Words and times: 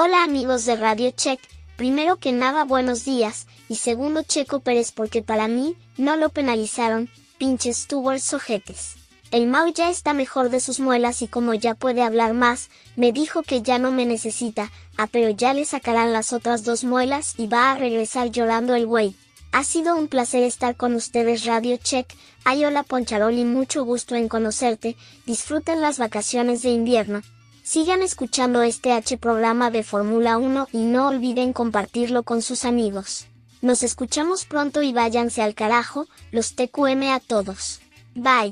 Hola 0.00 0.24
amigos 0.24 0.64
de 0.64 0.74
Radio 0.74 1.12
Check, 1.12 1.38
primero 1.76 2.16
que 2.16 2.32
nada 2.32 2.64
buenos 2.64 3.04
días, 3.04 3.46
y 3.68 3.76
segundo 3.76 4.24
Checo 4.24 4.58
Pérez 4.58 4.90
porque 4.90 5.22
para 5.22 5.46
mí, 5.46 5.76
no 5.96 6.16
lo 6.16 6.30
penalizaron, 6.30 7.08
pinches 7.38 7.76
stewards 7.76 8.34
ojetes. 8.34 8.97
El 9.30 9.46
Mau 9.46 9.70
ya 9.70 9.90
está 9.90 10.14
mejor 10.14 10.48
de 10.48 10.58
sus 10.58 10.80
muelas 10.80 11.20
y 11.20 11.28
como 11.28 11.52
ya 11.52 11.74
puede 11.74 12.02
hablar 12.02 12.32
más, 12.32 12.70
me 12.96 13.12
dijo 13.12 13.42
que 13.42 13.60
ya 13.60 13.78
no 13.78 13.90
me 13.90 14.06
necesita, 14.06 14.72
ah 14.96 15.06
pero 15.06 15.28
ya 15.28 15.52
le 15.52 15.66
sacarán 15.66 16.14
las 16.14 16.32
otras 16.32 16.64
dos 16.64 16.82
muelas 16.82 17.34
y 17.36 17.46
va 17.46 17.70
a 17.70 17.76
regresar 17.76 18.30
llorando 18.30 18.74
el 18.74 18.86
güey. 18.86 19.16
Ha 19.52 19.64
sido 19.64 19.96
un 19.96 20.08
placer 20.08 20.42
estar 20.42 20.76
con 20.76 20.94
ustedes 20.94 21.44
Radio 21.44 21.76
Check, 21.76 22.06
ay 22.44 22.64
hola 22.64 22.84
Poncharoli 22.84 23.44
mucho 23.44 23.84
gusto 23.84 24.14
en 24.14 24.28
conocerte, 24.28 24.96
disfruten 25.26 25.82
las 25.82 25.98
vacaciones 25.98 26.62
de 26.62 26.70
invierno. 26.70 27.20
Sigan 27.62 28.00
escuchando 28.00 28.62
este 28.62 28.92
H 28.92 29.18
programa 29.18 29.70
de 29.70 29.82
Fórmula 29.82 30.38
1 30.38 30.68
y 30.72 30.78
no 30.78 31.08
olviden 31.08 31.52
compartirlo 31.52 32.22
con 32.22 32.40
sus 32.40 32.64
amigos. 32.64 33.26
Nos 33.60 33.82
escuchamos 33.82 34.46
pronto 34.46 34.80
y 34.80 34.94
váyanse 34.94 35.42
al 35.42 35.54
carajo, 35.54 36.06
los 36.30 36.54
TQM 36.54 37.10
a 37.12 37.20
todos. 37.20 37.80
Bye. 38.18 38.50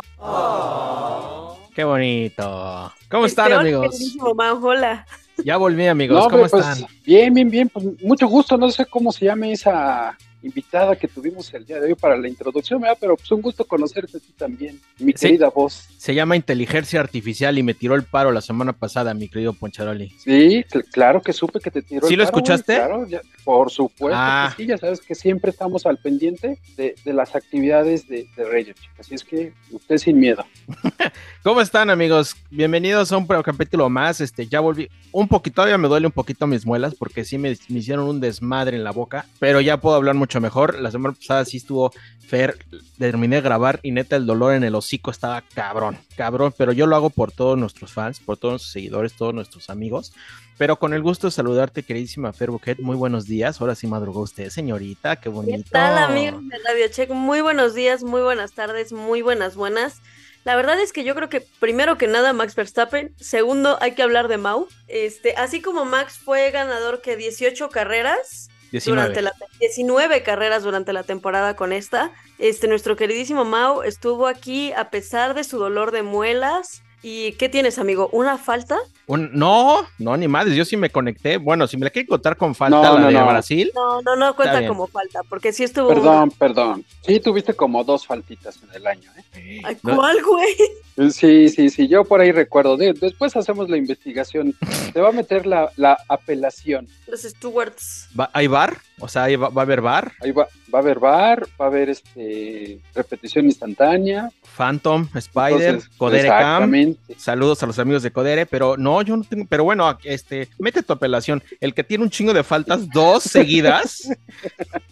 Qué 1.74 1.84
bonito. 1.84 2.92
¿Cómo 3.10 3.26
están, 3.26 3.48
Peor 3.48 3.60
amigos? 3.60 4.16
hola. 4.20 5.06
Ya 5.44 5.56
volví, 5.56 5.86
amigos. 5.86 6.16
No, 6.16 6.24
¿Cómo 6.30 6.42
hombre, 6.44 6.50
pues, 6.50 6.66
están? 6.66 6.88
bien, 7.04 7.34
bien, 7.34 7.50
bien. 7.50 7.68
Pues 7.68 7.84
mucho 8.02 8.26
gusto. 8.26 8.56
No 8.56 8.70
sé 8.70 8.86
cómo 8.86 9.12
se 9.12 9.26
llame 9.26 9.52
esa 9.52 10.16
invitada 10.46 10.96
que 10.96 11.08
tuvimos 11.08 11.52
el 11.54 11.66
día 11.66 11.78
de 11.80 11.88
hoy 11.88 11.94
para 11.94 12.16
la 12.16 12.28
introducción, 12.28 12.80
¿verdad? 12.80 12.96
Pero 13.00 13.16
pues 13.16 13.30
un 13.32 13.42
gusto 13.42 13.64
conocerte 13.64 14.16
a 14.16 14.20
ti 14.20 14.32
también, 14.36 14.80
mi 14.98 15.12
Sí. 15.12 15.26
querida 15.28 15.48
voz. 15.50 15.88
Se 15.98 16.14
llama 16.14 16.36
inteligencia 16.36 17.00
artificial 17.00 17.58
y 17.58 17.62
me 17.62 17.74
tiró 17.74 17.94
el 17.94 18.04
paro 18.04 18.32
la 18.32 18.40
semana 18.40 18.72
pasada, 18.72 19.12
mi 19.14 19.28
querido 19.28 19.52
Poncharoli. 19.52 20.10
Sí, 20.18 20.64
cl- 20.70 20.84
claro 20.92 21.20
que 21.20 21.32
supe 21.32 21.60
que 21.60 21.70
te 21.70 21.82
tiró 21.82 22.06
¿Sí 22.06 22.14
el 22.14 22.18
lo 22.20 22.24
paro, 22.24 22.32
güey, 22.32 22.42
escuchaste? 22.44 22.74
Claro, 22.76 23.06
ya- 23.06 23.20
por 23.44 23.70
supuesto 23.70 24.16
Ah. 24.18 24.52
que 24.56 24.62
sí. 24.62 24.68
Ya 24.68 24.78
sabes 24.78 25.00
que 25.00 25.14
siempre 25.14 25.50
estamos 25.50 25.86
al 25.86 25.98
pendiente 25.98 26.58
de, 26.76 26.94
de 27.04 27.12
las 27.12 27.34
actividades 27.36 28.08
de, 28.08 28.26
de 28.36 28.64
Chick. 28.66 28.76
Así 28.98 29.14
es 29.14 29.24
que 29.24 29.52
usted 29.70 29.98
sin 29.98 30.18
miedo. 30.18 30.44
¿Cómo 31.42 31.60
están, 31.60 31.90
amigos? 31.90 32.34
Bienvenidos 32.50 33.12
a 33.12 33.16
un 33.16 33.26
capítulo 33.26 33.88
más. 33.88 34.20
Este, 34.20 34.46
ya 34.46 34.60
volví. 34.60 34.88
Un 35.12 35.28
poquito, 35.28 35.56
todavía 35.56 35.78
me 35.78 35.88
duele 35.88 36.06
un 36.06 36.12
poquito 36.12 36.46
mis 36.46 36.66
muelas 36.66 36.94
porque 36.94 37.24
sí 37.24 37.38
me, 37.38 37.56
me 37.68 37.78
hicieron 37.78 38.08
un 38.08 38.20
desmadre 38.20 38.76
en 38.76 38.84
la 38.84 38.90
boca, 38.92 39.26
pero 39.38 39.60
ya 39.60 39.80
puedo 39.80 39.96
hablar 39.96 40.14
mucho 40.14 40.35
mejor. 40.40 40.80
La 40.80 40.90
semana 40.90 41.14
pasada 41.14 41.44
sí 41.44 41.58
estuvo 41.58 41.92
Fer, 42.26 42.58
terminé 42.98 43.36
de 43.36 43.42
grabar 43.42 43.78
y 43.82 43.92
neta 43.92 44.16
el 44.16 44.26
dolor 44.26 44.54
en 44.54 44.64
el 44.64 44.74
hocico 44.74 45.12
estaba 45.12 45.42
cabrón, 45.42 45.96
cabrón, 46.16 46.52
pero 46.58 46.72
yo 46.72 46.86
lo 46.86 46.96
hago 46.96 47.10
por 47.10 47.30
todos 47.30 47.56
nuestros 47.56 47.92
fans, 47.92 48.18
por 48.18 48.36
todos 48.36 48.52
nuestros 48.54 48.72
seguidores, 48.72 49.14
todos 49.14 49.32
nuestros 49.32 49.70
amigos. 49.70 50.12
Pero 50.58 50.76
con 50.76 50.94
el 50.94 51.02
gusto 51.02 51.26
de 51.26 51.32
saludarte, 51.32 51.82
queridísima 51.82 52.32
Fer 52.32 52.50
Buquet. 52.50 52.80
Muy 52.80 52.96
buenos 52.96 53.26
días. 53.26 53.60
Ahora 53.60 53.74
sí 53.74 53.86
madrugó 53.86 54.22
usted, 54.22 54.48
señorita. 54.48 55.16
Qué 55.16 55.28
bonito. 55.28 55.64
¿Qué 55.64 55.70
tal, 55.70 55.98
amigos 55.98 56.40
de 56.48 56.58
Radio 56.66 56.88
Check? 56.88 57.10
Muy 57.10 57.42
buenos 57.42 57.74
días, 57.74 58.02
muy 58.02 58.22
buenas 58.22 58.52
tardes, 58.52 58.92
muy 58.92 59.22
buenas, 59.22 59.54
buenas. 59.54 60.00
La 60.44 60.56
verdad 60.56 60.80
es 60.80 60.92
que 60.92 61.04
yo 61.04 61.14
creo 61.14 61.28
que 61.28 61.44
primero 61.60 61.98
que 61.98 62.06
nada 62.06 62.32
Max 62.32 62.54
Verstappen, 62.54 63.12
segundo 63.16 63.78
hay 63.80 63.92
que 63.92 64.02
hablar 64.02 64.28
de 64.28 64.38
Mau. 64.38 64.68
Este, 64.88 65.34
así 65.36 65.60
como 65.60 65.84
Max 65.84 66.18
fue 66.18 66.50
ganador 66.52 67.02
que 67.02 67.16
18 67.16 67.68
carreras 67.68 68.48
19. 68.72 69.00
durante 69.00 69.22
la 69.22 69.32
19 69.60 70.22
carreras 70.22 70.62
durante 70.62 70.92
la 70.92 71.02
temporada 71.02 71.56
con 71.56 71.72
esta, 71.72 72.12
este 72.38 72.68
nuestro 72.68 72.96
queridísimo 72.96 73.44
Mau 73.44 73.82
estuvo 73.82 74.26
aquí 74.26 74.72
a 74.72 74.90
pesar 74.90 75.34
de 75.34 75.44
su 75.44 75.58
dolor 75.58 75.90
de 75.90 76.02
muelas. 76.02 76.82
¿Y 77.08 77.30
qué 77.34 77.48
tienes, 77.48 77.78
amigo? 77.78 78.08
¿Una 78.10 78.36
falta? 78.36 78.76
Un- 79.06 79.30
no, 79.32 79.86
no, 80.00 80.16
ni 80.16 80.26
madres. 80.26 80.56
Yo 80.56 80.64
sí 80.64 80.76
me 80.76 80.90
conecté. 80.90 81.36
Bueno, 81.36 81.68
si 81.68 81.76
me 81.76 81.84
la 81.84 81.90
quieren 81.90 82.08
contar 82.08 82.36
con 82.36 82.52
falta 82.52 82.78
No, 82.82 82.94
la 82.94 83.00
no, 83.02 83.06
de 83.06 83.12
no. 83.12 83.26
Brasil. 83.28 83.70
No, 83.76 84.02
no, 84.02 84.16
no 84.16 84.34
cuenta 84.34 84.66
como 84.66 84.88
falta, 84.88 85.20
porque 85.28 85.52
sí 85.52 85.62
estuvo. 85.62 85.86
Perdón, 85.86 86.32
perdón. 86.32 86.84
Sí, 87.06 87.20
tuviste 87.20 87.54
como 87.54 87.84
dos 87.84 88.04
faltitas 88.04 88.58
en 88.60 88.74
el 88.74 88.88
año, 88.88 89.08
¿eh? 89.36 89.60
Ay. 89.62 89.76
¿Cuál, 89.84 90.16
güey? 90.24 91.12
Sí, 91.12 91.48
sí, 91.48 91.70
sí, 91.70 91.86
yo 91.86 92.04
por 92.04 92.20
ahí 92.20 92.32
recuerdo. 92.32 92.76
De- 92.76 92.92
después 92.92 93.36
hacemos 93.36 93.70
la 93.70 93.76
investigación. 93.76 94.52
Te 94.92 95.00
va 95.00 95.10
a 95.10 95.12
meter 95.12 95.46
la, 95.46 95.70
la 95.76 95.96
apelación. 96.08 96.88
Los 97.06 97.22
Stewards. 97.22 98.08
¿Va- 98.18 98.30
¿Hay 98.32 98.48
bar? 98.48 98.78
O 99.00 99.08
sea, 99.08 99.24
¿hay 99.24 99.36
va, 99.36 99.50
va 99.50 99.62
a 99.62 99.64
haber 99.64 99.80
bar. 99.82 100.12
Ahí 100.22 100.32
va, 100.32 100.48
va 100.74 100.78
a 100.78 100.82
haber 100.82 100.98
bar, 100.98 101.46
va 101.60 101.66
a 101.66 101.68
haber 101.68 101.90
este 101.90 102.80
repetición 102.94 103.44
instantánea. 103.44 104.30
Phantom, 104.56 105.06
Spider, 105.14 105.74
Entonces, 105.74 105.90
Codere 105.98 106.28
Cam. 106.28 106.96
Saludos 107.18 107.62
a 107.62 107.66
los 107.66 107.78
amigos 107.78 108.02
de 108.02 108.10
Codere, 108.10 108.46
pero 108.46 108.76
no, 108.78 109.02
yo 109.02 109.16
no 109.16 109.24
tengo. 109.24 109.46
Pero 109.48 109.64
bueno, 109.64 109.98
este, 110.04 110.48
mete 110.58 110.82
tu 110.82 110.94
apelación. 110.94 111.42
El 111.60 111.74
que 111.74 111.84
tiene 111.84 112.04
un 112.04 112.10
chingo 112.10 112.32
de 112.32 112.42
faltas, 112.42 112.88
dos 112.88 113.22
seguidas. 113.24 114.08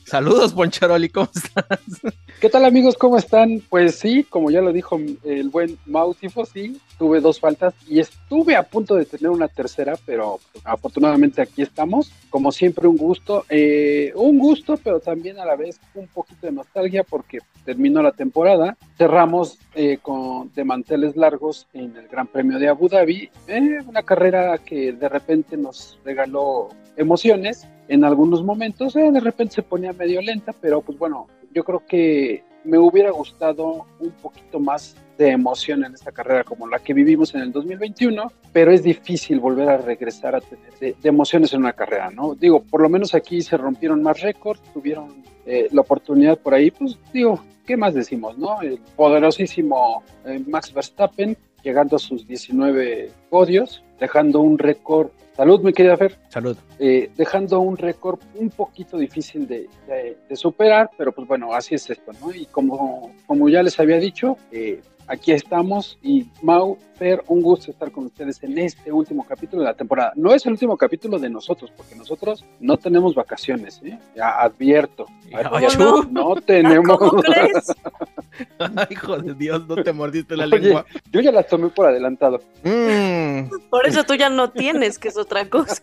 Saludos, 0.04 0.52
Poncharoli, 0.52 1.08
¿cómo 1.08 1.30
estás? 1.34 1.78
¿Qué 2.40 2.50
tal 2.50 2.66
amigos? 2.66 2.96
¿Cómo 2.96 3.16
están? 3.16 3.62
Pues 3.70 3.94
sí, 3.96 4.24
como 4.28 4.50
ya 4.50 4.60
lo 4.60 4.72
dijo 4.72 5.00
el 5.24 5.48
buen 5.48 5.78
Mautifo, 5.86 6.44
sí, 6.44 6.78
tuve 6.98 7.20
dos 7.20 7.40
faltas 7.40 7.74
y 7.88 8.00
estuve 8.00 8.56
a 8.56 8.62
punto 8.62 8.94
de 8.94 9.04
tener 9.04 9.30
una 9.30 9.48
tercera, 9.48 9.94
pero 10.06 10.40
afortunadamente 10.64 11.42
aquí 11.42 11.62
estamos. 11.62 12.12
Como 12.30 12.52
siempre, 12.52 12.88
un 12.88 12.96
gusto. 12.96 13.44
eh, 13.48 14.12
un 14.14 14.38
gusto, 14.38 14.78
pero 14.82 15.00
también 15.00 15.38
a 15.38 15.44
la 15.44 15.56
vez 15.56 15.80
un 15.94 16.06
poquito 16.08 16.46
de 16.46 16.52
nostalgia 16.52 17.04
porque 17.04 17.38
terminó 17.64 18.02
la 18.02 18.12
temporada. 18.12 18.76
Cerramos 18.98 19.58
eh, 19.74 19.98
con, 20.00 20.52
de 20.54 20.64
manteles 20.64 21.16
largos 21.16 21.66
en 21.72 21.96
el 21.96 22.08
Gran 22.08 22.26
Premio 22.26 22.58
de 22.58 22.68
Abu 22.68 22.88
Dhabi. 22.88 23.30
eh, 23.48 23.78
una 23.86 24.02
carrera 24.02 24.58
que 24.58 24.92
de 24.92 25.08
repente 25.08 25.56
nos 25.56 25.98
regaló 26.04 26.68
emociones 26.96 27.66
en 27.88 28.04
algunos 28.04 28.42
momentos. 28.42 28.96
eh, 28.96 29.10
de 29.12 29.20
repente 29.20 29.54
se 29.56 29.62
ponía 29.62 29.92
medio 29.92 30.20
lenta, 30.20 30.52
pero 30.60 30.80
pues 30.80 30.98
bueno, 30.98 31.26
yo 31.52 31.64
creo 31.64 31.82
que 31.86 32.42
me 32.64 32.78
hubiera 32.78 33.10
gustado 33.10 33.86
un 34.00 34.10
poquito 34.22 34.58
más 34.58 34.96
de 35.18 35.30
emoción 35.30 35.84
en 35.84 35.94
esta 35.94 36.12
carrera 36.12 36.44
como 36.44 36.66
la 36.66 36.78
que 36.78 36.92
vivimos 36.92 37.34
en 37.34 37.42
el 37.42 37.52
2021, 37.52 38.32
pero 38.52 38.72
es 38.72 38.82
difícil 38.82 39.38
volver 39.38 39.68
a 39.68 39.78
regresar 39.78 40.34
a 40.34 40.40
tener 40.40 40.72
de, 40.80 40.96
emociones 41.04 41.52
en 41.52 41.60
una 41.60 41.72
carrera, 41.72 42.10
¿no? 42.10 42.34
Digo, 42.34 42.62
por 42.62 42.80
lo 42.80 42.88
menos 42.88 43.14
aquí 43.14 43.42
se 43.42 43.56
rompieron 43.56 44.02
más 44.02 44.20
récords, 44.20 44.60
tuvieron 44.72 45.22
eh, 45.46 45.68
la 45.70 45.82
oportunidad 45.82 46.38
por 46.38 46.54
ahí, 46.54 46.70
pues 46.70 46.98
digo, 47.12 47.40
¿qué 47.66 47.76
más 47.76 47.94
decimos, 47.94 48.36
no? 48.38 48.60
El 48.60 48.78
poderosísimo 48.96 50.02
eh, 50.24 50.42
Max 50.46 50.72
Verstappen 50.72 51.36
llegando 51.64 51.96
a 51.96 51.98
sus 51.98 52.26
19 52.28 53.10
podios, 53.30 53.82
dejando 53.98 54.40
un 54.40 54.58
récord. 54.58 55.08
Salud, 55.36 55.60
mi 55.62 55.72
querida 55.72 55.96
Fer 55.96 56.16
Salud. 56.28 56.56
eh, 56.78 57.10
dejando 57.16 57.58
un 57.58 57.76
récord 57.76 58.20
un 58.36 58.50
poquito 58.50 58.96
difícil 58.98 59.48
de, 59.48 59.68
de- 59.88 60.16
de 60.28 60.36
superar, 60.36 60.90
pero 60.96 61.10
pues 61.10 61.26
bueno, 61.26 61.52
así 61.54 61.74
es 61.74 61.90
esto, 61.90 62.12
¿no? 62.20 62.32
Y 62.32 62.46
como, 62.46 63.10
como 63.26 63.48
ya 63.48 63.60
les 63.64 63.80
había 63.80 63.98
dicho, 63.98 64.36
eh, 64.52 64.80
aquí 65.08 65.32
estamos 65.32 65.98
y 66.02 66.26
Mau, 66.42 66.78
Fer, 66.94 67.24
un 67.26 67.42
gusto 67.42 67.72
estar 67.72 67.90
con 67.90 68.04
ustedes 68.06 68.40
en 68.44 68.56
este 68.58 68.92
último 68.92 69.24
capítulo 69.26 69.62
de 69.62 69.68
la 69.70 69.74
temporada. 69.74 70.12
No 70.14 70.32
es 70.32 70.46
el 70.46 70.52
último 70.52 70.76
capítulo 70.76 71.18
de 71.18 71.28
nosotros, 71.28 71.72
porque 71.76 71.96
nosotros 71.96 72.44
no 72.60 72.76
tenemos 72.76 73.16
vacaciones, 73.16 73.80
¿eh? 73.84 73.98
Ya 74.14 74.40
advierto. 74.40 75.06
Advierto, 75.32 76.02
chu. 76.04 76.08
no 76.12 76.36
tenemos. 76.36 76.96
¿Cómo 76.96 77.20
crees? 77.22 77.72
Ay, 78.58 78.86
hijo 78.90 79.16
de 79.18 79.34
Dios, 79.34 79.66
no 79.66 79.76
te 79.82 79.92
mordiste 79.92 80.36
la 80.36 80.44
Oye, 80.46 80.58
lengua. 80.58 80.84
yo 81.12 81.20
ya 81.20 81.32
las 81.32 81.46
tomé 81.46 81.68
por 81.68 81.86
adelantado. 81.86 82.40
Mm, 82.62 83.48
Por 83.70 83.86
eso 83.86 84.04
tú 84.04 84.14
ya 84.14 84.28
no 84.30 84.50
tienes, 84.50 84.98
que 84.98 85.08
es 85.08 85.16
otra 85.16 85.48
cosa. 85.48 85.82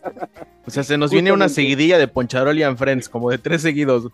O 0.66 0.70
sea, 0.70 0.82
se 0.82 0.96
nos 0.98 1.10
viene 1.10 1.32
una 1.32 1.48
seguidilla 1.48 1.98
de 1.98 2.08
Poncharoli 2.08 2.62
and 2.62 2.76
Friends, 2.78 3.08
como 3.08 3.30
de 3.30 3.38
tres 3.38 3.62
seguidos. 3.62 4.08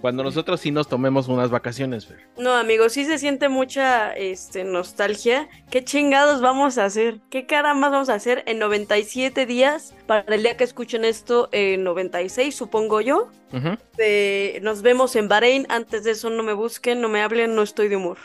Cuando 0.00 0.22
nosotros 0.22 0.60
sí 0.60 0.70
nos 0.70 0.88
tomemos 0.88 1.28
unas 1.28 1.50
vacaciones, 1.50 2.06
Fer. 2.06 2.20
No, 2.38 2.54
amigos, 2.54 2.92
sí 2.92 3.04
se 3.04 3.18
siente 3.18 3.48
mucha 3.48 4.12
este, 4.12 4.64
nostalgia. 4.64 5.48
¿Qué 5.70 5.84
chingados 5.84 6.40
vamos 6.40 6.78
a 6.78 6.86
hacer? 6.86 7.20
¿Qué 7.30 7.46
cara 7.46 7.74
más 7.74 7.90
vamos 7.90 8.08
a 8.08 8.14
hacer 8.14 8.42
en 8.46 8.58
97 8.58 9.44
días? 9.46 9.94
Para 10.06 10.34
el 10.34 10.42
día 10.42 10.56
que 10.56 10.64
escuchen 10.64 11.04
esto, 11.04 11.48
en 11.52 11.84
96, 11.84 12.54
supongo 12.54 13.00
yo. 13.00 13.30
Eh, 13.98 14.60
nos 14.62 14.82
vemos 14.82 15.16
en 15.16 15.28
Bahrein. 15.28 15.66
Antes 15.68 16.04
de 16.04 16.12
eso, 16.12 16.30
no 16.30 16.42
me 16.42 16.52
busquen, 16.52 17.00
no 17.00 17.08
me 17.08 17.20
hablen, 17.20 17.54
no 17.54 17.62
estoy 17.62 17.88
de 17.88 17.96
humor. 17.96 18.18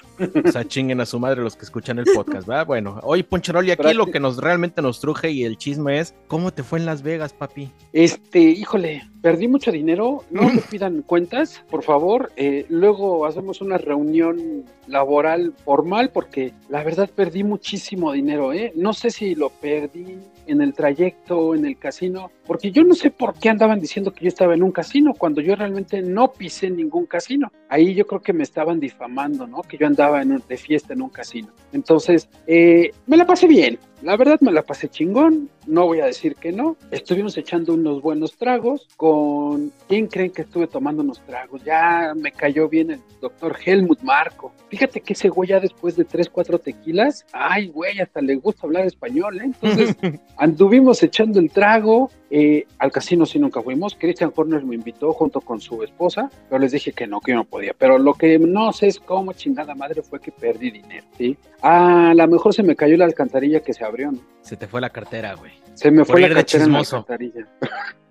O 0.45 0.51
sea, 0.51 0.65
chinguen 0.65 1.01
a 1.01 1.05
su 1.05 1.19
madre 1.19 1.41
los 1.41 1.55
que 1.55 1.65
escuchan 1.65 1.99
el 1.99 2.05
podcast, 2.05 2.47
¿verdad? 2.47 2.65
Bueno, 2.65 2.99
hoy 3.03 3.23
Poncharoli, 3.23 3.71
aquí 3.71 3.93
lo 3.93 4.11
que 4.11 4.19
nos 4.19 4.37
realmente 4.37 4.81
nos 4.81 4.99
truje 4.99 5.31
y 5.31 5.43
el 5.43 5.57
chisme 5.57 5.99
es, 5.99 6.13
¿cómo 6.27 6.51
te 6.53 6.63
fue 6.63 6.79
en 6.79 6.85
Las 6.85 7.01
Vegas, 7.01 7.33
papi? 7.33 7.71
Este, 7.91 8.39
híjole, 8.39 9.03
perdí 9.25 9.47
mucho 9.47 9.71
dinero, 9.71 10.23
no 10.29 10.43
me 10.43 10.61
pidan 10.69 11.01
cuentas, 11.01 11.63
por 11.71 11.81
favor. 11.81 12.31
Eh, 12.35 12.67
luego 12.69 13.25
hacemos 13.25 13.59
una 13.59 13.79
reunión 13.79 14.65
laboral 14.85 15.51
formal 15.65 16.11
porque 16.13 16.53
la 16.69 16.83
verdad 16.83 17.09
perdí 17.09 17.43
muchísimo 17.43 18.11
dinero, 18.11 18.53
¿eh? 18.53 18.71
No 18.75 18.93
sé 18.93 19.09
si 19.09 19.33
lo 19.33 19.49
perdí 19.49 20.19
en 20.45 20.61
el 20.61 20.75
trayecto, 20.75 21.55
en 21.55 21.65
el 21.65 21.75
casino, 21.79 22.29
porque 22.45 22.69
yo 22.71 22.83
no 22.83 22.93
sé 22.93 23.09
por 23.09 23.33
qué 23.33 23.49
andaban 23.49 23.79
diciendo 23.79 24.13
que 24.13 24.25
yo 24.25 24.27
estaba 24.27 24.53
en 24.53 24.61
un 24.61 24.71
casino 24.71 25.15
cuando 25.17 25.41
yo 25.41 25.55
realmente 25.55 26.03
no 26.03 26.31
pisé 26.31 26.69
ningún 26.69 27.07
casino. 27.07 27.51
Ahí 27.67 27.95
yo 27.95 28.05
creo 28.05 28.21
que 28.21 28.31
me 28.31 28.43
estaban 28.43 28.79
difamando, 28.79 29.47
¿no? 29.47 29.63
Que 29.63 29.77
yo 29.79 29.87
andaba 29.87 30.21
en 30.21 30.33
un- 30.33 30.43
de 30.47 30.57
fiesta 30.57 30.93
en 30.93 31.01
un 31.01 31.09
casino. 31.09 31.47
Entonces, 31.73 32.29
eh, 32.45 32.91
me 33.07 33.17
la 33.17 33.25
pasé 33.25 33.47
bien. 33.47 33.79
La 34.01 34.17
verdad 34.17 34.39
me 34.41 34.51
la 34.51 34.61
pasé 34.61 34.89
chingón, 34.89 35.49
no 35.67 35.85
voy 35.85 35.99
a 35.99 36.05
decir 36.05 36.35
que 36.35 36.51
no. 36.51 36.77
Estuvimos 36.91 37.37
echando 37.37 37.73
unos 37.73 38.01
buenos 38.01 38.35
tragos 38.37 38.87
con... 38.97 39.71
¿Quién 39.87 40.07
creen 40.07 40.31
que 40.31 40.43
estuve 40.43 40.67
tomando 40.67 41.01
unos 41.01 41.21
tragos? 41.21 41.63
Ya 41.63 42.13
me 42.15 42.31
cayó 42.31 42.69
bien 42.69 42.91
el 42.91 43.01
doctor 43.21 43.57
Helmut 43.63 44.01
Marco. 44.01 44.53
Fíjate 44.69 45.01
que 45.01 45.13
ese 45.13 45.29
güey 45.29 45.49
ya 45.49 45.59
después 45.59 45.95
de 45.95 46.05
tres, 46.05 46.29
cuatro 46.29 46.59
tequilas, 46.59 47.25
ay 47.33 47.67
güey, 47.69 47.99
hasta 47.99 48.21
le 48.21 48.35
gusta 48.35 48.67
hablar 48.67 48.85
español, 48.85 49.39
¿eh? 49.39 49.45
Entonces 49.45 49.95
anduvimos 50.37 51.01
echando 51.01 51.39
el 51.39 51.49
trago, 51.49 52.11
eh, 52.29 52.65
al 52.79 52.91
casino 52.91 53.25
sí 53.25 53.39
nunca 53.39 53.61
fuimos, 53.61 53.95
Christian 53.95 54.33
Horner 54.35 54.63
me 54.65 54.75
invitó 54.75 55.13
junto 55.13 55.41
con 55.41 55.61
su 55.61 55.81
esposa, 55.83 56.29
pero 56.49 56.59
les 56.59 56.71
dije 56.71 56.91
que 56.91 57.07
no, 57.07 57.21
que 57.21 57.31
yo 57.31 57.37
no 57.37 57.45
podía, 57.45 57.73
pero 57.77 57.97
lo 57.97 58.13
que 58.13 58.37
no 58.37 58.73
sé 58.73 58.87
es 58.87 58.99
cómo 58.99 59.33
chingada 59.33 59.73
madre 59.75 60.01
fue 60.01 60.19
que 60.19 60.31
perdí 60.31 60.71
dinero, 60.71 61.05
¿sí? 61.17 61.37
A 61.61 62.13
lo 62.13 62.27
mejor 62.27 62.53
se 62.53 62.63
me 62.63 62.75
cayó 62.75 62.97
la 62.97 63.05
alcantarilla 63.05 63.61
que 63.61 63.73
se 63.73 63.84
abrió, 63.85 64.11
¿no? 64.11 64.19
Se 64.41 64.57
te 64.57 64.67
fue 64.67 64.81
la 64.81 64.89
cartera, 64.89 65.33
güey. 65.35 65.53
Se 65.73 65.91
me 65.91 66.05
Por 66.05 66.19
fue 66.19 66.21
la 66.21 66.33
cartera 66.33 66.65
en 66.65 66.71
la 66.71 66.79
alcantarilla. 66.79 67.47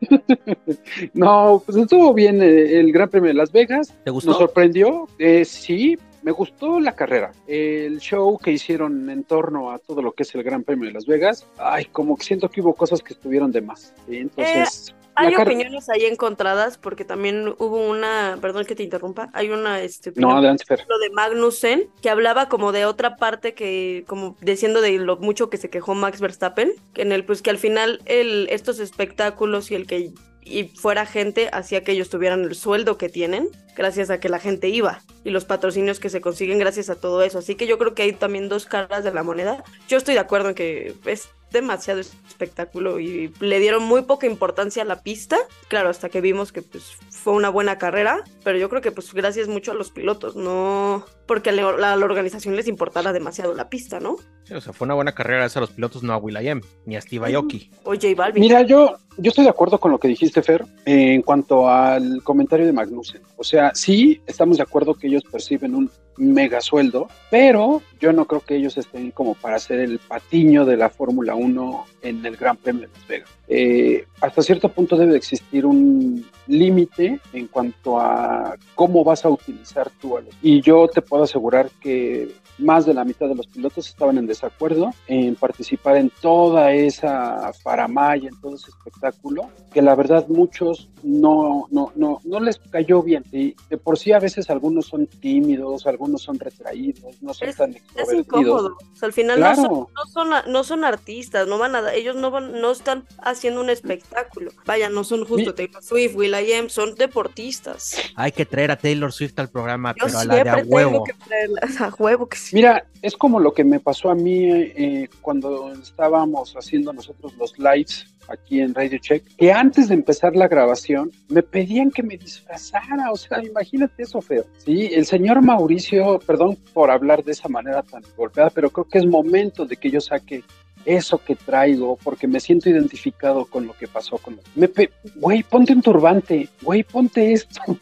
no, 1.14 1.62
pues 1.64 1.78
estuvo 1.78 2.12
bien 2.12 2.42
eh, 2.42 2.78
el 2.78 2.92
Gran 2.92 3.08
Premio 3.08 3.28
de 3.28 3.34
Las 3.34 3.52
Vegas, 3.52 3.88
¿Te 4.04 4.10
nos 4.10 4.14
gustó? 4.24 4.34
sorprendió, 4.34 5.06
eh, 5.18 5.44
sí, 5.44 5.96
me 6.22 6.32
gustó 6.32 6.80
la 6.80 6.92
carrera. 6.92 7.32
El 7.46 7.98
show 8.00 8.38
que 8.38 8.50
hicieron 8.52 9.08
en 9.10 9.24
torno 9.24 9.70
a 9.70 9.78
todo 9.78 10.02
lo 10.02 10.12
que 10.12 10.24
es 10.24 10.34
el 10.34 10.42
Gran 10.42 10.64
Premio 10.64 10.86
de 10.86 10.92
Las 10.92 11.06
Vegas, 11.06 11.46
ay, 11.58 11.84
como 11.86 12.16
que 12.16 12.24
siento 12.24 12.48
que 12.48 12.60
hubo 12.60 12.74
cosas 12.74 13.02
que 13.02 13.12
estuvieron 13.14 13.52
de 13.52 13.60
más. 13.60 13.94
¿sí? 14.06 14.16
Entonces, 14.16 14.94
Hay 15.16 15.34
opiniones 15.34 15.88
ahí 15.88 16.04
encontradas 16.04 16.78
porque 16.78 17.04
también 17.04 17.54
hubo 17.58 17.88
una, 17.88 18.38
perdón 18.40 18.64
que 18.64 18.74
te 18.74 18.82
interrumpa, 18.82 19.30
hay 19.32 19.50
una 19.50 19.80
este, 19.80 20.12
No, 20.16 20.32
adelante, 20.32 20.64
lo 20.88 20.98
de 20.98 21.10
Magnussen, 21.10 21.88
que 22.02 22.10
hablaba 22.10 22.48
como 22.48 22.72
de 22.72 22.84
otra 22.84 23.16
parte 23.16 23.54
que, 23.54 24.04
como 24.06 24.36
diciendo 24.40 24.80
de 24.80 24.98
lo 24.98 25.16
mucho 25.16 25.50
que 25.50 25.56
se 25.56 25.70
quejó 25.70 25.94
Max 25.94 26.20
Verstappen, 26.20 26.72
que 26.92 27.02
en 27.02 27.12
el, 27.12 27.24
pues 27.24 27.42
que 27.42 27.50
al 27.50 27.58
final 27.58 28.00
el, 28.06 28.48
estos 28.50 28.78
espectáculos 28.78 29.70
y 29.70 29.74
el 29.74 29.86
que 29.86 30.12
y 30.44 30.64
fuera 30.64 31.06
gente 31.06 31.48
hacía 31.52 31.82
que 31.82 31.92
ellos 31.92 32.10
tuvieran 32.10 32.42
el 32.44 32.54
sueldo 32.54 32.98
que 32.98 33.08
tienen, 33.08 33.48
gracias 33.76 34.10
a 34.10 34.20
que 34.20 34.28
la 34.28 34.38
gente 34.38 34.68
iba, 34.68 35.00
y 35.24 35.30
los 35.30 35.44
patrocinios 35.44 36.00
que 36.00 36.10
se 36.10 36.20
consiguen 36.20 36.58
gracias 36.58 36.90
a 36.90 36.96
todo 36.96 37.22
eso. 37.22 37.38
Así 37.38 37.54
que 37.54 37.66
yo 37.66 37.78
creo 37.78 37.94
que 37.94 38.02
hay 38.02 38.12
también 38.12 38.48
dos 38.48 38.66
caras 38.66 39.04
de 39.04 39.12
la 39.12 39.22
moneda. 39.22 39.64
Yo 39.88 39.96
estoy 39.96 40.14
de 40.14 40.20
acuerdo 40.20 40.50
en 40.50 40.54
que 40.54 40.94
es 41.06 41.28
demasiado 41.54 42.00
espectáculo 42.00 43.00
y 43.00 43.32
le 43.40 43.60
dieron 43.60 43.82
muy 43.82 44.02
poca 44.02 44.26
importancia 44.26 44.82
a 44.82 44.86
la 44.86 45.02
pista, 45.02 45.38
claro, 45.68 45.88
hasta 45.88 46.10
que 46.10 46.20
vimos 46.20 46.52
que 46.52 46.60
pues 46.60 46.96
fue 47.10 47.32
una 47.32 47.48
buena 47.48 47.78
carrera, 47.78 48.22
pero 48.42 48.58
yo 48.58 48.68
creo 48.68 48.82
que 48.82 48.92
pues 48.92 49.14
gracias 49.14 49.48
mucho 49.48 49.72
a 49.72 49.74
los 49.74 49.90
pilotos, 49.90 50.36
no 50.36 51.06
porque 51.26 51.50
a 51.50 51.52
la, 51.52 51.92
a 51.92 51.96
la 51.96 52.04
organización 52.04 52.54
les 52.56 52.68
importara 52.68 53.14
demasiado 53.14 53.54
la 53.54 53.70
pista, 53.70 53.98
¿no? 53.98 54.16
Sí, 54.44 54.52
o 54.52 54.60
sea, 54.60 54.74
fue 54.74 54.84
una 54.84 54.94
buena 54.94 55.12
carrera 55.12 55.38
gracias 55.38 55.56
a 55.56 55.60
los 55.60 55.70
pilotos, 55.70 56.02
no 56.02 56.12
a 56.12 56.18
Will.i.am, 56.18 56.60
ni 56.84 56.96
a 56.96 57.00
Steve 57.00 57.34
Aoki. 57.34 57.70
O 57.84 57.94
J 57.94 58.08
Balvin. 58.14 58.42
Mira, 58.42 58.60
yo, 58.60 58.96
yo 59.16 59.30
estoy 59.30 59.44
de 59.44 59.50
acuerdo 59.50 59.80
con 59.80 59.90
lo 59.90 59.98
que 59.98 60.08
dijiste, 60.08 60.42
Fer, 60.42 60.66
en 60.84 61.22
cuanto 61.22 61.68
al 61.70 62.22
comentario 62.22 62.66
de 62.66 62.72
Magnussen. 62.72 63.22
O 63.38 63.44
sea, 63.44 63.70
sí, 63.74 64.20
estamos 64.26 64.58
de 64.58 64.64
acuerdo 64.64 64.94
que 64.94 65.06
ellos 65.06 65.22
perciben 65.30 65.74
un 65.74 65.90
mega 66.16 66.60
sueldo, 66.60 67.08
pero 67.30 67.82
yo 68.00 68.12
no 68.12 68.26
creo 68.26 68.40
que 68.40 68.56
ellos 68.56 68.76
estén 68.76 69.10
como 69.10 69.34
para 69.34 69.56
hacer 69.56 69.80
el 69.80 69.98
patiño 69.98 70.64
de 70.64 70.76
la 70.76 70.90
Fórmula 70.90 71.34
1 71.34 71.84
en 72.02 72.24
el 72.26 72.36
Gran 72.36 72.56
Premio 72.56 72.82
de 72.82 72.88
Las 72.88 73.08
Vegas. 73.08 73.30
Eh, 73.48 74.06
hasta 74.20 74.42
cierto 74.42 74.68
punto 74.68 74.96
debe 74.96 75.12
de 75.12 75.18
existir 75.18 75.66
un 75.66 76.24
límite 76.46 77.20
en 77.32 77.46
cuanto 77.48 77.98
a 77.98 78.56
cómo 78.74 79.04
vas 79.04 79.24
a 79.24 79.30
utilizar 79.30 79.90
tú 80.00 80.16
a. 80.16 80.22
Y 80.42 80.60
yo 80.60 80.88
te 80.88 81.02
puedo 81.02 81.24
asegurar 81.24 81.70
que 81.80 82.32
más 82.58 82.86
de 82.86 82.94
la 82.94 83.04
mitad 83.04 83.28
de 83.28 83.34
los 83.34 83.46
pilotos 83.46 83.88
estaban 83.88 84.18
en 84.18 84.26
desacuerdo 84.26 84.90
en 85.08 85.34
participar 85.34 85.96
en 85.96 86.10
toda 86.20 86.72
esa 86.72 87.52
faramaya, 87.62 88.28
en 88.28 88.40
todo 88.40 88.54
ese 88.54 88.70
espectáculo, 88.70 89.48
que 89.72 89.82
la 89.82 89.94
verdad 89.94 90.26
muchos 90.28 90.88
no, 91.02 91.66
no, 91.70 91.92
no, 91.96 92.20
no 92.24 92.40
les 92.40 92.58
cayó 92.58 93.02
bien. 93.02 93.24
Y 93.32 93.56
de 93.68 93.76
por 93.76 93.98
sí 93.98 94.12
a 94.12 94.20
veces 94.20 94.50
algunos 94.50 94.86
son 94.86 95.06
tímidos, 95.06 95.86
algunos 95.86 96.03
son 96.18 96.38
retraídos, 96.38 97.20
no 97.22 97.34
son 97.34 97.48
Es- 97.48 97.56
tan 97.56 97.74
Es 97.94 98.12
incómodo. 98.12 98.76
O 98.92 98.96
sea, 98.96 99.06
al 99.06 99.12
final 99.12 99.40
no, 99.40 99.54
son, 99.54 99.64
no, 99.72 100.06
son, 100.12 100.52
no 100.52 100.64
son 100.64 100.84
artistas, 100.84 101.46
no 101.48 101.58
van 101.58 101.74
a, 101.76 101.92
ellos 101.94 102.16
no 102.16 102.30
van, 102.30 102.60
no 102.60 102.70
están 102.72 103.04
haciendo 103.18 103.60
un 103.60 103.70
espectáculo. 103.70 104.50
Vaya, 104.66 104.88
no 104.88 105.04
son 105.04 105.24
justo 105.24 105.50
Mi- 105.50 105.56
Taylor 105.56 105.82
Swift, 105.82 106.14
Will.i.am, 106.14 106.68
son 106.68 106.94
deportistas. 106.94 107.96
Hay 108.16 108.32
que 108.32 108.46
traer 108.46 108.70
a 108.70 108.76
Taylor 108.76 109.12
Swift 109.12 109.38
al 109.38 109.48
programa, 109.50 109.94
Yo 109.98 110.06
pero 110.06 110.18
a 110.18 110.24
la 110.24 110.34
de 110.34 110.42
siempre 110.42 110.62
a 110.62 110.64
huevo. 110.66 110.90
tengo 110.90 111.04
que 111.04 111.12
traerlas 111.14 111.80
a 111.80 111.94
huevo 111.98 112.28
que 112.28 112.36
sí. 112.36 112.54
Mira, 112.56 112.86
es 113.02 113.16
como 113.16 113.40
lo 113.40 113.52
que 113.52 113.64
me 113.64 113.80
pasó 113.80 114.10
a 114.10 114.14
mí 114.14 114.44
eh, 114.50 115.08
cuando 115.20 115.72
estábamos 115.72 116.54
haciendo 116.54 116.92
nosotros 116.92 117.34
los 117.36 117.58
lives 117.58 118.06
aquí 118.28 118.60
en 118.60 118.74
Radio 118.74 118.98
Check, 118.98 119.24
que 119.36 119.52
antes 119.52 119.88
de 119.88 119.94
empezar 119.94 120.34
la 120.36 120.48
grabación 120.48 121.10
me 121.28 121.42
pedían 121.42 121.90
que 121.90 122.02
me 122.02 122.16
disfrazara, 122.16 123.10
o 123.12 123.16
sea, 123.16 123.42
imagínate 123.42 124.02
eso, 124.02 124.20
feo. 124.20 124.44
Sí, 124.58 124.90
el 124.92 125.06
señor 125.06 125.42
Mauricio, 125.42 126.18
perdón 126.26 126.56
por 126.72 126.90
hablar 126.90 127.22
de 127.24 127.32
esa 127.32 127.48
manera 127.48 127.82
tan 127.82 128.02
golpeada, 128.16 128.50
pero 128.50 128.70
creo 128.70 128.88
que 128.88 128.98
es 128.98 129.06
momento 129.06 129.66
de 129.66 129.76
que 129.76 129.90
yo 129.90 130.00
saque 130.00 130.42
eso 130.84 131.18
que 131.18 131.34
traigo, 131.34 131.96
porque 132.02 132.26
me 132.26 132.40
siento 132.40 132.68
identificado 132.68 133.46
con 133.46 133.66
lo 133.66 133.72
que 133.74 133.88
pasó 133.88 134.18
con... 134.18 134.38
Me 134.54 134.68
pe- 134.68 134.90
Güey, 135.14 135.42
ponte 135.42 135.72
un 135.72 135.80
turbante, 135.80 136.48
güey, 136.60 136.82
ponte 136.82 137.32
esto. 137.32 137.60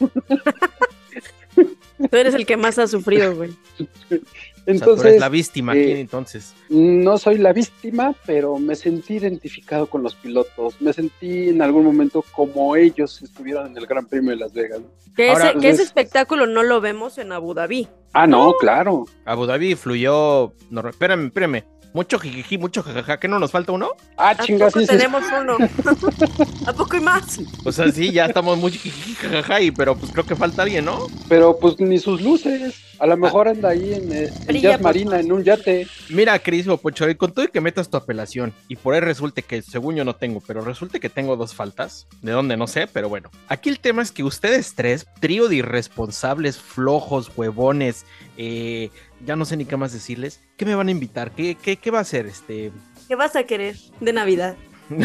Tú 2.11 2.17
eres 2.17 2.35
el 2.35 2.47
que 2.47 2.56
más 2.56 2.79
ha 2.79 2.87
sufrido, 2.87 3.35
güey. 3.37 3.50
O 4.62 4.64
sea, 4.64 4.75
tú 4.75 4.81
Entonces, 4.85 5.06
eres 5.06 5.20
la 5.20 5.29
víctima 5.29 5.73
aquí, 5.73 5.81
eh, 5.81 6.00
entonces. 6.00 6.55
no 6.69 7.19
soy 7.19 7.38
la 7.38 7.53
víctima, 7.53 8.14
pero 8.25 8.59
me 8.59 8.76
sentí 8.76 9.14
identificado 9.14 9.87
con 9.87 10.03
los 10.03 10.14
pilotos. 10.14 10.81
Me 10.81 10.93
sentí 10.93 11.49
en 11.49 11.62
algún 11.62 11.85
momento 11.85 12.25
como 12.32 12.76
ellos 12.76 13.20
estuvieron 13.23 13.73
en 13.73 13.76
el 13.76 13.86
Gran 13.86 14.06
Premio 14.06 14.31
de 14.31 14.36
Las 14.36 14.53
Vegas. 14.53 14.81
Que, 15.17 15.31
Ahora, 15.31 15.51
ese, 15.51 15.58
que 15.58 15.69
ese 15.69 15.82
espectáculo 15.82 16.46
no 16.46 16.63
lo 16.63 16.81
vemos 16.81 17.19
en 17.19 17.32
Abu 17.32 17.55
Dhabi. 17.55 17.89
Ah, 18.13 18.27
no, 18.27 18.53
claro. 18.60 19.06
Abu 19.25 19.46
Dhabi 19.46 19.75
fluyó. 19.75 20.53
No, 20.70 20.89
espérame, 20.89 21.27
espérame. 21.27 21.65
Mucho 21.94 22.19
jijiji, 22.19 22.56
mucho 22.58 22.82
jajaja. 22.82 23.19
¿Que 23.20 23.29
no 23.29 23.39
nos 23.39 23.51
falta 23.51 23.72
uno? 23.72 23.91
Ah, 24.17 24.31
¿A 24.31 24.37
chingas, 24.44 24.72
poco 24.72 24.81
sí, 24.81 24.87
tenemos 24.87 25.22
uno? 25.41 25.56
¿A 26.67 26.72
poco 26.72 26.94
hay 26.96 27.03
más? 27.03 27.39
O 27.65 27.72
sea, 27.72 27.91
sí, 27.93 28.11
ya 28.13 28.27
estamos 28.27 28.56
muy 28.58 28.72
jijiji, 28.72 29.15
jajaja, 29.15 29.61
y- 29.61 29.70
pero 29.70 29.94
pues 29.96 30.11
creo 30.13 30.25
que 30.25 30.34
falta 30.37 30.63
alguien, 30.63 30.84
¿no? 30.87 31.06
pero 31.29 31.58
pues 31.58 31.79
ni 31.81 31.99
sus 31.99 32.20
luces. 32.22 32.75
A 32.99 33.06
lo 33.06 33.17
mejor 33.17 33.49
anda 33.49 33.70
ahí 33.70 33.94
en, 33.94 34.13
eh, 34.13 34.29
en 34.29 34.46
Brilla 34.46 34.70
Jazz 34.70 34.79
por 34.79 34.84
Marina, 34.84 35.19
en 35.19 35.32
un 35.32 35.43
yate. 35.43 35.89
Mira, 36.08 36.39
Cris 36.39 36.67
Pocho, 36.81 37.08
y 37.11 37.17
con 37.17 37.32
todo 37.32 37.44
y 37.44 37.49
que 37.49 37.61
metas 37.61 37.91
tu 37.91 37.96
apelación, 37.96 38.55
y 38.69 38.77
por 38.77 38.94
ahí 38.94 39.01
resulte 39.01 39.43
que, 39.43 39.61
según 39.61 39.96
yo 39.96 40.05
no 40.05 40.15
tengo, 40.15 40.41
pero 40.46 40.61
resulte 40.61 41.01
que 41.01 41.08
tengo 41.08 41.37
dos 41.37 41.53
faltas, 41.55 42.06
de 42.22 42.31
dónde 42.32 42.56
no 42.56 42.69
sé, 42.69 42.87
pero 42.87 43.08
bueno. 43.08 43.31
Aquí 43.49 43.70
el 43.70 43.81
tema 43.81 44.03
es 44.03 44.13
que 44.13 44.22
ustedes 44.22 44.75
tres, 44.77 45.06
trío 45.20 45.49
de 45.49 45.56
irresponsables, 45.56 46.58
flojos, 46.58 47.32
huevones, 47.34 48.06
eh, 48.37 48.91
ya 49.24 49.36
no 49.36 49.44
sé 49.44 49.56
ni 49.56 49.64
qué 49.64 49.76
más 49.76 49.93
decirles, 49.93 50.41
¿qué 50.56 50.64
me 50.67 50.74
van 50.74 50.88
a 50.88 50.91
invitar? 50.91 51.31
¿Qué, 51.32 51.55
qué, 51.55 51.76
qué 51.76 51.91
va 51.91 52.00
a 52.00 52.05
ser? 52.05 52.26
Este... 52.26 52.72
¿Qué 53.08 53.14
vas 53.17 53.36
a 53.36 53.44
querer 53.44 53.76
de 54.00 54.12
Navidad? 54.12 54.56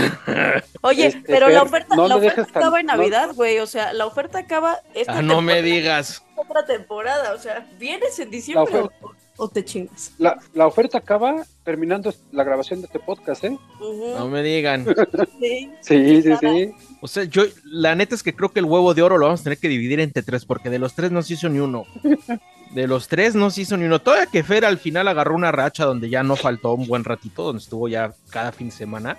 Oye, 0.82 1.08
Este, 1.08 1.22
pero 1.26 1.48
la 1.50 1.60
Fer, 1.62 1.68
oferta, 1.68 1.96
no 1.96 2.08
la 2.08 2.16
oferta 2.18 2.46
tan- 2.46 2.58
acaba 2.58 2.80
en 2.80 2.86
Navidad, 2.88 3.30
güey. 3.34 3.60
O 3.60 3.68
sea, 3.68 3.94
la 3.94 4.06
oferta 4.06 4.40
acaba 4.40 4.80
esta 4.94 5.20
Ah, 5.20 5.22
no 5.22 5.42
me 5.42 5.62
digas. 5.62 6.24
otra 6.36 6.66
temporada. 6.66 7.34
O 7.34 7.38
sea, 7.40 7.68
¿vienes 7.80 8.18
en 8.20 8.30
diciembre 8.30 8.80
o, 8.80 8.92
o 9.38 9.48
te 9.50 9.64
chingas? 9.64 10.14
La, 10.18 10.38
la 10.54 10.68
oferta 10.68 10.98
acaba 10.98 11.44
terminando 11.64 12.14
la 12.32 12.44
grabación 12.44 12.82
de 12.82 12.88
este 12.88 13.00
podcast, 13.00 13.44
¿eh? 13.46 13.58
No 13.80 14.28
me 14.28 14.44
digan. 14.44 14.86
sí. 15.40 15.72
Sí, 15.82 16.22
sí, 16.22 16.34
sí. 16.40 16.72
O 17.02 17.08
sea, 17.08 17.24
yo, 17.24 17.44
la 17.64 17.96
neta 17.96 18.16
es 18.16 18.24
que 18.24 18.36
creo 18.36 18.50
que 18.52 18.60
el 18.60 18.66
huevo 18.66 18.94
de 18.94 19.04
oro 19.04 19.18
lo 19.18 19.26
vamos 19.28 19.42
a 19.42 19.44
tener 19.44 19.58
que 19.60 19.70
dividir 19.70 20.00
entre 20.02 20.24
tres, 20.24 20.46
porque 20.46 20.70
de 20.70 20.80
los 20.80 20.96
tres 20.96 21.12
no 21.12 21.22
se 21.22 21.36
hizo 21.36 21.48
ni 21.50 21.60
uno. 21.60 21.86
De 22.72 22.88
los 22.88 23.08
tres 23.08 23.34
no 23.36 23.50
se 23.50 23.62
hizo 23.62 23.78
ni 23.78 23.86
uno. 23.86 24.00
Todavía 24.02 24.28
que 24.28 24.44
Fer 24.44 24.66
al 24.66 24.78
final 24.78 25.08
agarró 25.08 25.36
una 25.36 25.52
racha 25.52 25.86
donde 25.86 26.10
ya 26.10 26.24
no 26.24 26.36
faltó 26.36 26.74
un 26.74 26.88
buen 26.88 27.04
ratito, 27.04 27.44
donde 27.44 27.62
estuvo 27.62 27.88
ya 27.88 28.14
cada 28.30 28.52
fin 28.52 28.70
de 28.70 28.76
semana. 28.76 29.18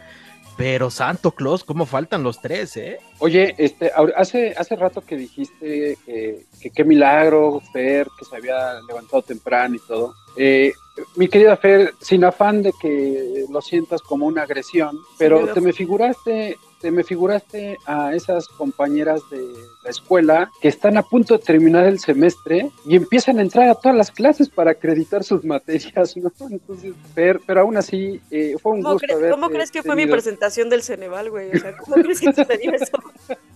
Pero 0.57 0.91
Santo 0.91 1.31
Claus, 1.33 1.63
¿cómo 1.63 1.87
faltan 1.87 2.25
los 2.25 2.41
tres, 2.41 2.77
eh? 2.77 2.99
Oye, 3.21 3.55
este, 3.59 3.93
hace, 4.17 4.55
hace 4.59 4.75
rato 4.75 5.01
que 5.03 5.17
dijiste 5.17 5.97
que, 6.05 6.47
que 6.61 6.71
qué 6.71 6.85
milagro, 6.85 7.63
Fer, 7.73 8.09
que 8.19 8.25
se 8.25 8.35
había 8.37 8.81
levantado 8.89 9.23
temprano 9.23 9.77
y 9.77 9.81
todo. 9.87 10.15
Eh, 10.37 10.73
mi 11.15 11.29
querida 11.29 11.57
Fer, 11.57 11.93
sin 12.01 12.25
afán 12.25 12.63
de 12.63 12.73
que 12.83 13.45
lo 13.49 13.61
sientas 13.63 14.03
como 14.03 14.27
una 14.27 14.43
agresión, 14.43 14.99
pero 15.17 15.41
pero- 15.43 15.55
te 15.55 15.61
me 15.61 15.73
figuraste 15.73 16.59
este, 16.79 16.93
me 16.93 17.03
figuraste 17.03 17.77
a 17.87 18.15
esas 18.15 18.47
compañeras 18.47 19.21
de 19.33 19.45
la 19.83 19.91
escuela 19.91 20.49
que 20.63 20.69
están 20.69 20.97
a 20.97 21.03
punto 21.03 21.37
de 21.37 21.43
terminar 21.43 21.87
el 21.87 21.99
semestre 21.99 22.71
y 22.87 22.95
empiezan 22.95 23.41
a 23.41 23.43
entrar 23.43 23.69
a 23.69 23.75
todas 23.75 23.97
las 23.97 24.13
clases 24.13 24.49
para 24.49 24.71
acreditar 24.71 25.25
sus 25.25 25.45
materias, 25.45 26.17
¿no? 26.17 26.31
Entonces, 26.49 26.95
pero, 27.17 27.41
pero 27.45 27.63
aún 27.63 27.77
así, 27.77 28.21
eh, 28.31 28.55
fue 28.63 28.73
un 28.73 28.83
¿Cómo, 28.83 28.93
gusto 28.95 29.09
cre- 29.09 29.31
cómo 29.31 29.49
crees 29.51 29.73
que 29.73 29.83
fue 29.83 29.97
mi 29.97 30.07
presentación 30.07 30.71
del 30.71 30.85
Ceneval, 30.85 31.31
güey? 31.31 31.51
O 31.51 31.59
sea, 31.59 31.77
¿cómo 31.77 31.97
crees 31.97 32.21
que 32.21 32.33
sucedió 32.33 32.73
eso? 32.73 32.97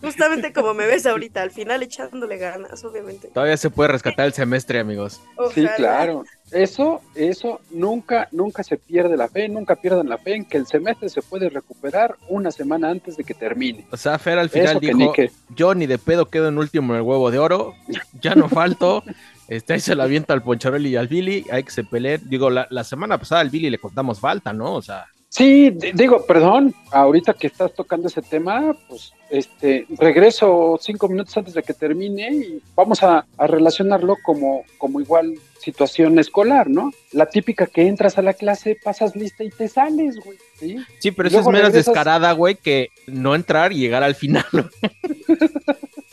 Justamente 0.00 0.52
como 0.52 0.74
me 0.74 0.86
ves 0.86 1.06
ahorita, 1.06 1.42
al 1.42 1.52
final 1.52 1.80
echándole 1.84 2.38
ganas, 2.38 2.84
obviamente. 2.84 3.28
Todavía 3.28 3.56
se 3.56 3.70
puede 3.70 3.92
rescatar 3.92 4.26
el 4.26 4.32
semestre, 4.32 4.80
amigos. 4.80 5.20
Sí, 5.54 5.64
claro. 5.76 6.24
Eso, 6.52 7.00
eso, 7.14 7.60
nunca, 7.70 8.28
nunca 8.30 8.62
se 8.62 8.76
pierde 8.76 9.16
la 9.16 9.28
fe, 9.28 9.48
nunca 9.48 9.76
pierdan 9.76 10.08
la 10.08 10.18
fe 10.18 10.34
en 10.34 10.44
que 10.44 10.58
el 10.58 10.66
semestre 10.66 11.08
se 11.08 11.22
puede 11.22 11.48
recuperar 11.48 12.16
una 12.28 12.50
semana 12.50 12.90
antes 12.90 13.16
de 13.16 13.24
que 13.24 13.34
termine. 13.34 13.86
O 13.90 13.96
sea, 13.96 14.18
Fer 14.18 14.38
al 14.38 14.50
final 14.50 14.70
Eso 14.70 14.80
dijo, 14.80 14.98
ni 14.98 15.12
que. 15.12 15.30
yo 15.54 15.74
ni 15.74 15.86
de 15.86 15.98
pedo 15.98 16.26
quedo 16.26 16.48
en 16.48 16.58
último 16.58 16.92
en 16.92 17.00
el 17.00 17.06
huevo 17.06 17.30
de 17.30 17.38
oro, 17.38 17.74
ya 18.20 18.34
no 18.34 18.48
falto. 18.48 19.02
Este, 19.48 19.74
ahí 19.74 19.80
se 19.80 19.94
la 19.94 20.04
avienta 20.04 20.32
al 20.32 20.42
Poncharoli 20.42 20.90
y 20.90 20.96
al 20.96 21.08
Billy, 21.08 21.44
hay 21.50 21.62
que 21.62 21.70
se 21.70 21.84
peleen. 21.84 22.22
Digo, 22.24 22.48
la, 22.48 22.66
la 22.70 22.84
semana 22.84 23.18
pasada 23.18 23.42
al 23.42 23.50
Billy 23.50 23.68
le 23.68 23.76
contamos 23.76 24.18
falta, 24.18 24.54
¿no? 24.54 24.76
O 24.76 24.80
sea, 24.80 25.04
Sí, 25.32 25.70
digo, 25.94 26.26
perdón, 26.26 26.74
ahorita 26.90 27.32
que 27.32 27.46
estás 27.46 27.72
tocando 27.72 28.08
ese 28.08 28.20
tema, 28.20 28.76
pues 28.86 29.14
este 29.30 29.86
regreso 29.98 30.78
cinco 30.78 31.08
minutos 31.08 31.34
antes 31.34 31.54
de 31.54 31.62
que 31.62 31.72
termine 31.72 32.30
y 32.30 32.62
vamos 32.76 33.02
a, 33.02 33.24
a 33.38 33.46
relacionarlo 33.46 34.16
como, 34.22 34.62
como 34.76 35.00
igual 35.00 35.32
situación 35.62 36.18
escolar, 36.18 36.68
¿no? 36.68 36.92
La 37.12 37.26
típica 37.26 37.66
que 37.66 37.86
entras 37.86 38.18
a 38.18 38.22
la 38.22 38.34
clase, 38.34 38.76
pasas 38.82 39.14
lista 39.16 39.44
y 39.44 39.50
te 39.50 39.68
sales, 39.68 40.16
güey. 40.24 40.36
¿sí? 40.58 40.76
sí, 40.98 41.10
pero 41.12 41.28
eso 41.28 41.40
es 41.40 41.46
menos 41.46 41.70
regresas- 41.72 41.86
descarada, 41.86 42.32
güey, 42.32 42.56
que 42.56 42.88
no 43.06 43.34
entrar 43.34 43.72
y 43.72 43.76
llegar 43.78 44.02
al 44.02 44.14
final. 44.14 44.44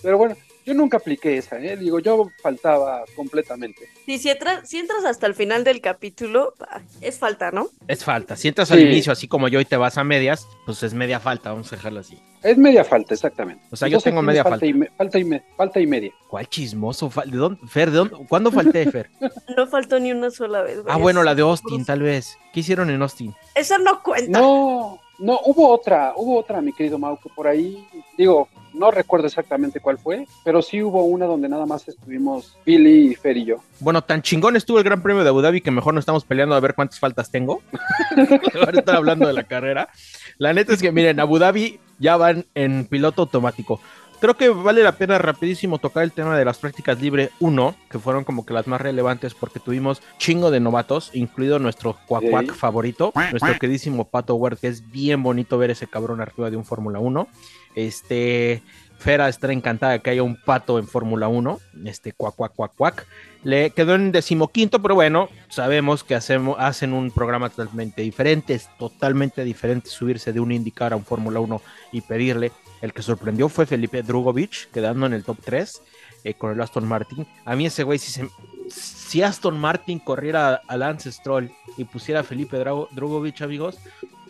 Pero 0.01 0.17
bueno, 0.17 0.35
yo 0.65 0.73
nunca 0.73 0.97
apliqué 0.97 1.37
esa, 1.37 1.59
¿eh? 1.59 1.75
Digo, 1.75 1.99
yo 1.99 2.29
faltaba 2.41 3.03
completamente. 3.15 3.89
Sí, 4.05 4.17
si, 4.17 4.29
entra- 4.29 4.65
si 4.65 4.77
entras 4.77 5.03
hasta 5.03 5.27
el 5.27 5.35
final 5.35 5.63
del 5.65 5.81
capítulo, 5.81 6.53
ah, 6.61 6.79
es 7.01 7.19
falta, 7.19 7.51
¿no? 7.51 7.69
es 7.87 8.03
falta. 8.05 8.35
Si 8.37 8.47
entras 8.47 8.69
Sí. 8.69 8.75
al 8.75 8.81
inicio, 8.81 9.11
así 9.11 9.27
como 9.27 9.47
yo, 9.49 9.59
y 9.59 9.65
te 9.65 9.75
vas 9.77 9.97
a 9.97 10.03
medias, 10.05 10.47
pues 10.65 10.83
es 10.83 10.93
media 10.93 11.19
falta, 11.19 11.51
vamos 11.51 11.71
a 11.73 11.75
dejarlo 11.75 11.99
así. 11.99 12.17
Es 12.41 12.57
media 12.57 12.83
falta, 12.85 13.13
exactamente. 13.13 13.63
O 13.69 13.75
sea, 13.75 13.87
yo 13.87 13.99
tengo 13.99 14.21
media 14.21 14.43
falta. 14.43 14.65
Y 14.65 14.73
me- 14.73 14.87
falta, 14.97 15.19
y 15.19 15.23
me- 15.25 15.43
falta 15.57 15.79
y 15.79 15.87
media. 15.87 16.11
¿Cuál 16.27 16.47
chismoso? 16.47 17.11
¿De 17.25 17.37
dónde? 17.37 17.59
Fer, 17.67 17.91
¿de 17.91 17.97
dónde? 17.97 18.15
¿Cuándo 18.29 18.51
falté, 18.51 18.89
Fer? 18.91 19.09
No 19.57 19.67
faltó 19.67 19.99
ni 19.99 20.11
una 20.11 20.31
sola 20.31 20.61
vez. 20.61 20.81
güey. 20.81 20.93
Ah, 20.93 20.97
bueno, 20.97 21.23
la 21.23 21.35
de 21.35 21.41
Austin, 21.41 21.83
tal 21.85 22.01
vez. 22.01 22.37
¿Qué 22.53 22.61
hicieron 22.61 22.89
en 22.89 23.01
Austin? 23.01 23.33
Esa 23.55 23.77
no 23.77 24.01
cuenta. 24.01 24.39
No, 24.39 24.99
no, 25.19 25.39
hubo 25.45 25.69
otra, 25.69 26.13
hubo 26.15 26.37
otra, 26.39 26.61
mi 26.61 26.71
querido 26.71 26.97
Mau, 26.97 27.17
que 27.19 27.29
por 27.35 27.45
ahí, 27.47 27.85
digo, 28.17 28.47
no 28.73 28.89
recuerdo 28.91 29.27
exactamente 29.27 29.79
cuál 29.81 29.97
fue, 29.97 30.25
pero 30.45 30.61
sí 30.61 30.81
hubo 30.81 31.03
una 31.03 31.25
donde 31.25 31.49
nada 31.49 31.65
más 31.65 31.85
estuvimos 31.89 32.55
Billy, 32.65 33.15
Fer 33.15 33.35
y 33.35 33.45
yo. 33.45 33.57
Bueno, 33.81 34.01
tan 34.03 34.21
chingón 34.21 34.55
estuvo 34.55 34.77
el 34.77 34.83
Gran 34.85 35.01
Premio 35.03 35.23
de 35.23 35.29
Abu 35.29 35.41
Dhabi 35.41 35.59
que 35.59 35.71
mejor 35.71 35.93
no 35.93 35.99
estamos 35.99 36.23
peleando 36.23 36.55
a 36.55 36.59
ver 36.61 36.73
cuántas 36.75 36.99
faltas 36.99 37.29
tengo. 37.31 37.61
Ahora 38.55 38.79
estar 38.79 38.95
hablando 38.95 39.27
de 39.27 39.33
la 39.33 39.43
carrera. 39.43 39.89
La 40.37 40.53
neta 40.53 40.73
es 40.73 40.81
que, 40.81 40.91
miren, 40.91 41.19
Abu 41.19 41.37
Dhabi 41.39 41.79
ya 41.99 42.17
van 42.17 42.45
en 42.55 42.85
piloto 42.85 43.23
automático. 43.23 43.79
Creo 44.21 44.35
que 44.35 44.49
vale 44.49 44.83
la 44.83 44.91
pena 44.97 45.17
rapidísimo 45.17 45.77
tocar 45.77 46.03
el 46.03 46.11
tema 46.11 46.37
de 46.37 46.43
las 46.43 46.57
prácticas 46.57 46.99
libre 47.01 47.29
1, 47.39 47.75
que 47.89 47.99
fueron 47.99 48.25
como 48.25 48.45
que 48.45 48.53
las 48.53 48.67
más 48.67 48.81
relevantes 48.81 49.33
porque 49.33 49.61
tuvimos 49.61 50.01
chingo 50.17 50.51
de 50.51 50.59
novatos, 50.59 51.11
incluido 51.13 51.57
nuestro 51.57 51.95
cuacuac 52.05 52.47
Sí. 52.51 52.57
favorito, 52.57 53.13
nuestro 53.31 53.57
queridísimo 53.57 54.09
Pato 54.09 54.35
Ward, 54.35 54.57
que 54.57 54.67
es 54.67 54.91
bien 54.91 55.23
bonito 55.23 55.57
ver 55.57 55.71
ese 55.71 55.87
cabrón 55.87 56.19
arriba 56.19 56.49
de 56.49 56.57
un 56.57 56.65
Fórmula 56.65 56.99
1. 56.99 57.29
Este, 57.75 58.61
Fera 58.97 59.29
estará 59.29 59.53
encantada 59.53 59.93
de 59.93 59.99
que 60.01 60.09
haya 60.09 60.23
un 60.23 60.35
pato 60.35 60.77
en 60.79 60.85
Fórmula 60.85 61.29
1, 61.29 61.57
este 61.85 62.11
cuac, 62.11 62.35
cuac, 62.35 62.53
cuac, 62.53 62.73
cuac. 62.75 63.07
Le 63.43 63.69
quedó 63.71 63.95
en 63.95 64.11
decimoquinto, 64.11 64.81
pero 64.81 64.95
bueno, 64.95 65.29
sabemos 65.47 66.03
que 66.03 66.13
hacemos, 66.15 66.57
hacen 66.59 66.91
un 66.93 67.09
programa 67.11 67.49
totalmente 67.49 68.01
diferente, 68.01 68.53
es 68.53 68.67
totalmente 68.77 69.43
diferente 69.45 69.89
subirse 69.89 70.33
de 70.33 70.41
un 70.41 70.51
IndyCar 70.51 70.91
a 70.91 70.97
un 70.97 71.05
Fórmula 71.05 71.39
1 71.39 71.61
y 71.93 72.01
pedirle. 72.01 72.51
El 72.81 72.93
que 72.93 73.01
sorprendió 73.01 73.47
fue 73.49 73.65
Felipe 73.65 74.03
Drugovich, 74.03 74.69
quedando 74.71 75.05
en 75.05 75.13
el 75.13 75.23
top 75.23 75.37
3 75.43 75.81
eh, 76.25 76.33
con 76.33 76.51
el 76.51 76.61
Aston 76.61 76.85
Martin. 76.87 77.25
A 77.45 77.55
mí 77.55 77.65
ese 77.65 77.83
güey, 77.83 77.97
si, 77.99 78.21
si 78.69 79.21
Aston 79.21 79.57
Martin 79.59 79.99
corriera 79.99 80.61
a 80.67 80.77
Lance 80.77 81.11
Stroll 81.11 81.49
y 81.77 81.83
pusiera 81.85 82.21
a 82.21 82.23
Felipe 82.23 82.57
Drago- 82.57 82.87
Drugovich, 82.91 83.41
amigos, 83.41 83.77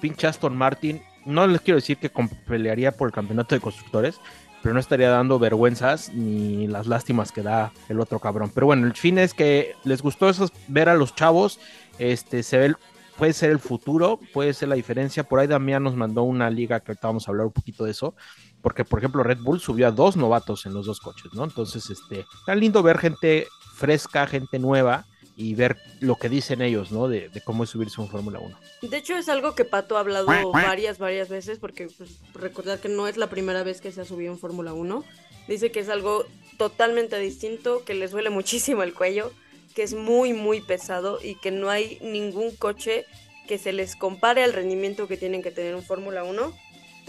pinche 0.01 0.27
Aston 0.27 0.55
Martin, 0.55 1.01
no 1.25 1.45
les 1.47 1.61
quiero 1.61 1.75
decir 1.77 1.97
que 1.97 2.11
pelearía 2.47 2.91
por 2.91 3.07
el 3.09 3.13
campeonato 3.13 3.53
de 3.55 3.61
constructores, 3.61 4.19
pero 4.61 4.73
no 4.73 4.79
estaría 4.79 5.09
dando 5.09 5.39
vergüenzas 5.39 6.13
ni 6.13 6.67
las 6.67 6.87
lástimas 6.87 7.31
que 7.31 7.43
da 7.43 7.71
el 7.87 7.99
otro 7.99 8.19
cabrón. 8.19 8.51
Pero 8.53 8.67
bueno, 8.67 8.87
el 8.87 8.93
fin 8.93 9.17
es 9.17 9.33
que 9.33 9.75
les 9.83 10.01
gustó 10.01 10.31
ver 10.67 10.89
a 10.89 10.95
los 10.95 11.15
chavos, 11.15 11.59
este, 11.97 12.43
se 12.43 12.57
ve, 12.57 12.75
puede 13.17 13.33
ser 13.33 13.51
el 13.51 13.59
futuro, 13.59 14.19
puede 14.33 14.53
ser 14.53 14.69
la 14.69 14.75
diferencia. 14.75 15.23
Por 15.23 15.39
ahí 15.39 15.47
Damián 15.47 15.83
nos 15.83 15.95
mandó 15.95 16.23
una 16.23 16.49
liga 16.49 16.79
que 16.79 16.91
ahorita 16.91 17.07
vamos 17.07 17.27
a 17.27 17.31
hablar 17.31 17.47
un 17.47 17.53
poquito 17.53 17.85
de 17.85 17.91
eso, 17.91 18.15
porque 18.61 18.85
por 18.85 18.99
ejemplo 18.99 19.23
Red 19.23 19.39
Bull 19.39 19.59
subió 19.59 19.87
a 19.87 19.91
dos 19.91 20.17
novatos 20.17 20.65
en 20.65 20.73
los 20.73 20.85
dos 20.85 20.99
coches, 20.99 21.33
¿no? 21.33 21.43
Entonces, 21.43 21.89
este, 21.89 22.25
está 22.39 22.55
lindo 22.55 22.83
ver 22.83 22.97
gente 22.97 23.47
fresca, 23.75 24.27
gente 24.27 24.59
nueva 24.59 25.05
y 25.39 25.55
ver 25.55 25.77
lo 26.01 26.17
que 26.17 26.27
dicen 26.27 26.61
ellos, 26.61 26.91
¿no? 26.91 27.07
De, 27.07 27.29
de 27.29 27.39
cómo 27.39 27.63
es 27.63 27.69
subirse 27.69 27.95
a 27.97 28.03
un 28.03 28.09
Fórmula 28.09 28.39
1. 28.39 28.59
De 28.81 28.97
hecho, 28.97 29.15
es 29.15 29.29
algo 29.29 29.55
que 29.55 29.63
Pato 29.63 29.95
ha 29.95 30.01
hablado 30.01 30.27
varias, 30.51 30.97
varias 30.97 31.29
veces, 31.29 31.59
porque 31.59 31.87
pues, 31.97 32.19
recordar 32.33 32.79
que 32.79 32.89
no 32.89 33.07
es 33.07 33.15
la 33.15 33.29
primera 33.29 33.63
vez 33.63 33.79
que 33.79 33.93
se 33.93 34.01
ha 34.01 34.05
subido 34.05 34.33
en 34.33 34.37
Fórmula 34.37 34.73
1. 34.73 35.05
Dice 35.47 35.71
que 35.71 35.79
es 35.79 35.87
algo 35.87 36.25
totalmente 36.57 37.17
distinto, 37.19 37.85
que 37.85 37.93
les 37.93 38.11
duele 38.11 38.29
muchísimo 38.29 38.83
el 38.83 38.93
cuello, 38.93 39.31
que 39.75 39.83
es 39.83 39.93
muy, 39.93 40.33
muy 40.33 40.59
pesado 40.59 41.19
y 41.23 41.35
que 41.35 41.51
no 41.51 41.69
hay 41.69 41.99
ningún 42.01 42.53
coche 42.57 43.05
que 43.47 43.57
se 43.57 43.71
les 43.71 43.95
compare 43.95 44.43
al 44.43 44.51
rendimiento 44.51 45.07
que 45.07 45.15
tienen 45.15 45.41
que 45.41 45.51
tener 45.51 45.73
en 45.73 45.83
Fórmula 45.83 46.25
1. 46.25 46.53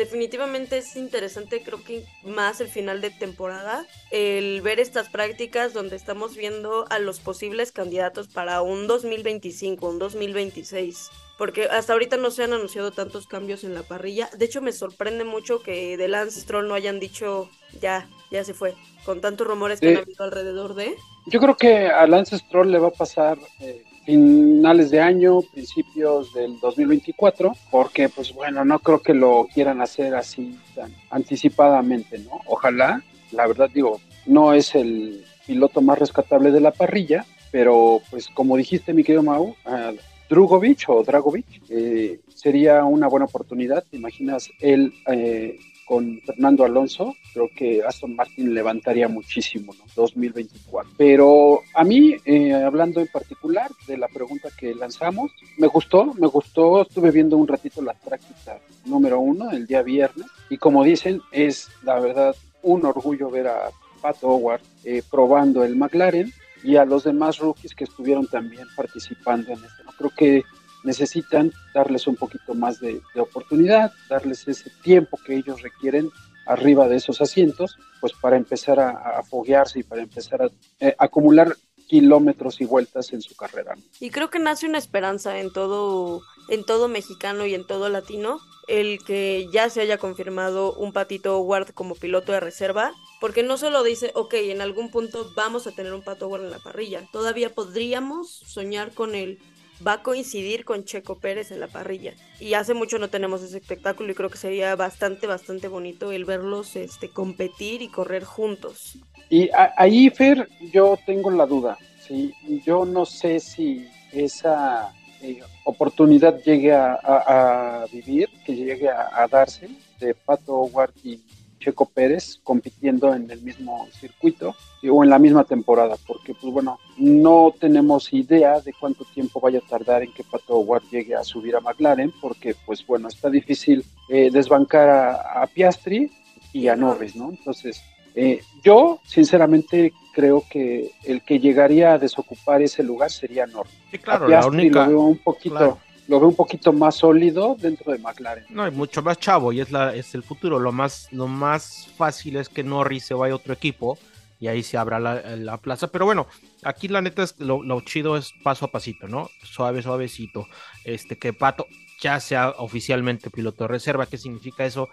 Definitivamente 0.00 0.78
es 0.78 0.96
interesante, 0.96 1.62
creo 1.62 1.84
que 1.84 2.06
más 2.24 2.62
el 2.62 2.68
final 2.68 3.02
de 3.02 3.10
temporada, 3.10 3.84
el 4.10 4.62
ver 4.62 4.80
estas 4.80 5.10
prácticas 5.10 5.74
donde 5.74 5.94
estamos 5.94 6.36
viendo 6.36 6.86
a 6.88 6.98
los 6.98 7.20
posibles 7.20 7.70
candidatos 7.70 8.26
para 8.26 8.62
un 8.62 8.86
2025, 8.86 9.86
un 9.86 9.98
2026 9.98 11.10
porque 11.36 11.64
hasta 11.64 11.92
ahorita 11.92 12.16
no 12.16 12.30
se 12.30 12.44
han 12.44 12.54
anunciado 12.54 12.92
tantos 12.92 13.26
cambios 13.26 13.62
en 13.64 13.74
la 13.74 13.82
parrilla. 13.82 14.30
De 14.38 14.46
hecho, 14.46 14.62
me 14.62 14.72
sorprende 14.72 15.24
mucho 15.24 15.62
que 15.62 15.98
de 15.98 16.08
Lance 16.08 16.40
Stroll 16.40 16.66
no 16.68 16.72
hayan 16.74 16.98
dicho 16.98 17.50
ya, 17.82 18.08
ya 18.30 18.42
se 18.42 18.54
fue, 18.54 18.74
con 19.04 19.20
tantos 19.20 19.46
rumores 19.46 19.80
que 19.80 19.88
Sí. 19.88 19.92
han 19.96 20.02
habido 20.02 20.24
alrededor 20.24 20.74
de. 20.74 20.94
Yo 21.26 21.40
creo 21.40 21.56
que 21.58 21.88
a 21.88 22.06
Lance 22.06 22.38
Stroll 22.38 22.70
le 22.72 22.78
va 22.78 22.88
a 22.88 22.92
pasar 22.92 23.38
eh, 23.60 23.82
finales 24.10 24.90
de 24.90 25.00
año, 25.00 25.40
principios 25.40 26.34
del 26.34 26.58
2024, 26.58 27.52
porque 27.70 28.08
pues 28.08 28.34
bueno, 28.34 28.64
no 28.64 28.80
creo 28.80 29.00
que 29.00 29.14
lo 29.14 29.46
quieran 29.54 29.80
hacer 29.80 30.16
así 30.16 30.58
tan 30.74 30.92
anticipadamente, 31.10 32.18
¿no? 32.18 32.40
Ojalá, 32.46 33.04
la 33.30 33.46
verdad 33.46 33.70
digo, 33.72 34.00
no 34.26 34.52
es 34.52 34.74
el 34.74 35.24
piloto 35.46 35.80
más 35.80 36.00
rescatable 36.00 36.50
de 36.50 36.60
la 36.60 36.72
parrilla, 36.72 37.24
pero 37.52 38.02
pues 38.10 38.26
como 38.26 38.56
dijiste 38.56 38.92
mi 38.92 39.04
querido 39.04 39.22
Mau, 39.22 39.54
a 39.64 39.92
Drugovic 40.28 40.88
o 40.88 41.04
Dragovic 41.04 41.46
eh, 41.68 42.18
sería 42.34 42.84
una 42.84 43.06
buena 43.06 43.26
oportunidad, 43.26 43.84
¿te 43.88 43.96
imaginas 43.96 44.50
él 44.58 44.92
eh, 45.06 45.56
con 45.90 46.20
Fernando 46.24 46.64
Alonso, 46.64 47.16
creo 47.34 47.50
que 47.52 47.82
Aston 47.82 48.14
Martin 48.14 48.54
levantaría 48.54 49.08
muchísimo, 49.08 49.74
¿no? 49.74 49.82
2024. 49.96 50.92
Pero 50.96 51.62
a 51.74 51.82
mí, 51.82 52.14
eh, 52.24 52.54
hablando 52.54 53.00
en 53.00 53.08
particular 53.08 53.68
de 53.88 53.98
la 53.98 54.06
pregunta 54.06 54.50
que 54.56 54.72
lanzamos, 54.72 55.32
me 55.58 55.66
gustó, 55.66 56.14
me 56.14 56.28
gustó, 56.28 56.82
estuve 56.82 57.10
viendo 57.10 57.36
un 57.36 57.48
ratito 57.48 57.82
las 57.82 57.96
prácticas 57.96 58.60
número 58.84 59.18
uno 59.18 59.50
el 59.50 59.66
día 59.66 59.82
viernes, 59.82 60.28
y 60.48 60.58
como 60.58 60.84
dicen, 60.84 61.22
es 61.32 61.68
la 61.82 61.98
verdad 61.98 62.36
un 62.62 62.86
orgullo 62.86 63.28
ver 63.28 63.48
a 63.48 63.70
Pat 64.00 64.18
Howard 64.22 64.62
eh, 64.84 65.02
probando 65.10 65.64
el 65.64 65.74
McLaren 65.74 66.32
y 66.62 66.76
a 66.76 66.84
los 66.84 67.02
demás 67.02 67.38
rookies 67.38 67.74
que 67.74 67.82
estuvieron 67.82 68.28
también 68.28 68.68
participando 68.76 69.48
en 69.54 69.58
esto. 69.58 69.82
¿no? 69.84 69.90
Creo 69.98 70.12
que 70.16 70.44
necesitan 70.84 71.52
darles 71.74 72.06
un 72.06 72.16
poquito 72.16 72.54
más 72.54 72.80
de, 72.80 73.00
oportunidad, 73.16 73.92
darles 74.08 74.46
ese 74.48 74.70
tiempo 74.82 75.18
que 75.24 75.36
ellos 75.36 75.62
requieren 75.62 76.10
arriba 76.46 76.88
de 76.88 76.96
esos 76.96 77.20
asientos, 77.20 77.76
pues 78.00 78.12
para 78.20 78.36
empezar 78.36 78.80
a, 78.80 78.90
a 78.90 79.22
foguearse 79.22 79.80
y 79.80 79.82
para 79.82 80.02
empezar 80.02 80.42
a 80.42 80.50
eh, 80.80 80.94
acumular 80.98 81.54
kilómetros 81.90 82.60
y 82.60 82.64
vueltas 82.64 83.12
en 83.12 83.20
su 83.20 83.34
carrera. 83.34 83.74
Y 83.98 84.10
creo 84.10 84.30
que 84.30 84.38
nace 84.38 84.68
una 84.68 84.78
esperanza 84.78 85.40
en 85.40 85.52
todo, 85.52 86.22
en 86.48 86.64
todo 86.64 86.86
mexicano 86.86 87.46
y 87.46 87.54
en 87.54 87.66
todo 87.66 87.88
latino, 87.88 88.38
el 88.68 89.02
que 89.04 89.48
ya 89.52 89.68
se 89.68 89.80
haya 89.80 89.98
confirmado 89.98 90.72
un 90.74 90.92
Patito 90.92 91.36
Howard 91.36 91.74
como 91.74 91.96
piloto 91.96 92.30
de 92.30 92.38
reserva, 92.38 92.92
porque 93.20 93.42
no 93.42 93.58
solo 93.58 93.82
dice, 93.82 94.12
ok, 94.14 94.34
en 94.34 94.60
algún 94.60 94.92
punto 94.92 95.32
vamos 95.34 95.66
a 95.66 95.72
tener 95.72 95.92
un 95.92 96.02
Pato 96.02 96.26
Howard 96.26 96.44
en 96.44 96.52
la 96.52 96.60
parrilla, 96.60 97.08
todavía 97.10 97.52
podríamos 97.52 98.30
soñar 98.30 98.92
con 98.92 99.16
el 99.16 99.40
va 99.86 99.94
a 99.94 100.02
coincidir 100.02 100.64
con 100.64 100.84
Checo 100.84 101.18
Pérez 101.18 101.50
en 101.50 101.60
la 101.60 101.66
parrilla. 101.68 102.14
Y 102.38 102.54
hace 102.54 102.74
mucho 102.74 102.98
no 102.98 103.08
tenemos 103.08 103.42
ese 103.42 103.58
espectáculo 103.58 104.10
y 104.10 104.14
creo 104.14 104.30
que 104.30 104.38
sería 104.38 104.74
bastante, 104.76 105.26
bastante 105.26 105.68
bonito 105.68 106.12
el 106.12 106.24
verlos 106.24 106.76
este, 106.76 107.08
competir 107.08 107.82
y 107.82 107.88
correr 107.88 108.24
juntos. 108.24 108.98
Y 109.28 109.48
a- 109.50 109.72
ahí, 109.76 110.10
Fer, 110.10 110.48
yo 110.72 110.98
tengo 111.06 111.30
la 111.30 111.46
duda. 111.46 111.78
¿sí? 112.06 112.32
Yo 112.64 112.84
no 112.84 113.04
sé 113.06 113.40
si 113.40 113.86
esa 114.12 114.92
eh, 115.22 115.40
oportunidad 115.64 116.42
llegue 116.42 116.72
a, 116.72 116.94
a- 116.94 117.82
a 117.82 117.86
vivir, 117.86 118.28
que 118.44 118.54
llegue 118.56 118.88
a, 118.88 119.26
darse 119.28 119.68
de 119.98 120.14
Pato 120.14 120.54
Howard 120.54 120.92
y 121.04 121.20
Checo 121.60 121.86
Pérez 121.86 122.40
compitiendo 122.42 123.14
en 123.14 123.30
el 123.30 123.40
mismo 123.42 123.86
circuito 123.92 124.56
o 124.82 125.04
en 125.04 125.10
la 125.10 125.18
misma 125.18 125.44
temporada, 125.44 125.96
porque 126.06 126.34
pues 126.34 126.52
bueno, 126.52 126.80
no 126.96 127.54
tenemos 127.60 128.12
idea 128.12 128.60
de 128.60 128.72
cuánto 128.72 129.04
tiempo 129.04 129.40
vaya 129.40 129.60
a 129.60 129.68
tardar 129.68 130.02
en 130.02 130.12
que 130.12 130.24
Pato 130.24 130.56
Howard 130.56 130.82
llegue 130.90 131.14
a 131.14 131.22
subir 131.22 131.54
a 131.54 131.60
McLaren, 131.60 132.12
porque 132.20 132.56
pues 132.66 132.84
bueno, 132.86 133.08
está 133.08 133.30
difícil 133.30 133.84
eh, 134.08 134.30
desbancar 134.32 134.88
a, 134.88 135.42
a 135.42 135.46
Piastri 135.46 136.10
y 136.52 136.68
a 136.68 136.74
Norris, 136.74 137.14
¿no? 137.14 137.30
Entonces, 137.30 137.82
eh, 138.14 138.40
yo 138.62 138.98
sinceramente 139.04 139.92
creo 140.12 140.42
que 140.50 140.90
el 141.04 141.22
que 141.22 141.38
llegaría 141.38 141.92
a 141.92 141.98
desocupar 141.98 142.62
ese 142.62 142.82
lugar 142.82 143.10
sería 143.10 143.46
Norris. 143.46 143.72
Sí, 143.90 143.98
claro, 143.98 144.26
a 144.26 144.28
la 144.28 144.40
Piastri 144.40 144.60
única. 144.62 144.84
lo 144.84 144.88
veo 144.88 145.00
un 145.02 145.18
poquito, 145.18 145.56
claro. 145.56 145.78
Lo 146.10 146.18
veo 146.18 146.28
un 146.28 146.34
poquito 146.34 146.72
más 146.72 146.96
sólido 146.96 147.56
dentro 147.56 147.92
de 147.92 147.98
McLaren. 147.98 148.44
No, 148.50 148.64
hay 148.64 148.72
mucho 148.72 149.00
más 149.00 149.20
chavo 149.20 149.52
y 149.52 149.60
es 149.60 149.68
es 149.94 150.14
el 150.16 150.24
futuro. 150.24 150.58
Lo 150.58 150.72
más 150.72 151.06
lo 151.12 151.28
más 151.28 151.86
fácil 151.96 152.34
es 152.34 152.48
que 152.48 152.64
Norris 152.64 153.04
se 153.04 153.14
vaya 153.14 153.32
a 153.32 153.36
otro 153.36 153.54
equipo 153.54 153.96
y 154.40 154.48
ahí 154.48 154.64
se 154.64 154.76
abra 154.76 154.98
la, 154.98 155.22
la 155.36 155.58
plaza. 155.58 155.86
Pero 155.86 156.06
bueno, 156.06 156.26
aquí 156.64 156.88
la 156.88 157.00
neta 157.00 157.22
es 157.22 157.38
lo, 157.38 157.62
lo 157.62 157.80
chido 157.82 158.16
es 158.16 158.32
paso 158.42 158.64
a 158.64 158.72
pasito, 158.72 159.06
¿no? 159.06 159.30
Suave, 159.44 159.82
suavecito. 159.82 160.48
Este 160.84 161.16
que 161.16 161.32
Pato 161.32 161.66
ya 162.00 162.18
sea 162.18 162.50
oficialmente 162.58 163.30
piloto 163.30 163.64
de 163.64 163.68
reserva. 163.68 164.06
¿Qué 164.06 164.18
significa 164.18 164.64
eso? 164.64 164.88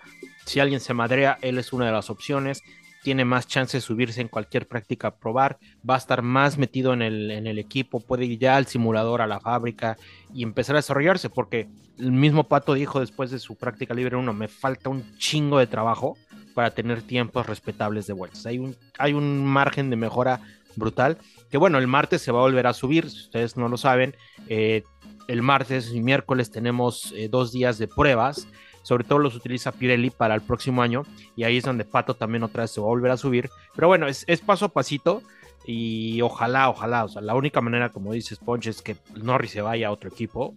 Si 0.46 0.60
alguien 0.60 0.82
se 0.82 0.94
madrea, 0.94 1.40
él 1.42 1.58
es 1.58 1.74
una 1.74 1.88
de 1.88 1.94
las 1.94 2.12
opciones. 2.12 2.62
Tiene 3.04 3.26
más 3.26 3.48
chance 3.48 3.78
de 3.78 3.82
subirse 3.82 4.22
en 4.22 4.28
cualquier 4.28 4.68
práctica 4.68 5.10
a 5.10 5.16
probar, 5.16 5.58
va 5.88 5.96
a 5.96 6.00
estar 6.00 6.22
más 6.22 6.58
metido 6.58 6.94
en 6.94 7.02
el, 7.02 7.32
en 7.32 7.48
el 7.48 7.60
equipo, 7.60 8.00
puede 8.00 8.26
ir 8.26 8.40
ya 8.40 8.58
al 8.58 8.68
simulador, 8.68 9.22
a 9.22 9.28
la 9.28 9.40
fábrica 9.40 9.98
y 10.34 10.44
empezar 10.44 10.76
a 10.76 10.80
desarrollarse, 10.80 11.30
porque 11.30 11.70
el 11.98 12.12
mismo 12.12 12.48
Pato 12.48 12.74
dijo 12.74 13.00
después 13.00 13.32
de 13.32 13.40
su 13.40 13.56
práctica 13.56 13.94
libre 13.94 14.16
1, 14.16 14.34
me 14.34 14.48
falta 14.48 14.90
un 14.90 15.18
chingo 15.18 15.60
de 15.60 15.68
trabajo 15.68 16.18
para 16.54 16.72
tener 16.72 17.02
tiempos 17.02 17.46
respetables 17.46 18.08
de 18.08 18.14
vueltas. 18.14 18.46
Hay 18.46 18.58
un, 18.58 18.76
hay 18.98 19.14
un 19.14 19.46
margen 19.46 19.90
de 19.90 19.96
mejora 19.96 20.42
brutal, 20.76 21.18
que 21.50 21.58
bueno, 21.58 21.78
el 21.78 21.88
martes 21.88 22.22
se 22.22 22.32
va 22.32 22.40
a 22.40 22.44
volver 22.44 22.68
a 22.68 22.74
subir, 22.74 23.10
si 23.10 23.18
ustedes 23.18 23.58
no 23.58 23.68
lo 23.68 23.78
saben, 23.78 24.16
eh, 24.48 24.84
el 25.28 25.42
martes 25.42 25.92
y 25.94 26.02
miércoles 26.02 26.52
tenemos 26.52 27.14
eh, 27.16 27.28
dos 27.30 27.52
días 27.52 27.78
de 27.78 27.88
pruebas, 27.88 28.48
sobre 28.88 29.04
todo 29.04 29.20
los 29.20 29.36
utiliza 29.36 29.74
Pirelli 29.74 30.12
para 30.12 30.34
el 30.34 30.40
próximo 30.40 30.82
año, 30.82 31.04
y 31.36 31.44
ahí 31.44 31.58
es 31.58 31.66
donde 31.66 31.84
Pato 31.84 32.14
también 32.14 32.44
otra 32.44 32.64
vez 32.64 32.72
se 32.72 32.80
va 32.80 32.88
a 32.88 32.90
volver 32.90 33.12
a 33.12 33.18
subir, 33.18 33.50
pero 33.76 33.90
bueno, 33.90 34.08
es, 34.08 34.24
es 34.28 34.40
paso 34.40 34.64
a 34.64 34.70
pasito, 34.70 35.24
y 35.66 36.22
ojalá, 36.22 36.70
ojalá, 36.70 37.04
o 37.04 37.10
sea, 37.10 37.22
la 37.22 37.36
única 37.36 37.60
manera, 37.60 37.92
como 37.92 38.14
dices, 38.14 38.40
Ponch, 38.40 38.68
es 38.68 38.82
que 38.82 38.96
Norris 39.14 39.52
se 39.52 39.62
vaya 39.62 39.90
a 39.90 39.92
otro 39.92 40.10
equipo, 40.10 40.56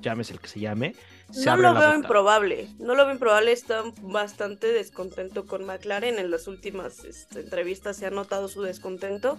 llámese 0.00 0.32
el 0.32 0.40
que 0.40 0.48
se 0.48 0.58
llame. 0.58 0.96
No 1.44 1.56
lo 1.56 1.74
veo 1.74 1.94
improbable, 1.94 2.68
no 2.78 2.94
lo 2.94 3.04
veo 3.04 3.14
improbable, 3.14 3.52
está 3.52 3.82
bastante 4.02 4.72
descontento 4.72 5.46
con 5.46 5.64
McLaren, 5.64 6.18
en 6.18 6.30
las 6.30 6.46
últimas 6.48 7.04
este, 7.04 7.40
entrevistas 7.40 7.96
se 7.96 8.06
ha 8.06 8.10
notado 8.10 8.48
su 8.48 8.62
descontento, 8.62 9.38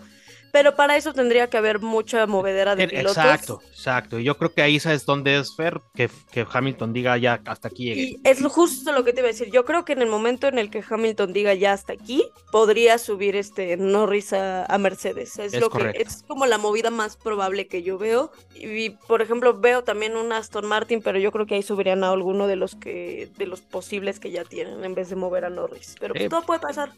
pero 0.51 0.75
para 0.75 0.97
eso 0.97 1.13
tendría 1.13 1.49
que 1.49 1.57
haber 1.57 1.79
mucha 1.79 2.25
movedera 2.27 2.75
de 2.75 2.87
pilotos. 2.87 3.17
Exacto, 3.17 3.61
exacto. 3.69 4.19
Y 4.19 4.25
yo 4.25 4.37
creo 4.37 4.53
que 4.53 4.61
ahí 4.61 4.79
sabes 4.79 5.05
dónde 5.05 5.37
es 5.37 5.55
Fer, 5.55 5.81
que, 5.95 6.09
que 6.31 6.45
Hamilton 6.51 6.93
diga 6.93 7.17
ya 7.17 7.41
hasta 7.45 7.69
aquí 7.69 7.85
llegué. 7.85 8.01
Y 8.01 8.19
es 8.23 8.41
justo 8.45 8.91
lo 8.91 9.03
que 9.03 9.13
te 9.13 9.21
iba 9.21 9.29
a 9.29 9.31
decir. 9.31 9.49
Yo 9.51 9.63
creo 9.65 9.85
que 9.85 9.93
en 9.93 10.01
el 10.01 10.09
momento 10.09 10.47
en 10.47 10.57
el 10.59 10.69
que 10.69 10.83
Hamilton 10.87 11.31
diga 11.33 11.53
ya 11.53 11.73
hasta 11.73 11.93
aquí, 11.93 12.25
podría 12.51 12.97
subir 12.97 13.35
este 13.35 13.77
Norris 13.77 14.33
a, 14.33 14.65
a 14.65 14.77
Mercedes. 14.77 15.39
Es, 15.39 15.53
Es 15.53 15.61
lo 15.61 15.69
correcto. 15.69 15.97
que 15.97 16.03
es 16.03 16.23
como 16.27 16.45
la 16.45 16.57
movida 16.57 16.89
más 16.89 17.15
probable 17.15 17.67
que 17.67 17.81
yo 17.83 17.97
veo. 17.97 18.31
Y 18.53 18.91
por 19.07 19.21
ejemplo, 19.21 19.57
veo 19.57 19.83
también 19.83 20.17
un 20.17 20.33
Aston 20.33 20.65
Martin, 20.65 21.01
pero 21.01 21.17
yo 21.17 21.31
creo 21.31 21.45
que 21.45 21.55
ahí 21.55 21.63
subirían 21.81 22.03
a 22.03 22.11
alguno 22.11 22.47
de 22.47 22.55
los 22.55 22.75
que 22.75 23.29
de 23.37 23.47
los 23.47 23.61
posibles 23.61 24.19
que 24.19 24.31
ya 24.31 24.43
tienen 24.43 24.83
en 24.83 24.93
vez 24.93 25.09
de 25.09 25.15
mover 25.15 25.45
a 25.45 25.49
Norris. 25.49 25.95
Pero 25.99 26.13
pues, 26.13 26.25
Eh, 26.25 26.29
todo 26.29 26.43
puede 26.43 26.59
pasar. 26.59 26.91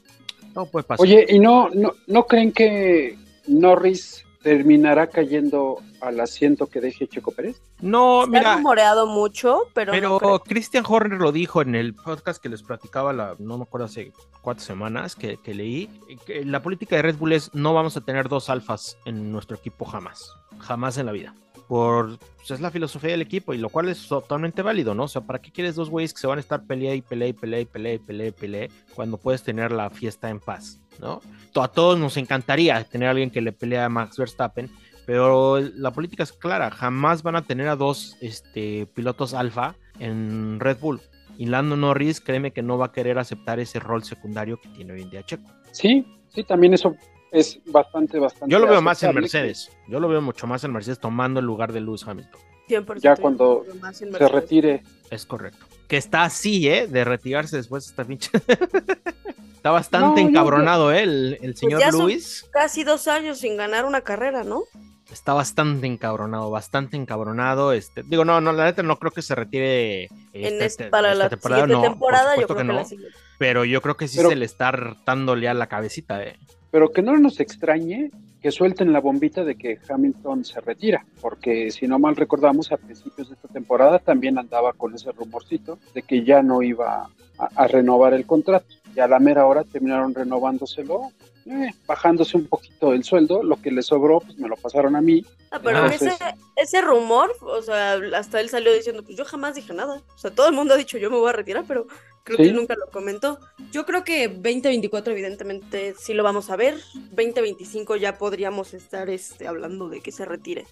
No 0.55 0.65
puede 0.65 0.83
pasar. 0.83 1.01
Oye, 1.01 1.25
¿y 1.29 1.39
no, 1.39 1.69
no, 1.73 1.93
no 2.07 2.27
creen 2.27 2.51
que 2.51 3.17
Norris 3.47 4.25
terminará 4.41 5.07
cayendo 5.07 5.77
al 6.01 6.19
asiento 6.19 6.67
que 6.67 6.81
deje 6.81 7.07
Checo 7.07 7.31
Pérez? 7.31 7.61
no, 7.79 8.23
Se 8.23 8.27
ha 8.27 8.39
mira, 8.39 8.55
rumoreado 8.57 9.07
mucho, 9.07 9.61
pero, 9.73 9.93
pero 9.93 10.19
no. 10.21 10.39
Christian 10.39 10.83
Horner 10.85 11.19
lo 11.19 11.31
dijo 11.31 11.61
en 11.61 11.75
el 11.75 11.93
podcast 11.93 12.43
que 12.43 12.49
les 12.49 12.61
platicaba, 12.61 13.13
la, 13.13 13.35
no 13.39 13.57
me 13.57 13.63
acuerdo 13.63 13.85
hace 13.85 14.11
cuatro 14.41 14.63
semanas 14.63 15.15
que, 15.15 15.37
que 15.37 15.53
leí, 15.53 15.89
que 16.25 16.43
la 16.43 16.61
política 16.61 16.97
de 16.97 17.03
Red 17.03 17.15
Bull 17.15 17.31
es 17.31 17.51
no 17.53 17.73
vamos 17.73 17.95
a 17.95 18.01
tener 18.01 18.27
dos 18.27 18.49
alfas 18.49 18.97
en 19.05 19.31
nuestro 19.31 19.55
equipo 19.55 19.85
jamás, 19.85 20.29
jamás 20.59 20.97
en 20.97 21.05
la 21.05 21.13
vida. 21.13 21.33
Por, 21.67 22.19
pues, 22.37 22.51
es 22.51 22.59
la 22.59 22.71
filosofía 22.71 23.11
del 23.11 23.21
equipo 23.21 23.53
y 23.53 23.57
lo 23.57 23.69
cual 23.69 23.89
es 23.89 24.07
totalmente 24.07 24.61
válido, 24.61 24.93
¿no? 24.93 25.03
O 25.03 25.07
sea, 25.07 25.21
¿para 25.21 25.39
qué 25.39 25.51
quieres 25.51 25.75
dos 25.75 25.89
güeyes 25.89 26.13
que 26.13 26.19
se 26.19 26.27
van 26.27 26.37
a 26.37 26.41
estar 26.41 26.65
pelea 26.65 26.93
y 26.93 27.01
pelea 27.01 27.29
y 27.29 27.33
pelea 27.33 27.61
y 27.61 27.65
pelea 27.65 27.93
y 27.93 27.99
pelea 27.99 28.27
y 28.27 28.31
pelea 28.31 28.67
cuando 28.93 29.17
puedes 29.17 29.43
tener 29.43 29.71
la 29.71 29.89
fiesta 29.89 30.29
en 30.29 30.39
paz, 30.39 30.79
¿no? 30.99 31.21
A 31.55 31.67
todos 31.67 31.97
nos 31.97 32.17
encantaría 32.17 32.83
tener 32.83 33.07
a 33.07 33.11
alguien 33.11 33.29
que 33.29 33.41
le 33.41 33.53
pelea 33.53 33.85
a 33.85 33.89
Max 33.89 34.17
Verstappen, 34.17 34.69
pero 35.05 35.59
la 35.59 35.91
política 35.91 36.23
es 36.23 36.33
clara, 36.33 36.69
jamás 36.71 37.23
van 37.23 37.35
a 37.35 37.43
tener 37.43 37.67
a 37.67 37.75
dos 37.75 38.17
este, 38.21 38.85
pilotos 38.87 39.33
alfa 39.33 39.75
en 39.99 40.59
Red 40.59 40.79
Bull. 40.79 41.01
Y 41.37 41.47
Lando 41.47 41.75
Norris, 41.75 42.21
créeme 42.21 42.51
que 42.51 42.61
no 42.61 42.77
va 42.77 42.87
a 42.87 42.91
querer 42.91 43.17
aceptar 43.17 43.59
ese 43.59 43.79
rol 43.79 44.03
secundario 44.03 44.59
que 44.61 44.69
tiene 44.69 44.93
hoy 44.93 45.01
en 45.01 45.09
día 45.09 45.23
Checo. 45.23 45.49
Sí, 45.71 46.05
sí, 46.29 46.43
también 46.43 46.73
eso 46.73 46.95
es 47.33 47.59
bastante, 47.65 48.19
bastante. 48.19 48.51
Yo 48.51 48.59
lo 48.59 48.67
veo 48.67 48.81
más 48.81 49.01
en 49.03 49.13
Mercedes. 49.15 49.69
Yo 49.87 49.99
lo 49.99 50.07
veo 50.07 50.21
mucho 50.21 50.47
más 50.47 50.63
en 50.63 50.71
Mercedes 50.71 50.99
tomando 50.99 51.39
el 51.39 51.45
lugar 51.45 51.73
de 51.73 51.81
Lewis 51.81 52.05
Hamilton. 52.07 52.39
100% 52.69 52.99
ya 53.01 53.15
cuando 53.17 53.65
en 53.69 54.13
Se 54.13 54.27
retire. 54.29 54.83
Es 55.09 55.25
correcto. 55.25 55.65
Que 55.87 55.97
está 55.97 56.23
así, 56.23 56.67
¿eh? 56.69 56.87
De 56.87 57.03
retirarse 57.03 57.57
después 57.57 57.85
de 57.85 57.89
esta 57.91 58.05
pinche. 58.05 58.29
está 59.55 59.71
bastante 59.71 60.23
No, 60.23 60.29
encabronado, 60.29 60.91
¿eh? 60.93 61.03
El, 61.03 61.37
el 61.41 61.57
señor 61.57 61.81
ya 61.81 61.91
son- 61.91 62.07
Lewis. 62.07 62.45
Casi 62.51 62.83
dos 62.83 63.07
años 63.07 63.39
sin 63.39 63.57
ganar 63.57 63.85
una 63.85 64.01
carrera, 64.01 64.43
¿no? 64.43 64.63
Está 65.11 65.33
bastante 65.33 65.85
encabronado, 65.85 66.49
bastante 66.49 66.97
encabronado. 66.97 67.73
Este, 67.73 68.01
digo, 68.03 68.25
no, 68.25 68.39
no, 68.41 68.51
la 68.53 68.63
neta 68.65 68.81
no 68.81 68.97
creo 68.97 69.11
que 69.11 69.21
se 69.21 69.35
retire 69.35 70.05
En 70.05 70.11
esta- 70.33 70.65
este- 70.65 70.83
para 70.85 71.11
esta 71.11 71.23
la 71.25 71.29
temporada, 71.29 71.61
siguiente 71.63 71.75
no, 71.75 71.81
por 71.81 71.91
temporada, 71.91 72.35
yo 72.37 72.47
creo 72.47 72.57
que, 72.57 72.63
que 72.63 72.67
la 72.73 72.79
no. 72.81 72.85
siguiente. 72.85 73.15
Pero 73.37 73.65
yo 73.65 73.81
creo 73.81 73.97
que 73.97 74.07
sí 74.07 74.17
Pero- 74.17 74.29
se 74.29 74.35
le 74.37 74.45
está 74.45 74.69
hartándole 74.69 75.47
a 75.49 75.53
la 75.53 75.67
cabecita, 75.67 76.23
¿eh? 76.23 76.37
Pero 76.73 76.91
que 76.91 77.03
no 77.03 77.15
nos 77.17 77.39
extrañe 77.39 78.09
que 78.41 78.49
suelten 78.49 78.91
la 78.91 78.99
bombita 78.99 79.43
de 79.43 79.53
que 79.53 79.77
Hamilton 79.87 80.43
se 80.43 80.59
retira, 80.59 81.05
porque 81.21 81.69
si 81.69 81.87
no 81.87 81.99
mal 81.99 82.15
recordamos, 82.15 82.71
a 82.71 82.77
principios 82.77 83.29
de 83.29 83.35
esta 83.35 83.47
temporada 83.47 83.99
también 83.99 84.39
andaba 84.39 84.73
con 84.73 84.95
ese 84.95 85.11
rumorcito 85.11 85.77
de 85.93 86.01
que 86.01 86.23
ya 86.23 86.41
no 86.41 86.63
iba 86.63 87.07
a, 87.37 87.67
renovar 87.67 88.15
el 88.15 88.25
contrato. 88.25 88.65
Y 88.95 89.01
a 89.01 89.07
la 89.07 89.19
mera 89.19 89.45
hora 89.45 89.63
terminaron 89.63 90.15
renovándoselo, 90.15 91.11
eh, 91.45 91.71
bajándose 91.85 92.37
un 92.37 92.45
poquito 92.47 92.93
el 92.93 93.03
sueldo, 93.03 93.43
lo 93.43 93.61
que 93.61 93.71
le 93.71 93.81
sobró, 93.81 94.19
pues 94.21 94.37
me 94.37 94.47
lo 94.47 94.55
pasaron 94.55 94.95
a 94.95 95.01
mí. 95.01 95.25
Ah, 95.51 95.59
pero 95.63 95.77
Entonces- 95.85 96.13
ese, 96.13 96.35
ese 96.55 96.81
rumor, 96.81 97.31
o 97.41 97.61
sea, 97.61 97.99
hasta 98.15 98.39
él 98.41 98.49
salió 98.49 98.73
diciendo, 98.73 99.03
pues 99.03 99.17
yo 99.17 99.25
jamás 99.25 99.55
dije 99.55 99.73
nada. 99.73 100.01
O 100.15 100.17
sea, 100.17 100.31
todo 100.31 100.47
el 100.47 100.53
mundo 100.55 100.73
ha 100.73 100.77
dicho, 100.77 100.97
yo 100.97 101.09
me 101.11 101.17
voy 101.17 101.29
a 101.29 101.33
retirar, 101.33 101.65
pero 101.67 101.85
creo 102.23 102.37
que 102.37 102.43
Sí. 102.43 102.49
él 102.49 102.55
nunca 102.55 102.75
lo 102.75 102.87
comentó. 102.91 103.37
Yo 103.71 103.85
creo 103.85 104.03
que 104.03 104.27
2024 104.29 105.11
evidentemente 105.13 105.93
sí 105.99 106.13
lo 106.13 106.23
vamos 106.23 106.49
a 106.49 106.55
ver. 106.55 106.79
2025 107.11 107.95
ya 107.97 108.17
podríamos 108.17 108.73
estar 108.73 109.09
este, 109.09 109.47
hablando 109.47 109.89
de 109.89 110.01
que 110.01 110.11
se 110.11 110.25
retire. 110.25 110.65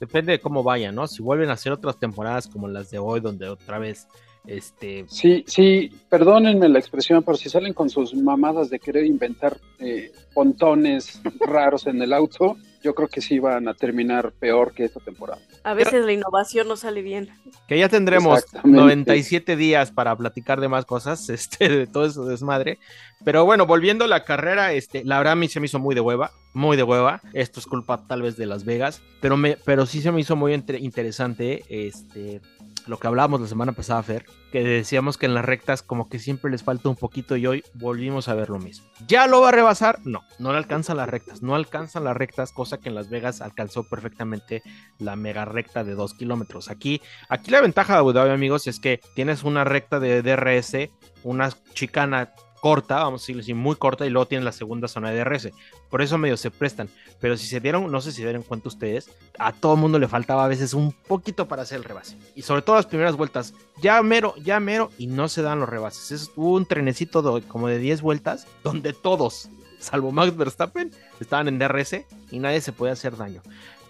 Depende 0.00 0.32
de 0.32 0.40
cómo 0.40 0.62
vaya, 0.62 0.92
¿no? 0.92 1.06
Si 1.06 1.22
vuelven 1.22 1.50
a 1.50 1.54
hacer 1.54 1.72
otras 1.72 1.98
temporadas 1.98 2.46
como 2.48 2.68
las 2.68 2.90
de 2.90 2.98
hoy, 2.98 3.20
donde 3.20 3.48
otra 3.48 3.78
vez, 3.78 4.06
este, 4.46 5.04
Sí, 5.08 5.44
sí, 5.46 5.90
perdónenme 6.08 6.68
la 6.68 6.78
expresión, 6.78 7.22
pero 7.22 7.36
si 7.36 7.48
salen 7.48 7.72
con 7.74 7.88
sus 7.90 8.14
mamadas 8.14 8.70
de 8.70 8.78
querer 8.80 9.04
inventar 9.06 9.58
eh, 9.78 10.12
pontones 10.34 11.20
raros 11.40 11.86
en 11.86 12.02
el 12.02 12.12
auto, 12.12 12.56
yo 12.82 12.94
creo 12.96 13.06
que 13.06 13.20
sí 13.20 13.38
van 13.38 13.68
a 13.68 13.74
terminar 13.74 14.32
peor 14.32 14.72
que 14.74 14.84
esta 14.84 14.98
temporada. 14.98 15.40
A 15.62 15.72
veces 15.74 16.04
la 16.04 16.12
innovación 16.12 16.66
no 16.66 16.74
sale 16.76 17.00
bien. 17.02 17.28
que 17.68 17.78
ya 17.78 17.88
tendremos 17.88 18.40
Exactamente. 18.40 18.80
97 18.80 19.54
días 19.54 19.92
para 19.92 20.16
platicar 20.16 20.60
de 20.60 20.68
más 20.68 20.84
cosas, 20.84 21.28
este, 21.30 21.68
de 21.68 21.86
todo 21.86 22.06
eso 22.06 22.24
desmadre. 22.24 22.80
Pero 23.24 23.44
bueno, 23.44 23.66
volviendo 23.66 24.04
a 24.04 24.08
la 24.08 24.24
carrera, 24.24 24.72
este, 24.72 25.04
la 25.04 25.18
verdad 25.18 25.34
a 25.34 25.36
mí 25.36 25.46
se 25.46 25.60
me 25.60 25.66
hizo 25.66 25.78
muy 25.78 25.94
de 25.94 26.00
hueva, 26.00 26.32
muy 26.54 26.76
de 26.76 26.82
hueva. 26.82 27.20
Esto 27.34 27.60
es 27.60 27.66
culpa 27.66 28.04
tal 28.08 28.22
vez 28.22 28.36
de 28.36 28.46
Las 28.46 28.64
Vegas, 28.64 29.00
pero 29.20 29.36
me, 29.36 29.56
pero 29.64 29.86
sí 29.86 30.02
se 30.02 30.10
me 30.10 30.20
hizo 30.20 30.34
muy 30.34 30.52
entre- 30.52 30.80
interesante, 30.80 31.62
este, 31.68 32.40
lo 32.86 32.98
que 32.98 33.06
hablábamos 33.06 33.40
la 33.40 33.46
semana 33.46 33.72
pasada, 33.72 34.02
Fer, 34.02 34.26
que 34.50 34.62
decíamos 34.62 35.18
que 35.18 35.26
en 35.26 35.34
las 35.34 35.44
rectas 35.44 35.82
como 35.82 36.08
que 36.08 36.18
siempre 36.18 36.50
les 36.50 36.62
falta 36.62 36.88
un 36.88 36.96
poquito 36.96 37.36
y 37.36 37.46
hoy 37.46 37.64
volvimos 37.74 38.28
a 38.28 38.34
ver 38.34 38.50
lo 38.50 38.58
mismo. 38.58 38.86
¿Ya 39.06 39.26
lo 39.26 39.40
va 39.40 39.48
a 39.48 39.52
rebasar? 39.52 40.00
No, 40.04 40.22
no 40.38 40.52
le 40.52 40.58
alcanzan 40.58 40.96
las 40.96 41.08
rectas, 41.08 41.42
no 41.42 41.54
alcanzan 41.54 42.04
las 42.04 42.16
rectas, 42.16 42.52
cosa 42.52 42.78
que 42.78 42.88
en 42.88 42.94
Las 42.94 43.08
Vegas 43.08 43.40
alcanzó 43.40 43.84
perfectamente 43.88 44.62
la 44.98 45.16
mega 45.16 45.44
recta 45.44 45.84
de 45.84 45.94
2 45.94 46.14
kilómetros. 46.14 46.70
Aquí, 46.70 47.00
aquí 47.28 47.50
la 47.50 47.60
ventaja 47.60 47.94
de 47.94 47.98
Abu 48.00 48.12
Dhabi, 48.12 48.30
amigos, 48.30 48.66
es 48.66 48.80
que 48.80 49.00
tienes 49.14 49.44
una 49.44 49.64
recta 49.64 50.00
de 50.00 50.22
DRS, 50.22 50.90
una 51.22 51.50
chicana 51.74 52.32
corta, 52.62 52.94
vamos 53.02 53.20
a 53.20 53.22
decirlo 53.22 53.42
así, 53.42 53.54
muy 53.54 53.74
corta, 53.74 54.06
y 54.06 54.10
luego 54.10 54.26
tienen 54.28 54.44
la 54.44 54.52
segunda 54.52 54.86
zona 54.86 55.10
de 55.10 55.18
DRS. 55.18 55.50
Por 55.90 56.00
eso 56.00 56.16
medio 56.16 56.36
se 56.36 56.52
prestan. 56.52 56.88
Pero 57.20 57.36
si 57.36 57.48
se 57.48 57.58
dieron, 57.58 57.90
no 57.90 58.00
sé 58.00 58.12
si 58.12 58.22
dieron 58.22 58.44
cuenta 58.44 58.68
ustedes, 58.68 59.10
a 59.36 59.52
todo 59.52 59.74
mundo 59.74 59.98
le 59.98 60.06
faltaba 60.06 60.44
a 60.44 60.48
veces 60.48 60.72
un 60.72 60.92
poquito 60.92 61.48
para 61.48 61.62
hacer 61.62 61.78
el 61.78 61.84
rebase. 61.84 62.16
Y 62.36 62.42
sobre 62.42 62.62
todo 62.62 62.76
las 62.76 62.86
primeras 62.86 63.16
vueltas, 63.16 63.52
ya 63.82 64.00
mero, 64.04 64.36
ya 64.36 64.60
mero, 64.60 64.90
y 64.96 65.08
no 65.08 65.28
se 65.28 65.42
dan 65.42 65.58
los 65.58 65.68
rebases. 65.68 66.12
Es, 66.12 66.30
un 66.36 66.64
trenecito 66.64 67.20
de- 67.20 67.42
como 67.42 67.66
de 67.66 67.78
10 67.78 68.00
vueltas, 68.00 68.46
donde 68.62 68.92
todos, 68.92 69.48
salvo 69.80 70.12
Max 70.12 70.36
Verstappen, 70.36 70.92
estaban 71.18 71.48
en 71.48 71.58
DRS 71.58 72.06
y 72.30 72.38
nadie 72.38 72.60
se 72.60 72.70
puede 72.72 72.92
hacer 72.92 73.16
daño. 73.16 73.42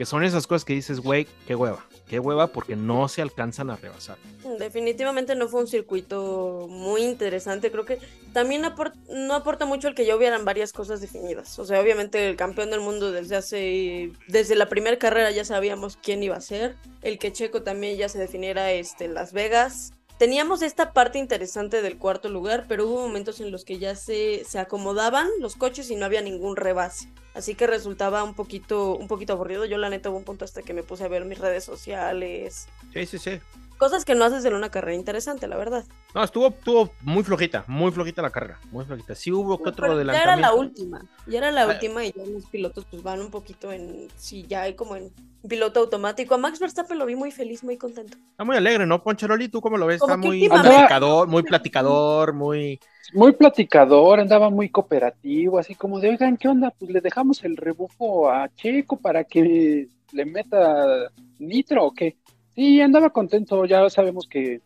Que 0.02 0.06
son 0.06 0.24
esas 0.24 0.48
cosas 0.48 0.64
que 0.64 0.72
dices, 0.72 0.98
güey, 0.98 1.28
qué 1.46 1.54
hueva. 1.54 1.86
Qué 2.08 2.18
hueva 2.18 2.48
porque 2.48 2.74
no 2.74 3.06
se 3.06 3.22
alcanzan 3.22 3.70
a 3.70 3.76
rebasar. 3.76 4.18
Definitivamente 4.58 5.36
no 5.36 5.46
fue 5.46 5.60
un 5.60 5.68
circuito 5.68 6.66
muy 6.68 7.02
interesante. 7.04 7.70
Creo 7.70 7.84
que 7.84 8.00
también 8.32 8.62
no 8.62 9.34
aporta 9.34 9.64
mucho 9.64 9.86
el 9.86 9.94
que 9.94 10.04
ya 10.04 10.16
hubieran 10.16 10.44
varias 10.44 10.72
cosas 10.72 11.00
definidas. 11.00 11.56
O 11.60 11.64
sea, 11.64 11.80
obviamente 11.80 12.28
el 12.28 12.34
campeón 12.34 12.70
del 12.70 12.80
mundo 12.80 13.12
desde 13.12 13.36
hace, 13.36 14.10
desde 14.26 14.56
la 14.56 14.68
primera 14.68 14.98
carrera 14.98 15.30
ya 15.30 15.44
sabíamos 15.44 15.96
quién 16.02 16.20
iba 16.24 16.34
a 16.34 16.40
ser. 16.40 16.74
El 17.02 17.20
que 17.20 17.30
Checo 17.30 17.62
también 17.62 17.96
ya 17.96 18.08
se 18.08 18.18
definiera 18.18 18.72
este, 18.72 19.04
en 19.04 19.14
Las 19.14 19.32
Vegas. 19.32 19.92
Teníamos 20.18 20.62
esta 20.62 20.92
parte 20.92 21.18
interesante 21.18 21.82
del 21.82 21.98
cuarto 21.98 22.28
lugar, 22.28 22.66
pero 22.68 22.86
hubo 22.86 23.02
momentos 23.02 23.40
en 23.40 23.50
los 23.50 23.64
que 23.64 23.78
ya 23.78 23.96
se, 23.96 24.44
se 24.44 24.58
acomodaban 24.58 25.28
los 25.40 25.56
coches 25.56 25.90
y 25.90 25.96
no 25.96 26.04
había 26.04 26.20
ningún 26.22 26.56
rebase. 26.56 27.08
Así 27.34 27.54
que 27.54 27.66
resultaba 27.66 28.22
un 28.22 28.34
poquito, 28.34 28.94
un 28.94 29.08
poquito 29.08 29.32
aburrido. 29.32 29.64
Yo 29.64 29.78
la 29.78 29.90
neta 29.90 30.10
hubo 30.10 30.18
un 30.18 30.24
punto 30.24 30.44
hasta 30.44 30.62
que 30.62 30.74
me 30.74 30.82
puse 30.82 31.04
a 31.04 31.08
ver 31.08 31.24
mis 31.24 31.38
redes 31.38 31.64
sociales, 31.64 32.68
Sí, 32.92 33.06
sí, 33.06 33.18
sí. 33.18 33.40
Cosas 33.78 34.04
que 34.04 34.14
no 34.14 34.24
haces 34.24 34.44
en 34.44 34.54
una 34.54 34.70
carrera 34.70 34.94
interesante, 34.94 35.48
la 35.48 35.56
verdad. 35.56 35.84
No, 36.14 36.22
estuvo, 36.22 36.48
estuvo 36.48 36.90
muy 37.00 37.24
flojita, 37.24 37.64
muy 37.66 37.90
flojita 37.90 38.22
la 38.22 38.30
carrera, 38.30 38.60
muy 38.70 38.84
flojita. 38.84 39.14
Sí 39.14 39.32
hubo 39.32 39.58
que 39.58 39.70
otro 39.70 39.88
Pero 39.88 40.02
ya 40.04 40.22
era 40.22 40.36
la 40.36 40.54
última. 40.54 41.04
Ya 41.26 41.38
era 41.38 41.50
la 41.50 41.62
Ah. 41.62 41.68
última 41.68 42.04
y 42.04 42.12
ya 42.12 42.24
los 42.24 42.46
pilotos 42.46 42.86
pues 42.90 43.02
van 43.02 43.20
un 43.20 43.30
poquito 43.30 43.72
en. 43.72 44.08
Sí, 44.16 44.44
ya 44.48 44.62
hay 44.62 44.74
como 44.74 44.94
en 44.96 45.10
piloto 45.48 45.80
automático. 45.80 46.34
A 46.34 46.38
Max 46.38 46.60
Verstappen 46.60 46.96
lo 46.98 47.06
vi 47.06 47.16
muy 47.16 47.32
feliz, 47.32 47.64
muy 47.64 47.76
contento. 47.76 48.16
Está 48.30 48.44
muy 48.44 48.56
alegre, 48.56 48.86
¿no, 48.86 49.02
Poncharoli? 49.02 49.48
¿Tú 49.48 49.60
cómo 49.60 49.76
lo 49.76 49.86
ves? 49.86 49.98
Como 50.00 50.14
Está 50.14 50.26
muy 50.28 50.48
platicador, 50.48 51.26
muy 51.28 51.42
platicador, 51.42 52.32
muy... 52.32 52.78
Muy 53.14 53.32
platicador, 53.32 54.20
andaba 54.20 54.48
muy 54.48 54.68
cooperativo, 54.70 55.58
así 55.58 55.74
como 55.74 55.98
de, 55.98 56.10
oigan, 56.10 56.36
¿qué 56.36 56.46
onda? 56.48 56.70
Pues 56.78 56.90
le 56.90 57.00
dejamos 57.00 57.42
el 57.44 57.56
rebufo 57.56 58.30
a 58.30 58.48
Checo 58.54 58.96
para 58.96 59.24
que 59.24 59.88
le 60.12 60.24
meta 60.24 61.10
nitro 61.38 61.86
o 61.86 61.92
qué. 61.92 62.16
Sí, 62.54 62.80
andaba 62.80 63.10
contento, 63.10 63.64
ya 63.64 63.88
sabemos 63.88 64.26
que 64.28 64.60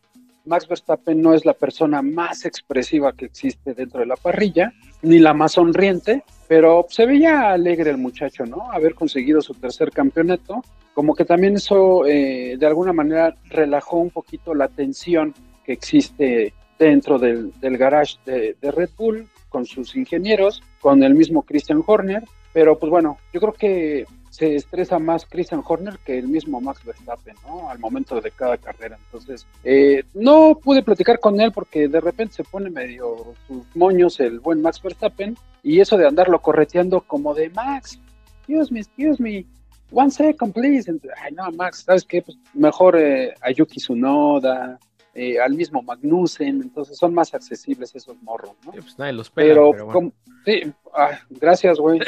Max 0.44 0.66
Verstappen 0.68 1.20
no 1.20 1.34
es 1.34 1.44
la 1.44 1.52
persona 1.52 2.02
más 2.02 2.44
expresiva 2.44 3.12
que 3.12 3.26
existe 3.26 3.74
dentro 3.74 4.00
de 4.00 4.06
la 4.06 4.16
parrilla, 4.16 4.72
ni 5.02 5.18
la 5.18 5.34
más 5.34 5.52
sonriente, 5.52 6.24
pero 6.48 6.86
se 6.88 7.06
veía 7.06 7.50
alegre 7.50 7.90
el 7.90 7.98
muchacho, 7.98 8.44
¿no? 8.44 8.70
Haber 8.72 8.94
conseguido 8.94 9.40
su 9.40 9.54
tercer 9.54 9.90
campeonato, 9.90 10.62
como 10.94 11.14
que 11.14 11.24
también 11.24 11.56
eso 11.56 12.06
eh, 12.06 12.56
de 12.58 12.66
alguna 12.66 12.92
manera 12.92 13.36
relajó 13.50 13.98
un 13.98 14.10
poquito 14.10 14.54
la 14.54 14.68
tensión 14.68 15.34
que 15.64 15.72
existe 15.72 16.54
dentro 16.78 17.18
del, 17.18 17.52
del 17.60 17.76
garage 17.76 18.16
de 18.24 18.56
Red 18.62 18.90
Bull 18.96 19.28
con 19.48 19.64
sus 19.64 19.96
ingenieros, 19.96 20.62
con 20.80 21.02
el 21.02 21.14
mismo 21.14 21.42
Christian 21.42 21.82
Horner, 21.86 22.24
pero 22.52 22.78
pues 22.78 22.90
bueno, 22.90 23.18
yo 23.32 23.40
creo 23.40 23.52
que 23.52 24.06
se 24.36 24.54
estresa 24.54 24.98
más 24.98 25.24
Christian 25.24 25.62
Horner 25.66 25.98
que 26.04 26.18
el 26.18 26.28
mismo 26.28 26.60
Max 26.60 26.84
Verstappen, 26.84 27.34
¿no? 27.46 27.70
Al 27.70 27.78
momento 27.78 28.20
de 28.20 28.30
cada 28.30 28.58
carrera. 28.58 28.98
Entonces, 29.06 29.46
eh, 29.64 30.04
no 30.12 30.58
pude 30.62 30.82
platicar 30.82 31.18
con 31.20 31.40
él 31.40 31.52
porque 31.52 31.88
de 31.88 32.00
repente 32.02 32.34
se 32.34 32.44
pone 32.44 32.68
medio 32.68 33.34
sus 33.46 33.64
moños 33.74 34.20
el 34.20 34.40
buen 34.40 34.60
Max 34.60 34.82
Verstappen 34.82 35.38
y 35.62 35.80
eso 35.80 35.96
de 35.96 36.06
andarlo 36.06 36.42
correteando 36.42 37.00
como 37.00 37.32
de 37.32 37.48
Max, 37.48 37.98
excuse 38.40 38.70
me, 38.70 38.80
excuse 38.80 39.22
me, 39.22 39.46
one 39.90 40.10
second 40.10 40.52
please. 40.52 40.92
Ay, 41.22 41.32
no, 41.32 41.50
Max, 41.52 41.84
¿sabes 41.86 42.04
qué? 42.04 42.20
Pues 42.20 42.36
mejor 42.52 42.94
eh, 42.98 43.32
a 43.40 43.50
Yuki 43.52 43.78
Tsunoda, 43.78 44.78
eh, 45.16 45.40
al 45.40 45.54
mismo 45.54 45.82
Magnussen, 45.82 46.60
entonces 46.62 46.96
son 46.98 47.14
más 47.14 47.32
accesibles 47.34 47.94
esos 47.94 48.20
morros, 48.22 48.52
¿no? 48.64 48.72
Sí, 48.72 48.78
pues 48.80 48.98
nadie 48.98 49.12
los 49.14 49.30
pela, 49.30 49.48
Pero, 49.48 49.70
pero, 49.72 49.84
bueno. 49.86 49.92
como- 49.92 50.12
sí, 50.44 50.62
ah, 50.94 51.18
gracias, 51.30 51.78
güey. 51.78 51.98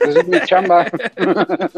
Pues 0.00 0.16
es 0.16 0.28
mi 0.28 0.40
chamba. 0.44 0.86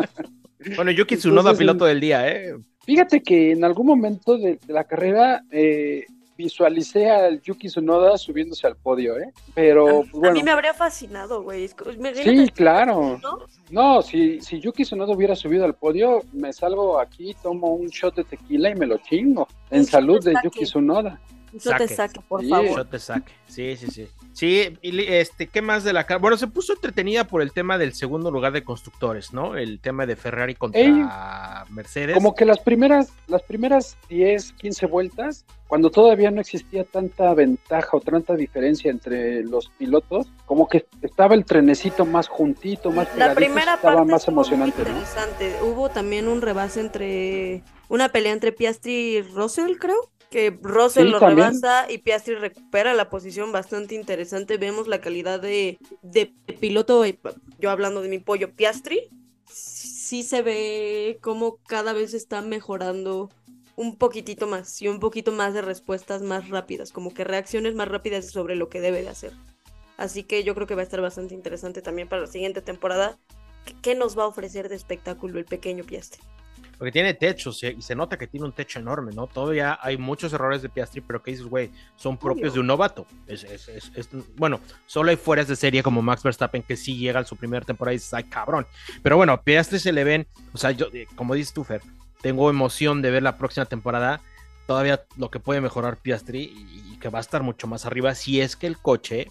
Bueno, 0.76 0.90
Yuki 0.90 1.16
Tsunoda, 1.16 1.40
Entonces, 1.40 1.58
piloto 1.58 1.84
del 1.86 2.00
día, 2.00 2.28
¿eh? 2.28 2.54
Fíjate 2.84 3.22
que 3.22 3.52
en 3.52 3.64
algún 3.64 3.86
momento 3.86 4.36
de, 4.36 4.58
de 4.66 4.72
la 4.74 4.84
carrera 4.84 5.42
eh, 5.50 6.04
visualicé 6.42 7.10
al 7.10 7.40
Yuki 7.42 7.68
Tsunoda 7.68 8.16
subiéndose 8.18 8.66
al 8.66 8.76
podio, 8.76 9.18
¿eh? 9.18 9.32
Pero, 9.54 9.86
a, 9.88 9.92
pues, 10.02 10.14
a 10.14 10.18
bueno, 10.18 10.34
mí 10.34 10.42
me 10.42 10.50
habría 10.50 10.74
fascinado, 10.74 11.42
güey. 11.42 11.68
Sí, 12.14 12.48
claro. 12.54 13.18
¿no? 13.22 13.38
No, 13.70 14.02
si, 14.02 14.40
si 14.40 14.58
Yuki 14.60 14.82
Tsunoda 14.84 15.14
hubiera 15.14 15.36
subido 15.36 15.64
al 15.64 15.74
podio, 15.74 16.22
me 16.32 16.52
salgo 16.52 16.98
aquí, 16.98 17.36
tomo 17.42 17.74
un 17.74 17.88
shot 17.88 18.14
de 18.16 18.24
tequila 18.24 18.70
y 18.70 18.74
me 18.74 18.86
lo 18.86 18.98
chingo. 18.98 19.46
En 19.70 19.84
salud 19.84 20.22
de. 20.24 20.34
Yuki 20.42 20.64
Tsunoda. 20.64 21.20
Yo 21.52 21.58
te 21.58 21.88
Saque. 21.88 21.88
saque, 21.88 22.20
por 22.28 22.40
Sí. 22.42 22.48
favor. 22.48 22.76
Yo 22.76 22.86
te 22.86 22.98
saque. 22.98 23.32
Sí, 23.46 23.76
sí, 23.76 23.86
sí. 23.88 24.08
Sí, 24.40 24.78
este, 24.82 25.48
¿qué 25.48 25.60
más 25.60 25.84
de 25.84 25.92
la 25.92 26.04
carrera? 26.04 26.22
Bueno, 26.22 26.36
se 26.38 26.46
puso 26.46 26.72
entretenida 26.72 27.24
por 27.24 27.42
el 27.42 27.52
tema 27.52 27.76
del 27.76 27.92
segundo 27.92 28.30
lugar 28.30 28.54
de 28.54 28.64
constructores, 28.64 29.34
¿no? 29.34 29.54
El 29.54 29.80
tema 29.80 30.06
de 30.06 30.16
Ferrari 30.16 30.54
contra 30.54 30.80
Ey. 30.80 31.04
Mercedes. 31.68 32.14
Como 32.14 32.34
que 32.34 32.46
las 32.46 32.58
primeras, 32.58 33.12
las 33.26 33.42
primeras 33.42 33.98
10, 34.08 34.52
15 34.52 34.86
vueltas, 34.86 35.44
cuando 35.66 35.90
todavía 35.90 36.30
no 36.30 36.40
existía 36.40 36.84
tanta 36.84 37.34
ventaja 37.34 37.94
o 37.94 38.00
tanta 38.00 38.34
diferencia 38.34 38.90
entre 38.90 39.44
los 39.44 39.68
pilotos, 39.76 40.26
como 40.46 40.70
que 40.70 40.86
estaba 41.02 41.34
el 41.34 41.44
trenecito 41.44 42.06
más 42.06 42.26
juntito, 42.26 42.90
más 42.90 43.14
La 43.18 43.34
primera 43.34 43.74
estaba 43.74 43.96
parte 43.96 44.10
más 44.10 44.26
muy 44.26 44.32
emocionante, 44.32 44.84
¿no? 44.84 44.88
interesante. 44.88 45.54
Hubo 45.64 45.90
también 45.90 46.28
un 46.28 46.40
rebase 46.40 46.80
entre 46.80 47.62
una 47.90 48.08
pelea 48.08 48.32
entre 48.32 48.52
Piastri 48.52 49.18
y 49.18 49.20
Russell, 49.20 49.76
creo. 49.76 50.10
Que 50.30 50.56
Russell 50.62 51.08
Sí, 51.08 51.10
lo 51.10 51.18
también. 51.18 51.24
rebasa 51.24 51.90
y 51.90 51.98
Piastri 51.98 52.36
recupera 52.36 52.94
la 52.94 53.10
posición 53.10 53.50
bastante 53.52 53.94
interesante. 53.96 54.58
Vemos 54.58 54.86
la 54.86 55.00
calidad 55.00 55.40
de, 55.40 55.78
de 56.02 56.34
piloto, 56.60 57.04
eh, 57.04 57.18
yo 57.58 57.70
hablando 57.70 58.00
de 58.02 58.08
mi 58.08 58.20
pollo 58.20 58.54
Piastri, 58.54 59.10
sí 59.46 60.22
se 60.22 60.42
ve 60.42 61.18
como 61.22 61.56
cada 61.66 61.92
vez 61.92 62.14
está 62.14 62.42
mejorando 62.42 63.28
un 63.74 63.96
poquitito 63.98 64.46
más 64.46 64.80
y 64.82 64.88
un 64.88 65.00
poquito 65.00 65.32
más 65.32 65.52
de 65.54 65.62
respuestas 65.62 66.22
más 66.22 66.48
rápidas, 66.48 66.92
como 66.92 67.12
que 67.12 67.24
reacciones 67.24 67.74
más 67.74 67.88
rápidas 67.88 68.30
sobre 68.30 68.54
lo 68.56 68.68
que 68.68 68.80
debe 68.80 69.02
de 69.02 69.08
hacer. 69.08 69.40
Así 69.96 70.24
que 70.24 70.44
yo 70.44 70.54
creo 70.54 70.66
que 70.66 70.74
va 70.76 70.82
a 70.82 70.84
estar 70.84 71.00
bastante 71.00 71.34
interesante 71.34 71.82
también 71.82 72.08
para 72.08 72.22
la 72.22 72.28
siguiente 72.28 72.62
temporada. 72.62 73.20
¿Qué, 73.64 73.74
qué 73.82 73.94
nos 73.96 74.18
va 74.18 74.24
a 74.24 74.28
ofrecer 74.28 74.68
de 74.68 74.76
espectáculo 74.76 75.38
el 75.38 75.46
pequeño 75.46 75.84
Piastri? 75.84 76.22
Porque 76.80 76.92
tiene 76.92 77.12
techo, 77.12 77.52
se- 77.52 77.72
y 77.72 77.82
se 77.82 77.94
nota 77.94 78.16
que 78.16 78.26
tiene 78.26 78.46
un 78.46 78.52
techo 78.52 78.78
enorme, 78.78 79.12
¿no? 79.12 79.26
Todavía 79.26 79.78
hay 79.82 79.98
muchos 79.98 80.32
errores 80.32 80.62
de 80.62 80.70
Piastri, 80.70 81.02
pero 81.02 81.22
que 81.22 81.32
dices, 81.32 81.44
güey, 81.44 81.70
son 81.94 82.16
propios 82.16 82.54
de 82.54 82.60
un 82.60 82.66
novato. 82.68 83.06
Es, 83.26 83.44
es- 83.44 83.68
es- 83.68 83.92
es- 83.94 84.08
bueno, 84.36 84.60
solo 84.86 85.10
hay 85.10 85.16
fueras 85.16 85.46
de 85.46 85.56
serie 85.56 85.82
como 85.82 86.00
Max 86.00 86.22
Verstappen 86.22 86.62
que 86.62 86.78
sí 86.78 86.96
llega 86.96 87.20
a 87.20 87.24
su 87.24 87.36
primera 87.36 87.66
temporada 87.66 87.92
y 87.92 87.96
dices, 87.98 88.14
ay, 88.14 88.24
cabrón. 88.24 88.66
Pero 89.02 89.18
bueno, 89.18 89.32
a 89.34 89.42
Piastri 89.42 89.78
se 89.78 89.92
le 89.92 90.04
ven, 90.04 90.26
o 90.54 90.56
sea, 90.56 90.70
yo, 90.70 90.86
eh, 90.94 91.06
como 91.16 91.34
dices 91.34 91.52
tú, 91.52 91.64
Fer, 91.64 91.82
tengo 92.22 92.48
emoción 92.48 93.02
de 93.02 93.10
ver 93.10 93.22
la 93.22 93.36
próxima 93.36 93.66
temporada. 93.66 94.22
Todavía 94.66 95.04
lo 95.18 95.30
que 95.30 95.38
puede 95.38 95.60
mejorar 95.60 95.98
Piastri 95.98 96.44
y, 96.44 96.94
y 96.94 96.98
que 96.98 97.10
va 97.10 97.18
a 97.18 97.20
estar 97.20 97.42
mucho 97.42 97.66
más 97.66 97.84
arriba 97.84 98.14
si 98.14 98.40
es 98.40 98.56
que 98.56 98.66
el 98.66 98.78
coche, 98.78 99.30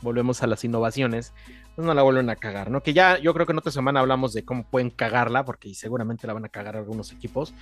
volvemos 0.00 0.42
a 0.42 0.46
las 0.48 0.64
innovaciones, 0.64 1.32
pues 1.78 1.86
no 1.86 1.94
la 1.94 2.02
vuelven 2.02 2.28
a 2.28 2.34
cagar, 2.34 2.72
¿no? 2.72 2.82
Que 2.82 2.92
ya 2.92 3.20
yo 3.20 3.32
creo 3.32 3.46
que 3.46 3.52
en 3.52 3.58
otra 3.58 3.70
semana 3.70 4.00
hablamos 4.00 4.32
de 4.32 4.44
cómo 4.44 4.68
pueden 4.68 4.90
cagarla, 4.90 5.44
porque 5.44 5.72
seguramente 5.76 6.26
la 6.26 6.32
van 6.32 6.44
a 6.44 6.48
cagar 6.48 6.76
algunos 6.76 7.12
equipos. 7.12 7.54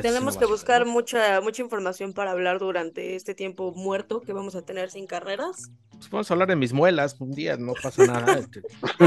Tenemos 0.00 0.36
que 0.36 0.46
buscar 0.46 0.86
¿no? 0.86 0.92
mucha, 0.92 1.40
mucha 1.40 1.60
información 1.60 2.12
para 2.12 2.30
hablar 2.30 2.60
durante 2.60 3.16
este 3.16 3.34
tiempo 3.34 3.72
muerto 3.74 4.20
que 4.20 4.32
vamos 4.32 4.54
a 4.54 4.62
tener 4.62 4.92
sin 4.92 5.08
carreras. 5.08 5.72
Pues 5.90 6.08
vamos 6.08 6.30
a 6.30 6.34
hablar 6.34 6.50
de 6.50 6.54
mis 6.54 6.72
muelas 6.72 7.16
un 7.18 7.32
día, 7.32 7.56
no 7.56 7.72
pasa 7.82 8.06
nada. 8.06 8.34
este. 8.38 8.62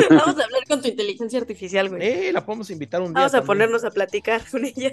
Vamos 0.09 0.37
a 0.37 0.43
hablar 0.43 0.67
con 0.67 0.81
tu 0.81 0.89
inteligencia 0.89 1.39
artificial, 1.39 1.87
güey. 1.87 2.01
Eh, 2.05 2.33
la 2.33 2.45
podemos 2.45 2.69
invitar 2.69 2.99
un 2.99 3.13
día. 3.13 3.21
Vamos 3.21 3.35
a 3.35 3.37
también. 3.37 3.47
ponernos 3.47 3.85
a 3.85 3.91
platicar 3.91 4.41
con 4.51 4.65
ella. 4.65 4.91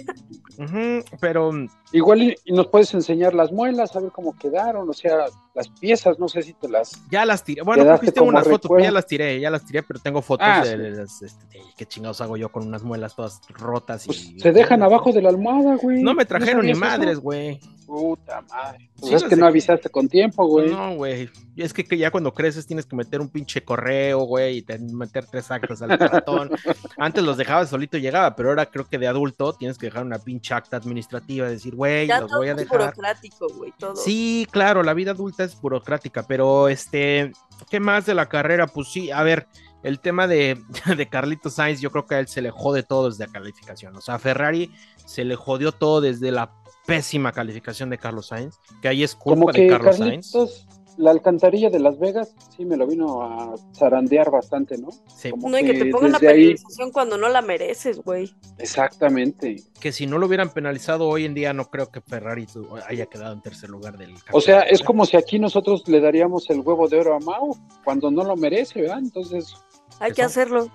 Pero 1.19 1.51
Igual 1.91 2.23
y, 2.23 2.35
y 2.45 2.53
nos 2.53 2.67
puedes 2.67 2.93
enseñar 2.93 3.33
las 3.33 3.51
muelas, 3.51 3.93
a 3.93 3.99
ver 3.99 4.13
cómo 4.13 4.37
quedaron, 4.37 4.89
o 4.89 4.93
sea, 4.93 5.25
las 5.55 5.69
piezas, 5.69 6.19
no 6.19 6.27
sé 6.27 6.43
si 6.43 6.53
te 6.53 6.67
las... 6.67 7.01
ya 7.09 7.25
las 7.25 7.43
tiré. 7.43 7.61
Bueno, 7.63 7.85
como 8.15 8.29
unas 8.29 8.47
fotos, 8.47 8.69
ya 8.81 8.91
las 8.91 9.05
tiré, 9.07 9.39
ya 9.39 9.49
las 9.49 9.65
tiré, 9.65 9.83
pero 9.83 9.99
tengo 10.01 10.21
fotos 10.21 10.45
Ah, 10.47 10.61
de, 10.63 10.71
sí. 10.71 10.77
de 10.77 10.91
las, 10.91 11.21
este, 11.21 11.45
qué 11.77 11.85
chingados 11.85 12.19
hago 12.21 12.35
yo 12.35 12.49
con 12.51 12.67
unas 12.67 12.83
muelas 12.83 13.15
todas 13.15 13.39
rotas 13.49 14.05
y. 14.05 14.07
Pues 14.07 14.35
se 14.41 14.51
dejan 14.51 14.83
abajo 14.83 15.11
de 15.13 15.21
la 15.21 15.29
almohada, 15.29 15.75
güey. 15.77 16.03
No 16.03 16.13
me 16.13 16.25
trajeron 16.25 16.65
ni 16.65 16.73
madres, 16.73 17.19
güey. 17.19 17.59
Puta 17.85 18.41
madre. 18.41 18.89
Pues 18.99 19.09
Sí, 19.09 19.15
es 19.15 19.23
que 19.23 19.35
no 19.35 19.43
que- 19.43 19.49
avisaste 19.49 19.89
con 19.89 20.07
tiempo, 20.07 20.45
güey. 20.47 20.69
No, 20.71 20.95
güey. 20.95 21.29
Es 21.55 21.73
que, 21.73 21.83
que 21.85 21.97
ya 21.97 22.11
cuando 22.11 22.33
creces 22.33 22.65
tienes 22.65 22.85
que 22.85 22.95
meter 22.95 23.21
un 23.21 23.29
pinche 23.29 23.63
correo, 23.63 24.21
güey, 24.21 24.57
y 24.57 24.61
te- 24.61 24.79
meter 24.79 25.25
tres 25.25 25.49
actas 25.51 25.81
al 25.81 25.97
ratón. 25.97 26.49
Antes 26.97 27.23
los 27.23 27.37
dejabas 27.37 27.69
solito 27.69 27.97
y 27.97 28.01
llegaba, 28.01 28.35
pero 28.35 28.49
ahora 28.49 28.65
creo 28.65 28.85
que 28.85 28.97
de 28.97 29.07
adulto 29.07 29.53
tienes 29.53 29.77
que 29.77 29.85
dejar 29.87 30.03
una 30.03 30.19
pinche 30.19 30.53
acta 30.53 30.77
administrativa, 30.77 31.47
decir, 31.49 31.75
güey, 31.75 32.07
Ya 32.07 32.19
los 32.21 32.29
todo 32.29 32.39
voy 32.39 32.49
a 32.49 32.51
es 32.51 32.57
dejar. 32.57 32.79
burocrático, 32.79 33.47
güey, 33.55 33.73
todo. 33.77 33.95
Sí, 33.95 34.47
claro, 34.51 34.83
la 34.83 34.93
vida 34.93 35.11
adulta 35.11 35.43
es 35.43 35.59
burocrática, 35.61 36.23
pero 36.27 36.67
este, 36.69 37.31
¿qué 37.69 37.79
más 37.79 38.05
de 38.05 38.15
la 38.15 38.27
carrera? 38.27 38.67
Pues 38.67 38.87
sí, 38.89 39.11
a 39.11 39.21
ver, 39.23 39.47
el 39.83 39.99
tema 39.99 40.27
de, 40.27 40.59
de 40.97 41.07
Carlito 41.09 41.49
Sainz, 41.49 41.79
yo 41.79 41.91
creo 41.91 42.05
que 42.05 42.15
a 42.15 42.19
él 42.19 42.27
se 42.27 42.41
le 42.41 42.49
jode 42.49 42.83
todo 42.83 43.09
desde 43.09 43.27
la 43.27 43.31
calificación. 43.31 43.95
O 43.95 44.01
sea, 44.01 44.15
a 44.15 44.19
Ferrari 44.19 44.71
se 45.05 45.23
le 45.23 45.35
jodió 45.35 45.71
todo 45.71 46.01
desde 46.01 46.31
la 46.31 46.51
pésima 46.85 47.31
calificación 47.31 47.89
de 47.89 47.97
Carlos 47.97 48.27
Sainz, 48.27 48.59
que 48.81 48.87
ahí 48.87 49.03
es 49.03 49.15
culpa 49.15 49.39
Como 49.39 49.51
de 49.51 49.67
Carlos 49.67 49.97
Sainz. 49.97 50.31
Carlitos, 50.31 50.67
la 50.97 51.11
alcantarilla 51.11 51.69
de 51.69 51.79
Las 51.79 51.99
Vegas, 51.99 52.33
sí 52.55 52.63
me 52.63 52.77
lo 52.77 52.87
vino 52.87 53.21
a 53.21 53.55
zarandear 53.75 54.31
bastante, 54.31 54.77
¿no? 54.77 54.87
Sí, 55.13 55.29
Como 55.29 55.49
No, 55.49 55.59
y 55.59 55.65
que 55.65 55.73
te 55.73 55.85
pongan 55.91 56.15
ahí- 56.15 56.19
penalización 56.21 56.91
cuando 56.91 57.17
no 57.17 57.27
la 57.27 57.41
mereces, 57.41 57.97
güey. 58.01 58.33
Exactamente. 58.57 59.57
que 59.79 59.91
si 59.91 60.07
no 60.07 60.17
lo 60.17 60.25
hubieran 60.27 60.49
penalizado 60.51 61.07
hoy 61.07 61.25
en 61.25 61.33
día, 61.33 61.53
no 61.53 61.69
creo 61.69 61.89
que 61.91 61.99
Ferrari 62.01 62.45
tu- 62.45 62.67
haya 62.87 63.05
quedado 63.07 63.33
en 63.33 63.41
tercer 63.41 63.69
lugar 63.69 63.97
del 63.97 64.13
O 64.31 64.39
sea, 64.41 64.55
campeonato, 64.59 64.73
es 64.73 64.81
como 64.83 65.05
si 65.05 65.17
aquí 65.17 65.37
nosotros 65.37 65.83
le 65.87 65.99
daríamos 65.99 66.49
el 66.49 66.61
huevo 66.61 66.87
de 66.87 66.99
oro 66.99 67.15
a 67.15 67.19
Mau 67.19 67.55
cuando 67.83 68.09
no 68.09 68.23
lo 68.23 68.35
merece, 68.37 68.81
¿verdad? 68.81 68.99
Entonces, 68.99 69.53
Hay 69.99 70.11
que 70.13 70.21
hacerlo. 70.23 70.67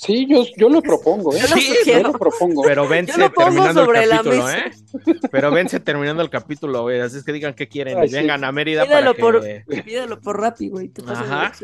Sí, 0.00 0.26
yo, 0.28 0.44
yo 0.56 0.68
lo 0.68 0.82
propongo, 0.82 1.34
¿eh? 1.34 1.40
Yo 1.40 1.48
lo 1.48 1.56
Sí, 1.56 1.74
Yo 1.86 2.00
lo 2.02 2.12
propongo. 2.12 2.62
Pero 2.62 2.88
vence 2.88 3.12
Yo 3.12 3.18
lo 3.18 3.32
pongo 3.32 3.48
terminando 3.50 3.84
sobre 3.84 4.04
el 4.04 4.10
capítulo. 4.10 4.50
¿eh? 4.50 4.70
Pero 5.30 5.50
vence 5.50 5.80
terminando 5.80 6.22
el 6.22 6.30
capítulo, 6.30 6.82
güey. 6.82 7.00
Así 7.00 7.18
es 7.18 7.24
que 7.24 7.32
digan 7.32 7.54
qué 7.54 7.68
quieren 7.68 7.98
Ay, 7.98 8.06
y 8.06 8.08
sí. 8.08 8.14
vengan 8.14 8.44
a 8.44 8.52
Mérida 8.52 8.86
para 8.86 9.12
que... 9.12 9.20
por, 9.20 9.42
pídelo 9.84 10.20
por 10.20 10.40
Rappi, 10.40 10.68
güey. 10.68 10.88
Te 10.88 11.02
Ajá. 11.06 11.52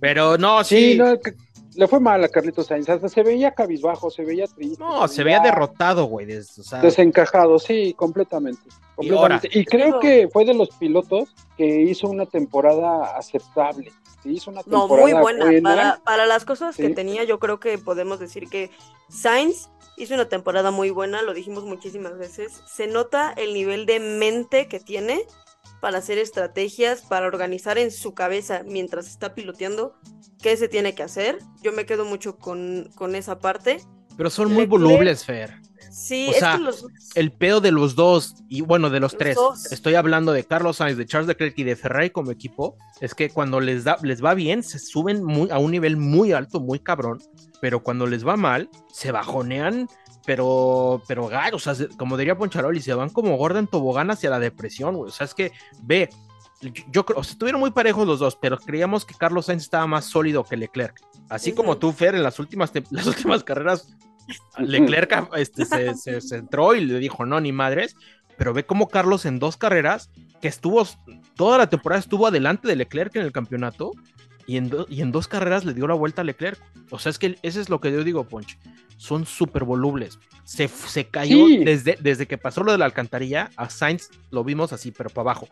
Pero 0.00 0.36
no, 0.38 0.64
sí. 0.64 0.92
Sí, 0.92 0.98
no, 0.98 1.18
que- 1.20 1.34
le 1.76 1.86
fue 1.88 2.00
mal 2.00 2.22
a 2.24 2.28
Carlitos 2.28 2.66
Sainz, 2.66 2.88
hasta 2.88 3.08
se 3.08 3.22
veía 3.22 3.52
cabizbajo, 3.52 4.10
se 4.10 4.24
veía 4.24 4.46
triste. 4.46 4.82
No, 4.82 5.06
se 5.08 5.22
veía 5.24 5.40
derrotado, 5.40 6.04
güey. 6.06 6.26
des- 6.26 6.58
o 6.58 6.62
sea, 6.62 6.80
Desencajado, 6.80 7.58
sí, 7.58 7.94
completamente. 7.94 8.62
completamente. 8.94 9.48
Y, 9.52 9.64
creo 9.64 10.00
que 10.00 10.28
fue 10.32 10.44
de 10.44 10.54
los 10.54 10.70
pilotos 10.70 11.34
que 11.56 11.82
hizo 11.82 12.08
una 12.08 12.26
temporada 12.26 13.16
aceptable. 13.16 13.92
Sí, 14.22 14.30
hizo 14.34 14.50
una 14.50 14.62
No, 14.66 14.80
temporada 14.88 15.02
muy 15.02 15.12
buena. 15.12 15.62
Para, 15.62 16.00
para 16.02 16.26
las 16.26 16.44
cosas 16.44 16.76
que 16.76 16.90
tenía, 16.90 17.24
yo 17.24 17.38
creo 17.38 17.60
que 17.60 17.78
podemos 17.78 18.18
decir 18.18 18.48
que 18.48 18.70
Sainz 19.08 19.68
hizo 19.98 20.14
una 20.14 20.28
temporada 20.28 20.70
muy 20.70 20.90
buena, 20.90 21.22
lo 21.22 21.34
dijimos 21.34 21.64
muchísimas 21.64 22.18
veces. 22.18 22.62
Se 22.66 22.86
nota 22.86 23.32
el 23.36 23.54
nivel 23.54 23.86
de 23.86 24.00
mente 24.00 24.68
que 24.68 24.80
tiene 24.80 25.22
para 25.80 25.98
hacer 25.98 26.18
estrategias, 26.18 27.02
para 27.02 27.26
organizar 27.26 27.78
en 27.78 27.90
su 27.90 28.14
cabeza 28.14 28.62
mientras 28.66 29.06
está 29.06 29.34
piloteando 29.34 29.94
qué 30.42 30.56
se 30.56 30.68
tiene 30.68 30.94
que 30.94 31.02
hacer. 31.02 31.38
Yo 31.62 31.72
me 31.72 31.86
quedo 31.86 32.04
mucho 32.04 32.36
con, 32.38 32.90
con 32.94 33.14
esa 33.14 33.38
parte. 33.38 33.80
Pero 34.16 34.30
son 34.30 34.52
muy 34.52 34.64
Leclerc- 34.64 34.68
volubles, 34.70 35.24
Fer. 35.24 35.60
Sí, 35.90 36.28
O 36.28 36.32
es 36.32 36.38
sea, 36.38 36.56
que 36.56 36.62
los... 36.64 36.86
El 37.14 37.32
pedo 37.32 37.60
de 37.60 37.70
los 37.70 37.94
dos, 37.94 38.34
y 38.48 38.60
bueno, 38.60 38.90
de 38.90 39.00
los, 39.00 39.12
Los 39.12 39.18
tres. 39.18 39.34
dos. 39.36 39.72
Estoy 39.72 39.94
hablando 39.94 40.32
de 40.32 40.44
Carlos 40.44 40.78
Sainz, 40.78 40.98
de 40.98 41.06
Charles 41.06 41.28
Leclerc 41.28 41.58
y 41.58 41.64
de 41.64 41.76
Ferrari 41.76 42.10
como 42.10 42.30
equipo. 42.30 42.76
Es 43.00 43.14
que 43.14 43.30
cuando 43.30 43.60
les, 43.60 43.84
da, 43.84 43.96
les 44.02 44.22
va 44.22 44.34
bien, 44.34 44.62
se 44.62 44.78
suben 44.78 45.22
muy, 45.24 45.50
a 45.50 45.58
un 45.58 45.70
nivel 45.70 45.96
muy 45.96 46.32
alto, 46.32 46.60
muy 46.60 46.80
cabrón. 46.80 47.18
Pero 47.60 47.82
cuando 47.82 48.06
les 48.06 48.26
va 48.26 48.36
mal, 48.36 48.68
se 48.92 49.10
bajonean. 49.12 49.88
Pero, 50.26 51.02
pero, 51.06 51.28
gar, 51.28 51.54
o 51.54 51.58
sea, 51.58 51.74
se- 51.74 51.88
como 51.96 52.16
diría 52.16 52.36
Poncharoli, 52.36 52.80
se 52.80 52.92
van 52.94 53.10
como 53.10 53.36
gorda 53.36 53.58
en 53.60 53.68
tobogán 53.68 54.10
hacia 54.10 54.28
la 54.28 54.38
depresión, 54.40 54.96
güey. 54.96 55.08
O 55.08 55.12
sea, 55.12 55.24
es 55.24 55.34
que, 55.34 55.52
ve, 55.82 56.10
yo, 56.90 57.06
creo, 57.06 57.20
o 57.20 57.24
sea, 57.24 57.32
estuvieron 57.32 57.60
muy 57.60 57.70
parejos 57.70 58.06
los 58.06 58.18
dos, 58.18 58.36
pero 58.36 58.58
creíamos 58.58 59.04
que 59.04 59.14
Carlos 59.14 59.46
Sainz 59.46 59.62
estaba 59.62 59.86
más 59.86 60.04
sólido 60.06 60.42
que 60.44 60.56
Leclerc. 60.56 61.00
Así 61.28 61.52
como 61.52 61.78
tú, 61.78 61.92
Fer, 61.92 62.14
en 62.14 62.22
las 62.22 62.38
últimas, 62.38 62.72
las 62.90 63.06
últimas 63.06 63.44
carreras, 63.44 63.94
Leclerc 64.58 65.30
este, 65.36 65.64
se, 65.64 65.94
se 65.96 66.20
centró 66.20 66.74
y 66.74 66.84
le 66.84 66.98
dijo, 66.98 67.24
no, 67.24 67.40
ni 67.40 67.52
madres, 67.52 67.96
pero 68.36 68.52
ve 68.52 68.66
como 68.66 68.88
Carlos 68.88 69.24
en 69.26 69.38
dos 69.38 69.56
carreras, 69.56 70.10
que 70.40 70.48
estuvo, 70.48 70.86
toda 71.36 71.58
la 71.58 71.68
temporada 71.70 72.00
estuvo 72.00 72.26
adelante 72.26 72.68
de 72.68 72.76
Leclerc 72.76 73.14
en 73.16 73.22
el 73.22 73.32
campeonato, 73.32 73.92
y 74.46 74.56
en, 74.56 74.68
do- 74.68 74.86
y 74.88 75.02
en 75.02 75.12
dos 75.12 75.28
carreras 75.28 75.64
le 75.64 75.74
dio 75.74 75.86
la 75.86 75.94
vuelta 75.94 76.22
a 76.22 76.24
Leclerc. 76.24 76.58
O 76.90 76.98
sea, 76.98 77.10
es 77.10 77.18
que 77.18 77.36
ese 77.42 77.60
es 77.60 77.68
lo 77.68 77.80
que 77.80 77.92
yo 77.92 78.04
digo, 78.04 78.24
Ponch. 78.28 78.58
Son 78.96 79.26
súper 79.26 79.64
volubles. 79.64 80.18
Se, 80.44 80.68
se 80.68 81.06
cayó 81.06 81.46
Sí. 81.48 81.64
desde, 81.64 81.98
desde 82.00 82.26
que 82.26 82.38
pasó 82.38 82.62
lo 82.62 82.72
de 82.72 82.78
la 82.78 82.84
alcantarilla, 82.86 83.50
a 83.56 83.68
Sainz 83.68 84.08
lo 84.30 84.44
vimos 84.44 84.72
así, 84.72 84.90
pero 84.92 85.10
para 85.10 85.22
abajo. 85.30 85.48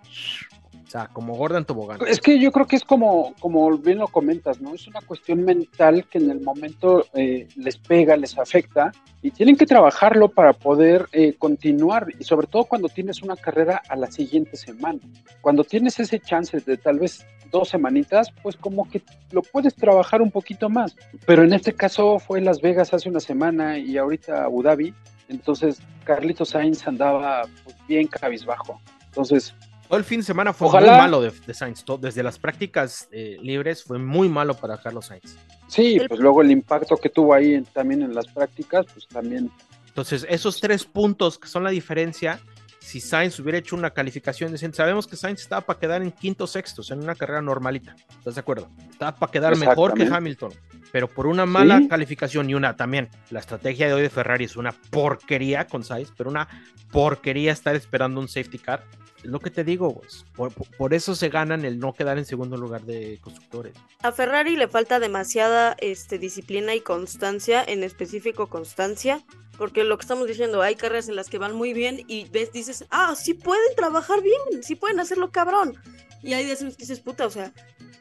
Como 1.13 1.35
Gordon 1.35 1.65
Tobogán. 1.65 1.99
Es 2.07 2.21
que 2.21 2.39
yo 2.39 2.53
creo 2.53 2.67
que 2.67 2.77
es 2.77 2.85
como, 2.85 3.35
como 3.41 3.77
bien 3.79 3.99
lo 3.99 4.07
comentas, 4.07 4.61
¿no? 4.61 4.75
Es 4.75 4.87
una 4.87 5.01
cuestión 5.01 5.43
mental 5.43 6.07
que 6.09 6.19
en 6.19 6.31
el 6.31 6.41
momento 6.41 7.05
eh, 7.15 7.49
les 7.57 7.79
pega, 7.79 8.17
les 8.17 8.39
afecta 8.39 8.93
y 9.21 9.33
tienen 9.33 9.57
que 9.57 9.67
trabajarlo 9.67 10.29
para 10.29 10.53
poder 10.53 11.09
eh, 11.11 11.35
continuar 11.37 12.07
y 12.19 12.23
sobre 12.23 12.47
todo 12.47 12.65
cuando 12.65 12.89
tienes 12.89 13.23
una 13.23 13.35
carrera 13.35 13.83
a 13.89 13.97
la 13.97 14.09
siguiente 14.09 14.57
semana. 14.57 15.01
Cuando 15.41 15.65
tienes 15.65 15.99
ese 15.99 16.21
chance 16.21 16.61
de 16.61 16.77
tal 16.77 17.01
vez 17.01 17.27
dos 17.51 17.71
semanitas, 17.71 18.29
pues 18.43 18.57
como 18.57 18.89
que 18.89 19.03
lo 19.33 19.43
puedes 19.43 19.75
trabajar 19.75 20.23
un 20.23 20.31
poquito 20.31 20.69
más. 20.69 20.95
Pero 21.27 21.43
en 21.43 21.53
este 21.55 21.73
caso 21.73 22.21
fue 22.21 22.41
Las 22.41 22.61
Vegas 22.61 22.95
hace 22.95 23.09
una 23.09 23.21
semana 23.21 23.79
y 23.79 23.97
ahorita 23.97 24.45
Abu 24.45 24.63
Dhabi, 24.63 24.95
entonces 25.29 25.81
Carlitos 26.05 26.51
Sainz 26.51 26.87
andaba 26.87 27.43
pues, 27.65 27.77
bien 27.89 28.07
cabizbajo. 28.07 28.81
Entonces, 29.07 29.55
Todo 29.89 29.99
el 29.99 30.05
fin 30.05 30.21
de 30.21 30.27
semana 30.27 30.53
fue 30.53 30.69
Ojalá- 30.69 30.93
muy 30.93 30.99
malo 31.01 31.21
de, 31.21 31.31
de 31.31 31.55
Sainz. 31.55 31.85
Desde 32.01 32.23
las 32.23 32.39
prácticas 32.39 33.09
eh, 33.13 33.37
libres 33.43 33.85
fue 33.85 33.99
muy 33.99 34.29
malo 34.29 34.55
para 34.55 34.79
Carlos 34.79 35.07
Sainz. 35.07 35.37
Sí, 35.69 35.97
El- 35.97 36.09
pues 36.09 36.21
luego 36.21 36.43
el 36.43 36.51
impacto 36.51 36.97
que 36.97 37.09
tuvo 37.11 37.35
ahí 37.35 37.55
en- 37.55 37.65
también 37.65 38.03
en 38.03 38.15
las 38.15 38.27
prácticas, 38.29 38.87
pues 38.93 39.07
también. 39.07 39.51
Entonces, 39.89 40.27
esos 40.29 40.61
tres 40.61 40.85
puntos 40.85 41.39
que 41.39 41.47
son 41.49 41.63
la 41.65 41.71
diferencia, 41.71 42.41
si 42.81 43.01
Sainz 43.01 43.39
hubiera 43.39 43.59
hecho 43.59 43.77
una 43.77 43.91
calificación 43.91 44.51
decente, 44.53 44.77
sabemos 44.79 45.07
que 45.07 45.17
Sainz 45.17 45.41
estaba 45.43 45.61
para 45.61 45.79
quedar 45.79 46.03
en 46.03 46.11
quinto 46.11 46.47
sexto, 46.47 46.83
en 46.91 47.01
una 47.03 47.15
carrera 47.15 47.41
normalita. 47.43 47.95
¿Estás 48.19 48.35
de 48.35 48.41
acuerdo? 48.41 48.69
Estaba 48.91 49.15
para 49.17 49.31
quedar 49.33 49.57
mejor 49.57 49.95
que. 49.95 50.03
Hamilton. 50.05 50.53
Pero 50.91 51.09
por 51.09 51.27
una 51.27 51.45
mala 51.47 51.79
Sí. 51.79 51.89
calificación 51.89 52.49
y 52.51 52.55
una 52.55 52.77
también, 52.77 53.09
la 53.31 53.41
estrategia 53.41 53.87
de 53.87 53.95
hoy 53.95 54.03
de 54.03 54.11
Ferrari 54.11 54.45
es 54.45 54.57
una 54.57 54.73
porquería 54.73 55.67
con 55.67 55.83
Sainz, 55.85 56.13
pero 56.17 56.31
una 56.31 56.49
porquería 56.91 57.53
estar 57.53 57.75
esperando 57.75 58.21
un 58.21 58.29
safety 58.29 58.59
car. 58.59 58.85
Lo 59.25 59.41
que 59.41 59.51
te 59.51 59.65
digo, 59.65 59.99
pues. 60.01 60.25
Por, 60.37 60.53
por- 60.53 60.95
eso 60.95 61.15
se 61.15 61.29
ganan 61.29 61.65
el 61.65 61.79
no 61.79 61.93
quedar 61.95 62.19
en 62.19 62.25
segundo 62.27 62.57
lugar 62.57 62.83
de 62.83 63.19
constructores. 63.21 63.75
A 64.03 64.13
Ferrari 64.13 64.57
le 64.57 64.69
falta 64.69 65.01
demasiada 65.01 65.77
este, 65.81 66.19
disciplina 66.19 66.75
y 66.75 66.81
constancia, 66.81 67.65
en 67.67 67.83
específico 67.83 68.49
constancia, 68.49 69.25
porque 69.59 69.83
lo 69.85 69.97
que 69.97 70.03
estamos 70.03 70.27
diciendo, 70.29 70.63
hay 70.63 70.75
carreras 70.77 71.09
en 71.09 71.17
las 71.17 71.31
que 71.31 71.39
van 71.39 71.55
muy 71.55 71.73
bien 71.73 72.05
y 72.07 72.29
ves, 72.29 72.53
dices, 72.53 72.85
ah, 72.91 73.15
sí 73.17 73.35
pueden 73.35 73.75
trabajar 73.77 74.23
bien, 74.23 74.63
sí 74.63 74.75
pueden 74.75 75.01
hacerlo 75.01 75.31
cabrón. 75.31 75.75
Y 76.23 76.33
hay 76.35 76.47
veces 76.47 76.77
que 76.77 76.83
dices, 76.85 77.01
puta, 77.01 77.27
o 77.27 77.31
sea, 77.31 77.53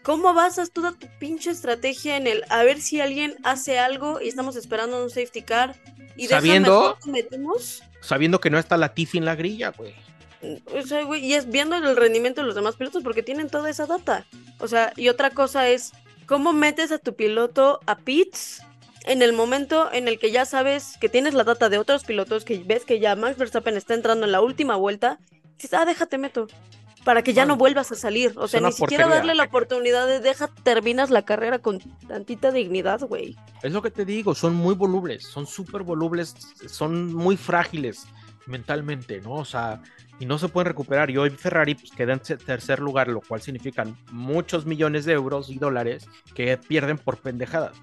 ¿cómo 0.01 0.33
basas 0.33 0.71
toda 0.71 0.91
tu 0.93 1.07
pinche 1.19 1.51
estrategia 1.51 2.17
en 2.17 2.27
el 2.27 2.43
a 2.49 2.63
ver 2.63 2.79
si 2.81 3.01
alguien 3.01 3.35
hace 3.43 3.79
algo 3.79 4.19
y 4.21 4.27
estamos 4.29 4.55
esperando 4.55 5.01
un 5.03 5.09
safety 5.09 5.41
car? 5.41 5.75
Y 6.15 6.27
Sabiendo- 6.27 6.97
metemos? 7.07 7.81
Sabiendo 8.01 8.39
que 8.39 8.49
no 8.49 8.59
está 8.59 8.77
la 8.77 8.93
Tiffy 8.93 9.17
en 9.17 9.25
la 9.25 9.35
grilla, 9.35 9.69
güey. 9.71 9.93
O 10.73 10.81
sea, 10.81 11.03
güey, 11.03 11.25
y 11.25 11.33
es 11.33 11.49
viendo 11.49 11.75
el 11.75 11.95
rendimiento 11.95 12.41
de 12.41 12.47
los 12.47 12.55
demás 12.55 12.75
pilotos 12.75 13.03
porque 13.03 13.23
tienen 13.23 13.49
toda 13.49 13.69
esa 13.69 13.85
data. 13.85 14.25
O 14.59 14.67
sea, 14.67 14.93
y 14.95 15.09
otra 15.09 15.29
cosa 15.29 15.69
es, 15.69 15.91
¿cómo 16.25 16.53
metes 16.53 16.91
a 16.91 16.99
tu 16.99 17.15
piloto 17.15 17.79
a 17.85 17.97
pits 17.97 18.61
en 19.05 19.21
el 19.21 19.33
momento 19.33 19.91
en 19.91 20.07
el 20.07 20.19
que 20.19 20.31
ya 20.31 20.45
sabes 20.45 20.97
que 20.99 21.09
tienes 21.09 21.33
la 21.33 21.43
data 21.43 21.69
de 21.69 21.77
otros 21.77 22.03
pilotos, 22.03 22.45
que 22.45 22.59
ves 22.65 22.85
que 22.85 22.99
ya 22.99 23.15
Max 23.15 23.37
Verstappen 23.37 23.77
está 23.77 23.93
entrando 23.93 24.25
en 24.25 24.31
la 24.31 24.41
última 24.41 24.75
vuelta? 24.75 25.19
Dices, 25.55 25.73
ah, 25.73 25.85
déjate 25.85 26.17
meto. 26.17 26.47
Para 27.05 27.21
que 27.21 27.33
ya 27.33 27.45
no 27.45 27.57
vuelvas 27.57 27.91
a 27.91 27.95
salir. 27.95 28.33
O 28.37 28.47
sea, 28.47 28.61
ni 28.61 28.71
siquiera 28.71 29.03
porquería. 29.03 29.15
darle 29.17 29.35
la 29.35 29.43
oportunidad 29.43 30.07
de 30.07 30.21
deja, 30.21 30.47
terminas 30.63 31.09
la 31.09 31.23
carrera 31.23 31.59
con 31.59 31.79
tantita 32.07 32.51
dignidad, 32.51 33.01
güey. 33.01 33.35
Es 33.61 33.73
lo 33.73 33.81
que 33.81 33.91
te 33.91 34.05
digo, 34.05 34.33
son 34.33 34.55
muy 34.55 34.73
volubles, 34.73 35.25
son 35.27 35.45
súper 35.45 35.83
volubles, 35.83 36.33
son 36.67 37.13
muy 37.13 37.35
frágiles 37.35 38.05
mentalmente, 38.45 39.21
¿no? 39.21 39.33
O 39.33 39.45
sea, 39.45 39.81
y 40.19 40.25
no 40.25 40.37
se 40.37 40.47
pueden 40.49 40.67
recuperar. 40.67 41.09
Y 41.09 41.17
hoy 41.17 41.29
Ferrari 41.31 41.75
pues, 41.75 41.91
queda 41.91 42.13
en 42.13 42.19
tercer 42.19 42.79
lugar, 42.79 43.07
lo 43.07 43.21
cual 43.21 43.41
significan 43.41 43.97
muchos 44.11 44.65
millones 44.65 45.05
de 45.05 45.13
euros 45.13 45.49
y 45.49 45.57
dólares 45.57 46.07
que 46.35 46.57
pierden 46.57 46.97
por 46.97 47.17
pendejadas. 47.19 47.75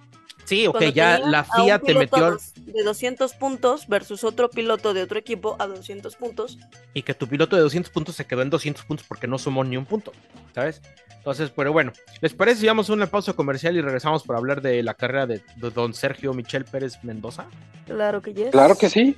Sí, 0.45 0.67
ok, 0.67 0.73
Cuando 0.79 0.91
ya 0.93 1.19
la 1.19 1.45
FIA 1.45 1.79
te 1.79 1.95
metió 1.95 2.25
al- 2.27 2.39
de 2.57 2.83
200 2.83 3.35
puntos 3.35 3.87
versus 3.87 4.25
otro 4.25 4.51
piloto 4.51 4.95
de 4.95 5.03
otro 5.03 5.19
equipo 5.19 5.55
a 5.61 5.67
200 5.69 6.17
puntos. 6.17 6.59
y 6.93 7.03
que 7.03 7.15
tu 7.15 7.29
piloto 7.29 7.55
de 7.55 7.63
200 7.63 7.93
puntos 7.93 8.17
se 8.17 8.25
quedó 8.25 8.43
en 8.43 8.51
200 8.51 8.85
puntos 8.85 9.07
porque 9.07 9.29
no 9.29 9.39
sumó 9.39 9.63
ni 9.63 9.77
un 9.77 9.85
punto, 9.87 10.11
¿sabes? 10.55 10.81
Entonces, 11.19 11.51
pero 11.55 11.73
bueno, 11.73 11.93
¿les 12.21 12.33
parece 12.35 12.63
si 12.63 12.67
vamos 12.67 12.89
a 12.91 12.95
una 12.95 13.07
pausa 13.07 13.35
comercial 13.35 13.77
y 13.77 13.81
regresamos 13.83 14.25
para 14.25 14.39
hablar 14.39 14.61
de 14.63 14.83
la 14.83 14.95
carrera 14.95 15.27
de, 15.27 15.43
de 15.57 15.71
don 15.71 15.93
Sergio 15.95 16.33
Michel 16.33 16.65
Pérez 16.65 16.95
Mendoza? 17.05 17.47
Claro 17.87 18.21
que 18.23 18.33
yes. 18.35 18.51
Claro 18.51 18.77
que 18.77 18.89
sí. 18.89 19.17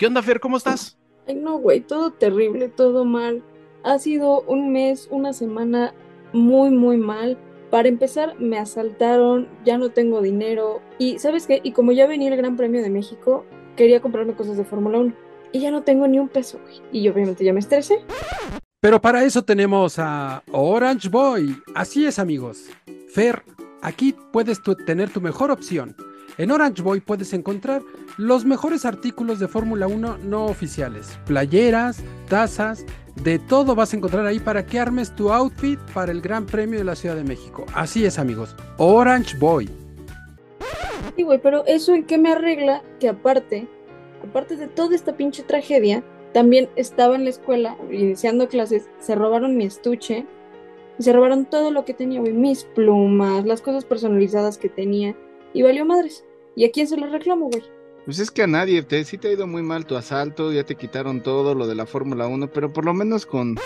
¿Qué 0.00 0.06
onda, 0.06 0.22
Fer? 0.22 0.40
¿Cómo 0.40 0.56
estás? 0.56 0.96
Ay, 1.28 1.34
no, 1.34 1.58
güey, 1.58 1.82
todo 1.82 2.10
terrible, 2.10 2.70
todo 2.70 3.04
mal. 3.04 3.44
Ha 3.84 3.98
sido 3.98 4.40
un 4.48 4.72
mes, 4.72 5.06
una 5.10 5.34
semana 5.34 5.92
muy, 6.32 6.70
muy 6.70 6.96
mal. 6.96 7.36
Para 7.70 7.88
empezar, 7.88 8.34
me 8.40 8.56
asaltaron, 8.56 9.46
ya 9.62 9.76
no 9.76 9.90
tengo 9.90 10.22
dinero. 10.22 10.80
Y, 10.98 11.18
¿sabes 11.18 11.46
qué? 11.46 11.60
Y 11.62 11.72
como 11.72 11.92
ya 11.92 12.06
venía 12.06 12.30
el 12.30 12.38
Gran 12.38 12.56
Premio 12.56 12.80
de 12.80 12.88
México, 12.88 13.44
quería 13.76 14.00
comprarme 14.00 14.32
cosas 14.32 14.56
de 14.56 14.64
Fórmula 14.64 15.00
1. 15.00 15.12
Y 15.52 15.60
ya 15.60 15.70
no 15.70 15.82
tengo 15.82 16.08
ni 16.08 16.18
un 16.18 16.28
peso, 16.28 16.58
güey. 16.62 16.80
Y 16.92 17.06
obviamente 17.10 17.44
ya 17.44 17.52
me 17.52 17.60
estresé. 17.60 18.02
Pero 18.80 19.02
para 19.02 19.22
eso 19.22 19.44
tenemos 19.44 19.98
a 19.98 20.42
Orange 20.50 21.10
Boy. 21.10 21.54
Así 21.74 22.06
es, 22.06 22.18
amigos. 22.18 22.70
Fer, 23.12 23.42
aquí 23.82 24.16
puedes 24.32 24.62
tener 24.86 25.10
tu 25.10 25.20
mejor 25.20 25.50
opción. 25.50 25.94
En 26.40 26.50
Orange 26.50 26.80
Boy 26.80 27.00
puedes 27.00 27.34
encontrar 27.34 27.82
los 28.16 28.46
mejores 28.46 28.86
artículos 28.86 29.38
de 29.40 29.46
Fórmula 29.46 29.86
1 29.86 30.20
no 30.24 30.46
oficiales. 30.46 31.18
Playeras, 31.26 32.02
tazas, 32.30 32.86
de 33.22 33.38
todo 33.38 33.74
vas 33.74 33.92
a 33.92 33.98
encontrar 33.98 34.24
ahí 34.24 34.38
para 34.38 34.64
que 34.64 34.78
armes 34.78 35.14
tu 35.14 35.30
outfit 35.30 35.78
para 35.92 36.10
el 36.10 36.22
Gran 36.22 36.46
Premio 36.46 36.78
de 36.78 36.86
la 36.86 36.96
Ciudad 36.96 37.14
de 37.14 37.24
México. 37.24 37.66
Así 37.74 38.06
es, 38.06 38.18
amigos. 38.18 38.56
Orange 38.78 39.36
Boy. 39.36 39.68
Sí, 41.14 41.24
güey, 41.24 41.38
pero 41.42 41.62
eso 41.66 41.94
en 41.94 42.04
qué 42.04 42.16
me 42.16 42.32
arregla 42.32 42.82
que 43.00 43.10
aparte, 43.10 43.68
aparte 44.26 44.56
de 44.56 44.66
toda 44.66 44.94
esta 44.94 45.18
pinche 45.18 45.42
tragedia, 45.42 46.02
también 46.32 46.70
estaba 46.74 47.16
en 47.16 47.24
la 47.24 47.30
escuela 47.30 47.76
iniciando 47.90 48.48
clases, 48.48 48.88
se 48.98 49.14
robaron 49.14 49.58
mi 49.58 49.64
estuche 49.66 50.24
y 50.98 51.02
se 51.02 51.12
robaron 51.12 51.44
todo 51.44 51.70
lo 51.70 51.84
que 51.84 51.92
tenía, 51.92 52.20
güey, 52.20 52.32
mis 52.32 52.64
plumas, 52.64 53.44
las 53.44 53.60
cosas 53.60 53.84
personalizadas 53.84 54.56
que 54.56 54.70
tenía 54.70 55.14
y 55.52 55.60
valió 55.60 55.84
madres. 55.84 56.24
¿Y 56.60 56.66
a 56.66 56.70
quién 56.70 56.86
se 56.86 56.98
lo 56.98 57.06
reclamo, 57.06 57.48
güey? 57.48 57.62
Pues 58.04 58.18
es 58.18 58.30
que 58.30 58.42
a 58.42 58.46
nadie, 58.46 58.82
te, 58.82 59.02
sí 59.04 59.16
te 59.16 59.28
ha 59.28 59.32
ido 59.32 59.46
muy 59.46 59.62
mal 59.62 59.86
tu 59.86 59.96
asalto, 59.96 60.52
ya 60.52 60.62
te 60.62 60.74
quitaron 60.74 61.22
todo 61.22 61.54
lo 61.54 61.66
de 61.66 61.74
la 61.74 61.86
Fórmula 61.86 62.26
1, 62.26 62.50
pero 62.52 62.70
por 62.70 62.84
lo 62.84 62.92
menos 62.92 63.24
con 63.24 63.56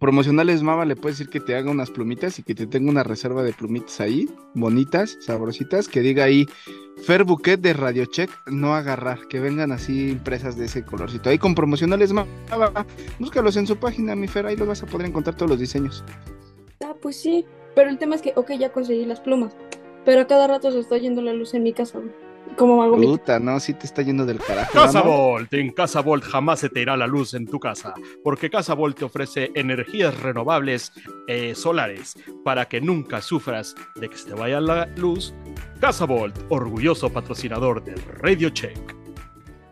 promocionales 0.00 0.64
Mava 0.64 0.84
le 0.84 0.96
puedes 0.96 1.18
decir 1.18 1.30
que 1.30 1.38
te 1.38 1.54
haga 1.54 1.70
unas 1.70 1.92
plumitas 1.92 2.40
y 2.40 2.42
que 2.42 2.56
te 2.56 2.66
tenga 2.66 2.90
una 2.90 3.04
reserva 3.04 3.44
de 3.44 3.52
plumitas 3.52 4.00
ahí, 4.00 4.28
bonitas, 4.56 5.16
sabrositas, 5.20 5.86
que 5.86 6.00
diga 6.00 6.24
ahí 6.24 6.44
Fer 7.04 7.22
Bouquet 7.22 7.60
de 7.60 7.72
Radio 7.72 8.06
Check, 8.06 8.32
no 8.48 8.74
agarrar, 8.74 9.28
que 9.28 9.38
vengan 9.38 9.70
así 9.70 10.10
impresas 10.10 10.56
de 10.56 10.64
ese 10.64 10.84
colorcito. 10.84 11.30
Ahí 11.30 11.38
con 11.38 11.54
promocionales 11.54 12.12
Mava, 12.12 12.84
búscalos 13.20 13.56
en 13.56 13.68
su 13.68 13.76
página, 13.76 14.16
mi 14.16 14.26
Fer, 14.26 14.44
ahí 14.44 14.56
los 14.56 14.66
vas 14.66 14.82
a 14.82 14.86
poder 14.86 15.06
encontrar 15.06 15.36
todos 15.36 15.50
los 15.50 15.60
diseños. 15.60 16.02
Ah, 16.84 16.96
pues 17.00 17.14
sí, 17.14 17.46
pero 17.76 17.90
el 17.90 17.98
tema 17.98 18.16
es 18.16 18.22
que, 18.22 18.32
ok, 18.34 18.54
ya 18.58 18.72
conseguí 18.72 19.04
las 19.04 19.20
plumas, 19.20 19.56
pero 20.08 20.22
a 20.22 20.26
cada 20.26 20.46
rato 20.46 20.70
se 20.70 20.78
está 20.78 20.96
yendo 20.96 21.20
la 21.20 21.34
luz 21.34 21.52
en 21.52 21.62
mi 21.62 21.74
casa, 21.74 21.98
güey. 21.98 22.10
¿Cómo 22.56 22.82
hago. 22.82 22.96
Puta, 22.96 23.38
no, 23.38 23.60
sí 23.60 23.74
te 23.74 23.84
está 23.84 24.00
yendo 24.00 24.24
del 24.24 24.38
carajo. 24.38 24.72
Casa 24.72 25.02
¿no? 25.02 25.10
Volt, 25.10 25.52
en 25.52 25.70
Casa 25.70 26.00
Volt 26.00 26.24
jamás 26.24 26.60
se 26.60 26.70
te 26.70 26.80
irá 26.80 26.96
la 26.96 27.06
luz 27.06 27.34
en 27.34 27.46
tu 27.46 27.60
casa, 27.60 27.92
porque 28.24 28.48
Casa 28.48 28.72
Volt 28.72 28.96
te 28.96 29.04
ofrece 29.04 29.50
energías 29.54 30.18
renovables 30.22 30.92
eh, 31.26 31.54
solares 31.54 32.14
para 32.42 32.64
que 32.64 32.80
nunca 32.80 33.20
sufras 33.20 33.74
de 33.96 34.08
que 34.08 34.16
se 34.16 34.30
te 34.30 34.34
vaya 34.34 34.62
la 34.62 34.86
luz. 34.96 35.34
Casa 35.78 36.06
Volt, 36.06 36.34
orgulloso 36.48 37.10
patrocinador 37.10 37.84
del 37.84 38.00
Radio 38.22 38.48
Check. 38.48 38.78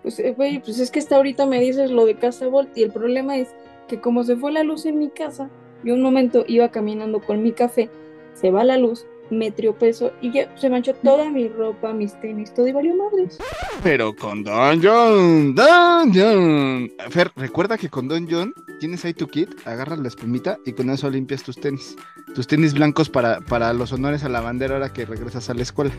Pues, 0.03 0.19
eh, 0.19 0.35
güey, 0.37 0.63
pues 0.63 0.79
es 0.81 0.91
que 0.91 0.99
hasta 0.99 1.17
ahorita 1.17 1.47
me 1.47 1.63
dices 1.63 1.91
lo 1.91 2.05
de 2.05 2.17
Casa 2.17 2.47
Volt 2.49 2.77
y 2.77 2.83
el 2.83 2.93
problema 2.93 3.39
es 3.39 3.55
que 3.89 4.03
como 4.03 4.23
se 4.23 4.37
fue 4.37 4.53
la 4.53 4.65
luz 4.65 4.85
en 4.85 4.99
mi 4.99 5.09
casa, 5.09 5.49
yo 5.83 5.95
un 5.95 6.03
momento 6.03 6.45
iba 6.47 6.69
caminando 6.71 7.23
con 7.23 7.43
mi 7.43 7.53
café, 7.53 7.89
se 8.35 8.51
va 8.51 8.65
la 8.65 8.77
luz, 8.77 9.07
me 9.31 9.51
triopezo 9.51 10.13
y 10.21 10.33
ya 10.33 10.57
se 10.57 10.71
manchó 10.71 10.95
toda 10.95 11.31
mi 11.31 11.49
ropa, 11.49 11.93
mis 11.93 12.19
tenis, 12.21 12.53
todo 12.55 12.67
y 12.69 12.73
valió 12.73 12.95
madres. 12.95 13.39
Pero 13.83 14.15
con 14.15 14.43
Don 14.43 14.81
John, 14.83 15.55
Don 15.55 16.13
John. 16.15 16.91
Fer, 17.11 17.31
recuerda 17.37 17.77
que 17.79 17.89
con 17.89 18.09
Don 18.09 18.27
John 18.31 18.55
tienes 18.81 19.05
ahí 19.05 19.15
tu 19.15 19.27
kit, 19.27 19.51
agarras 19.67 19.99
la 19.99 20.09
espumita 20.09 20.59
y 20.65 20.73
con 20.73 20.91
eso 20.91 21.11
limpias 21.11 21.43
tus 21.43 21.57
tenis. 21.57 21.97
Tus 22.35 22.47
tenis 22.47 22.75
blancos 22.75 23.09
para, 23.09 23.41
para 23.41 23.73
los 23.73 23.93
honores 23.93 24.25
a 24.25 24.29
la 24.29 24.41
bandera 24.41 24.75
ahora 24.75 24.93
que 24.93 25.07
regresas 25.07 25.49
a 25.49 25.55
la 25.55 25.63
escuela. 25.63 25.93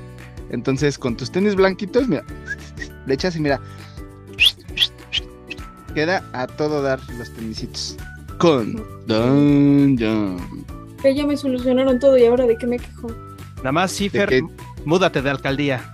Entonces, 0.50 0.98
con 0.98 1.18
tus 1.18 1.32
tenis 1.32 1.56
blanquitos, 1.56 2.08
mira, 2.08 2.24
le 3.06 3.14
echas 3.14 3.36
y 3.36 3.40
mira. 3.40 3.60
Queda 5.94 6.24
a 6.34 6.46
todo 6.46 6.82
dar 6.82 7.00
los 7.18 7.34
tenisitos. 7.34 7.98
Con 8.38 8.76
Don 9.08 9.98
John. 9.98 10.77
Que 11.02 11.16
ya 11.16 11.26
me 11.26 11.38
solucionaron 11.38 12.00
todo 12.00 12.18
y 12.18 12.26
ahora 12.26 12.46
de 12.46 12.58
qué 12.58 12.68
me 12.68 12.80
quejo. 12.80 13.08
Nada 13.58 13.72
más, 13.72 13.92
sí, 13.92 14.10
¿De 14.10 14.20
Fer, 14.20 14.30
qué? 14.30 14.42
múdate 14.86 15.22
de 15.22 15.30
alcaldía. 15.30 15.94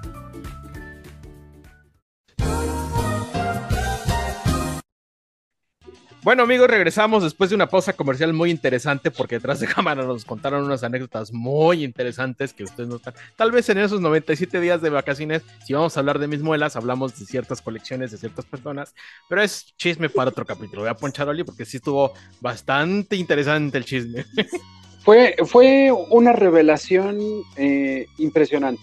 Bueno 6.24 6.44
amigos, 6.44 6.70
regresamos 6.70 7.22
después 7.22 7.50
de 7.50 7.58
una 7.58 7.68
pausa 7.68 7.92
comercial 7.92 8.32
muy 8.32 8.50
interesante 8.50 9.12
porque 9.12 9.36
detrás 9.36 9.60
de 9.60 9.68
cámara 9.68 10.06
nos 10.06 10.24
contaron 10.24 10.64
unas 10.64 10.82
anécdotas 10.82 11.34
muy 11.34 11.84
interesantes 11.84 12.54
que 12.54 12.64
ustedes 12.64 12.88
no 12.88 12.96
están. 12.96 13.14
Tal 13.36 13.52
vez 13.52 13.68
en 13.68 13.78
esos 13.80 14.00
97 14.00 14.62
días 14.62 14.82
de 14.82 14.90
vacaciones, 14.90 15.42
si 15.66 15.74
vamos 15.74 15.98
a 15.98 16.00
hablar 16.00 16.20
de 16.20 16.28
mis 16.30 16.42
muelas, 16.42 16.78
hablamos 16.78 17.20
de 17.20 17.26
ciertas 17.26 17.62
colecciones 17.62 18.12
de 18.12 18.18
ciertas 18.18 18.46
personas, 18.46 18.96
pero 19.28 19.42
es 19.42 19.76
chisme 19.76 20.08
para 20.08 20.30
otro 20.30 20.46
capítulo. 20.46 20.84
Voy 20.84 20.90
a 20.92 20.96
ponchar 20.96 21.28
a 21.28 21.32
Oli 21.32 21.44
porque 21.44 21.66
sí 21.66 21.76
estuvo 21.78 22.14
bastante 22.40 23.18
interesante 23.18 23.78
el 23.78 23.84
chisme. 23.84 24.26
Fue, 25.04 25.36
fue 25.46 25.92
una 26.10 26.32
revelación 26.32 27.20
eh, 27.58 28.08
impresionante. 28.18 28.82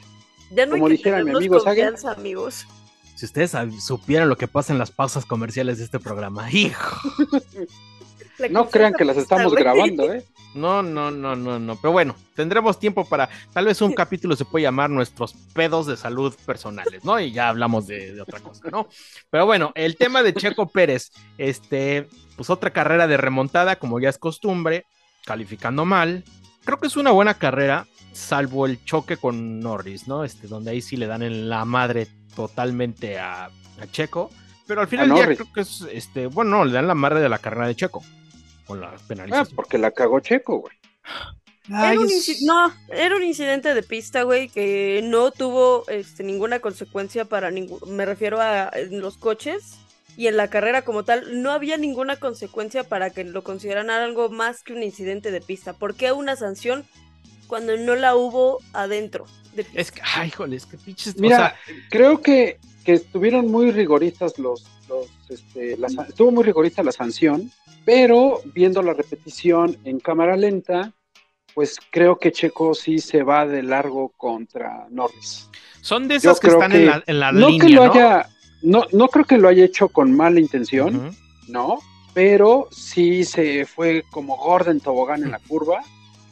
Ya 0.50 0.66
no 0.66 0.72
Como 0.72 0.88
dijera 0.88 1.24
mi 1.24 1.30
amigo 1.30 1.61
Sagan. 1.61 1.94
amigos. 2.16 2.66
Si 3.14 3.24
ustedes 3.26 3.54
supieran 3.83 4.28
lo 4.28 4.37
que 4.37 4.48
pasa 4.48 4.72
en 4.72 4.78
las 4.78 4.90
pausas 4.90 5.24
comerciales 5.24 5.78
de 5.78 5.85
este 5.85 5.98
programa, 5.98 6.50
hijo. 6.52 6.96
No 8.50 8.68
crean 8.68 8.94
que 8.94 9.04
las 9.04 9.16
estamos 9.16 9.54
grabando, 9.54 10.12
¿eh? 10.12 10.24
No, 10.54 10.83
no, 10.83 11.11
no, 11.11 11.37
no, 11.37 11.59
no. 11.59 11.76
Pero 11.76 11.92
bueno, 11.92 12.16
tendremos 12.35 12.78
tiempo 12.78 13.04
para. 13.04 13.28
Tal 13.52 13.66
vez 13.66 13.80
un 13.80 13.92
capítulo 13.94 14.37
se 14.37 14.44
puede 14.44 14.64
llamar 14.64 14.90
Nuestros 14.90 15.35
pedos 15.54 15.87
de 15.87 15.96
salud 15.96 16.35
personales, 16.44 17.04
¿no? 17.04 17.20
Y 17.20 17.33
ya 17.33 17.48
hablamos 17.48 17.87
de, 17.87 18.14
de 18.14 18.20
otra 18.20 18.40
cosa, 18.40 18.68
¿no? 18.70 18.88
Pero 19.30 19.46
bueno, 19.46 19.72
el 19.74 19.96
tema 19.96 20.22
de 20.22 20.35
Checo 20.35 20.68
Pérez, 20.68 21.12
este, 21.38 22.09
pues 22.37 22.50
otra 22.50 22.72
carrera 22.72 23.06
de 23.06 23.16
remontada, 23.16 23.76
como 23.76 24.00
ya 24.00 24.09
es 24.09 24.18
costumbre, 24.18 24.87
calificando 25.24 25.85
mal. 25.85 26.24
Creo 26.64 26.78
que 26.80 26.87
es 26.88 26.96
una 26.96 27.11
buena 27.11 27.35
carrera, 27.35 27.87
salvo 28.12 28.66
el 28.66 28.85
choque 28.85 29.16
con 29.16 29.61
Norris, 29.61 30.09
¿no? 30.09 30.24
Este, 30.24 30.46
donde 30.46 30.70
ahí 30.72 30.83
sí 30.83 30.96
le 30.96 31.06
dan 31.06 31.22
en 31.22 31.48
la 31.48 31.64
madre 31.64 32.06
totalmente 32.37 33.18
a, 33.18 33.46
a 33.46 33.87
Checo. 33.90 34.30
Pero 34.66 34.83
al 34.83 34.88
final 34.88 35.04
A 35.04 35.09
del 35.09 35.14
día 35.16 35.22
Norris. 35.24 35.38
creo 35.38 35.52
que 35.52 35.61
es, 35.62 35.85
este, 35.92 36.26
bueno, 36.26 36.59
no, 36.59 36.64
le 36.64 36.72
dan 36.72 36.87
la 36.87 36.94
madre 36.94 37.20
de 37.20 37.28
la 37.28 37.38
carrera 37.38 37.66
de 37.66 37.74
Checo. 37.76 38.02
Con 38.66 38.80
la 38.80 38.88
Ah, 38.90 38.96
penalización. 39.09 39.56
porque 39.56 39.78
la 39.78 39.90
cagó 39.90 40.20
Checo, 40.20 40.59
güey. 40.59 40.76
Ay, 41.72 41.92
Era 41.92 42.00
un, 42.00 42.06
es- 42.06 42.28
inci- 42.28 42.46
no, 42.46 42.72
era 42.88 43.16
un 43.16 43.22
incidente 43.22 43.74
de 43.74 43.83
pista, 43.83 44.22
güey, 44.22 44.48
que 44.48 45.00
no 45.04 45.30
tuvo 45.30 45.85
este, 45.88 46.22
ninguna 46.24 46.61
consecuencia 46.61 47.24
para 47.24 47.50
ningún, 47.50 47.78
me 47.96 48.04
refiero 48.06 48.40
a 48.40 48.70
en 48.74 49.00
los 49.00 49.16
coches 49.16 49.78
y 50.16 50.27
en 50.27 50.37
la 50.37 50.49
carrera 50.49 50.83
como 50.83 51.05
tal, 51.05 51.42
no 51.42 51.51
había 51.53 51.77
ninguna 51.77 52.16
consecuencia 52.16 52.85
para 52.85 53.11
que 53.11 53.25
lo 53.25 53.42
consideraran 53.42 53.90
algo 53.90 54.29
más 54.29 54.62
que 54.62 54.73
un 54.73 54.83
incidente 54.83 55.31
de 55.31 55.40
pista. 55.40 55.73
¿Por 55.73 55.94
qué 55.94 56.12
una 56.12 56.37
sanción 56.37 56.85
cuando 57.46 57.77
no 57.77 57.94
la 57.94 58.14
hubo 58.16 58.59
adentro? 58.73 59.27
De 59.55 59.64
pista? 59.64 59.81
Es 59.81 59.92
que, 59.92 60.03
ay, 60.14 60.29
híjole, 60.29 60.57
es 60.57 60.66
que 60.66 60.77
pinches. 60.77 61.16
Mira, 61.18 61.37
o 61.37 61.38
sea, 61.38 61.57
creo 61.90 62.20
que, 62.20 62.59
que 62.85 62.94
estuvieron 62.94 63.51
muy 63.51 63.70
rigoristas 63.70 64.38
los, 64.38 64.66
los 64.88 65.09
este, 65.29 65.77
la 65.77 65.87
estuvo 65.87 66.31
muy 66.31 66.44
rigorista 66.44 66.83
la 66.83 66.92
sanción, 66.92 67.51
pero 67.85 68.40
viendo 68.55 68.83
la 68.83 68.92
repetición 68.92 69.79
en 69.85 70.01
cámara 70.01 70.37
lenta, 70.37 70.92
pues 71.55 71.79
creo 71.90 72.18
que 72.18 72.33
Checo 72.33 72.75
sí 72.75 72.99
se 72.99 73.23
va 73.23 73.46
de 73.46 73.62
largo 73.62 74.11
contra 74.16 74.87
Norris. 74.90 75.49
son 75.81 76.09
de 76.09 76.14
yo 76.14 76.31
esas 76.31 76.40
que 76.40 76.49
están 76.49 76.70
que 76.70 76.79
en 76.79 76.87
la, 76.87 77.03
en 77.07 77.20
la 77.20 77.33
No 77.33 77.49
línea, 77.49 77.66
que 77.66 77.73
lo 77.73 77.87
¿no? 77.87 77.92
haya, 77.92 78.29
no, 78.62 78.85
no 78.92 79.09
creo 79.09 79.25
que 79.25 79.38
lo 79.38 79.49
haya 79.49 79.64
hecho 79.64 79.88
con 79.88 80.14
mala 80.16 80.40
intención, 80.40 81.14
no, 81.49 81.79
pero 82.14 82.68
sí 82.70 83.25
se 83.25 83.64
fue 83.66 84.05
como 84.11 84.37
gorda 84.37 84.70
en 84.70 84.81
tobogán 84.81 85.23
en 85.23 85.31
la 85.31 85.38
curva 85.38 85.81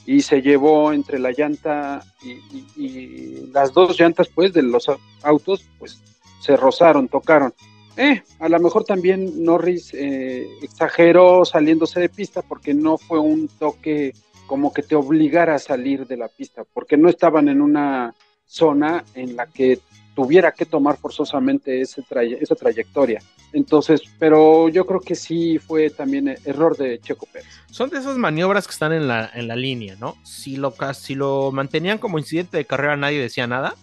y 0.06 0.22
se 0.22 0.40
llevó 0.42 0.92
entre 0.92 1.18
la 1.18 1.32
llanta 1.32 2.02
y, 2.22 2.30
y- 2.30 2.66
y 2.76 3.50
las 3.52 3.72
dos 3.72 3.98
llantas 3.98 4.28
pues 4.34 4.52
de 4.52 4.62
los 4.62 4.88
au- 4.88 4.98
autos 5.22 5.64
pues 5.78 6.00
se 6.40 6.56
rozaron, 6.56 7.08
tocaron. 7.08 7.52
Eh, 7.96 8.22
a 8.38 8.48
lo 8.48 8.60
mejor 8.60 8.84
también 8.84 9.42
Norris 9.44 9.92
eh, 9.92 10.46
exageró 10.62 11.44
saliéndose 11.44 11.98
de 12.00 12.08
pista 12.08 12.42
porque 12.42 12.72
no 12.72 12.96
fue 12.96 13.18
un 13.18 13.48
toque 13.48 14.12
como 14.46 14.72
que 14.72 14.82
te 14.82 14.94
obligara 14.94 15.56
a 15.56 15.58
salir 15.58 16.06
de 16.06 16.16
la 16.16 16.28
pista, 16.28 16.62
porque 16.72 16.96
no 16.96 17.08
estaban 17.10 17.48
en 17.48 17.60
una 17.60 18.14
zona 18.46 19.04
en 19.14 19.36
la 19.36 19.46
que 19.46 19.80
tuviera 20.18 20.50
que 20.50 20.66
tomar 20.66 20.96
forzosamente 20.98 21.80
ese 21.80 22.02
traye- 22.02 22.38
esa 22.40 22.56
trayectoria. 22.56 23.22
Entonces, 23.52 24.02
pero 24.18 24.68
yo 24.68 24.84
creo 24.84 24.98
que 24.98 25.14
sí 25.14 25.60
fue 25.60 25.90
también 25.90 26.36
error 26.44 26.76
de 26.76 26.98
Checo 26.98 27.26
Pérez. 27.32 27.46
Son 27.70 27.88
de 27.88 27.98
esas 27.98 28.16
maniobras 28.16 28.66
que 28.66 28.72
están 28.72 28.92
en 28.92 29.06
la, 29.06 29.30
en 29.32 29.46
la 29.46 29.54
línea, 29.54 29.94
¿no? 30.00 30.16
Si 30.24 30.56
lo, 30.56 30.74
si 30.92 31.14
lo 31.14 31.52
mantenían 31.52 31.98
como 31.98 32.18
incidente 32.18 32.56
de 32.56 32.64
carrera, 32.64 32.96
nadie 32.96 33.20
decía 33.20 33.46
nada. 33.46 33.76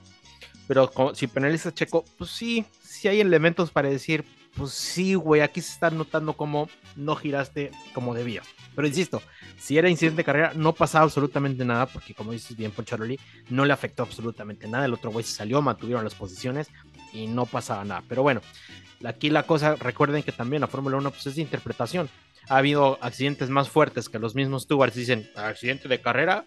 Pero 0.67 0.91
como- 0.91 1.15
si 1.15 1.27
penaliza 1.27 1.73
Checo, 1.73 2.03
pues 2.17 2.31
sí, 2.31 2.65
sí 2.83 3.07
hay 3.07 3.21
elementos 3.21 3.71
para 3.71 3.87
decir, 3.89 4.25
pues 4.55 4.71
sí, 4.71 5.15
güey, 5.15 5.41
aquí 5.41 5.61
se 5.61 5.73
está 5.73 5.89
notando 5.89 6.33
cómo 6.33 6.69
no 6.95 7.15
giraste 7.15 7.71
como 7.93 8.13
debía. 8.13 8.41
Pero 8.75 8.87
insisto, 8.87 9.21
si 9.59 9.77
era 9.77 9.89
incidente 9.89 10.17
de 10.17 10.23
carrera, 10.23 10.53
no 10.55 10.73
pasaba 10.73 11.03
absolutamente 11.03 11.65
nada, 11.65 11.85
porque 11.85 12.13
como 12.13 12.31
dices 12.31 12.55
bien, 12.55 12.71
Poncharoli, 12.71 13.19
no 13.49 13.65
le 13.65 13.73
afectó 13.73 14.03
absolutamente 14.03 14.67
nada. 14.67 14.85
El 14.85 14.93
otro 14.93 15.11
güey 15.11 15.25
se 15.25 15.33
salió, 15.33 15.61
mantuvieron 15.61 16.03
las 16.03 16.15
posiciones 16.15 16.67
y 17.13 17.27
no 17.27 17.45
pasaba 17.45 17.83
nada. 17.83 18.03
Pero 18.07 18.21
bueno, 18.21 18.41
aquí 19.03 19.29
la 19.29 19.43
cosa, 19.43 19.75
recuerden 19.75 20.23
que 20.23 20.31
también 20.31 20.61
la 20.61 20.67
Fórmula 20.67 20.97
1 20.97 21.11
pues, 21.11 21.27
es 21.27 21.35
de 21.35 21.41
interpretación. 21.41 22.09
Ha 22.47 22.57
habido 22.57 22.97
accidentes 23.01 23.49
más 23.49 23.69
fuertes 23.69 24.07
que 24.07 24.19
los 24.19 24.35
mismos 24.35 24.63
stewards 24.63 24.95
dicen, 24.95 25.29
accidente 25.35 25.87
de 25.87 25.99
carrera, 25.99 26.45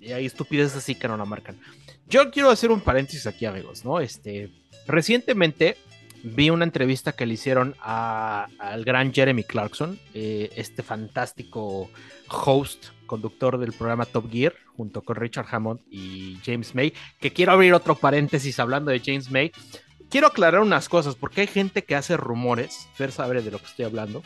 y 0.00 0.12
hay 0.12 0.26
estupideces 0.26 0.76
así 0.76 0.94
que 0.94 1.08
no 1.08 1.16
la 1.16 1.24
marcan. 1.24 1.58
Yo 2.08 2.30
quiero 2.30 2.50
hacer 2.50 2.70
un 2.70 2.80
paréntesis 2.80 3.26
aquí, 3.26 3.46
amigos, 3.46 3.84
¿no? 3.84 4.00
Este, 4.00 4.50
recientemente 4.86 5.76
vi 6.22 6.50
una 6.50 6.64
entrevista 6.64 7.12
que 7.12 7.26
le 7.26 7.34
hicieron 7.34 7.74
a- 7.80 8.48
al 8.58 8.84
gran 8.84 9.12
Jeremy 9.12 9.44
Clarkson, 9.44 9.98
eh, 10.14 10.50
este 10.56 10.82
fantástico 10.82 11.90
host, 12.28 12.86
conductor 13.06 13.58
del 13.58 13.72
programa 13.72 14.04
Top 14.06 14.30
Gear, 14.30 14.54
junto 14.76 15.02
con 15.02 15.16
Richard 15.16 15.46
Hammond 15.50 15.80
y 15.90 16.38
James 16.44 16.74
May, 16.74 16.92
que 17.20 17.32
quiero 17.32 17.52
abrir 17.52 17.74
otro 17.74 17.94
paréntesis 17.96 18.58
hablando 18.60 18.90
de 18.90 19.00
James 19.04 19.30
May. 19.30 19.50
Quiero 20.10 20.28
aclarar 20.28 20.60
unas 20.60 20.88
cosas, 20.88 21.14
porque 21.14 21.42
hay 21.42 21.46
gente 21.46 21.84
que 21.84 21.94
hace 21.94 22.16
rumores, 22.16 22.88
Fer 22.94 23.12
sabe 23.12 23.42
de 23.42 23.50
lo 23.50 23.58
que 23.58 23.66
estoy 23.66 23.84
hablando, 23.84 24.22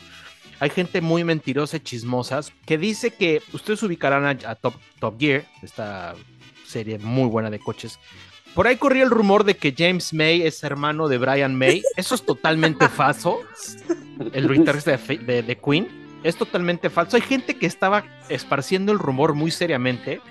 hay 0.59 0.69
gente 0.69 1.01
muy 1.01 1.23
mentirosa 1.23 1.77
y 1.77 1.81
chismosas 1.81 2.53
que 2.65 2.77
dice 2.77 3.11
que 3.11 3.41
ustedes 3.53 3.83
ubicarán 3.83 4.25
a, 4.45 4.55
Top 4.55 4.75
Gear, 5.19 5.45
esta 5.61 6.15
serie 6.65 6.97
muy 6.97 7.27
buena 7.29 7.49
de 7.49 7.59
coches. 7.59 7.99
Por 8.55 8.67
ahí 8.67 8.77
corría 8.77 9.03
el 9.03 9.09
rumor 9.09 9.43
de 9.43 9.57
que 9.57 9.75
James 9.77 10.13
May 10.13 10.43
es 10.43 10.63
hermano 10.63 11.09
de 11.09 11.17
Brian 11.17 11.57
May. 11.57 11.83
Eso 11.97 12.15
es 12.15 12.23
totalmente 12.23 12.87
falso. 12.87 13.41
El 14.31 14.47
guitarrista 14.47 14.91
de, 14.91 15.59
Queen. 15.63 15.89
Es 16.23 16.37
totalmente 16.37 16.89
falso. 16.89 17.17
Hay 17.17 17.21
gente 17.21 17.57
que 17.57 17.65
estaba 17.65 18.05
esparciendo 18.29 18.93
el 18.93 18.99
rumor 18.99 19.33
muy 19.33 19.51
seriamente 19.51 20.21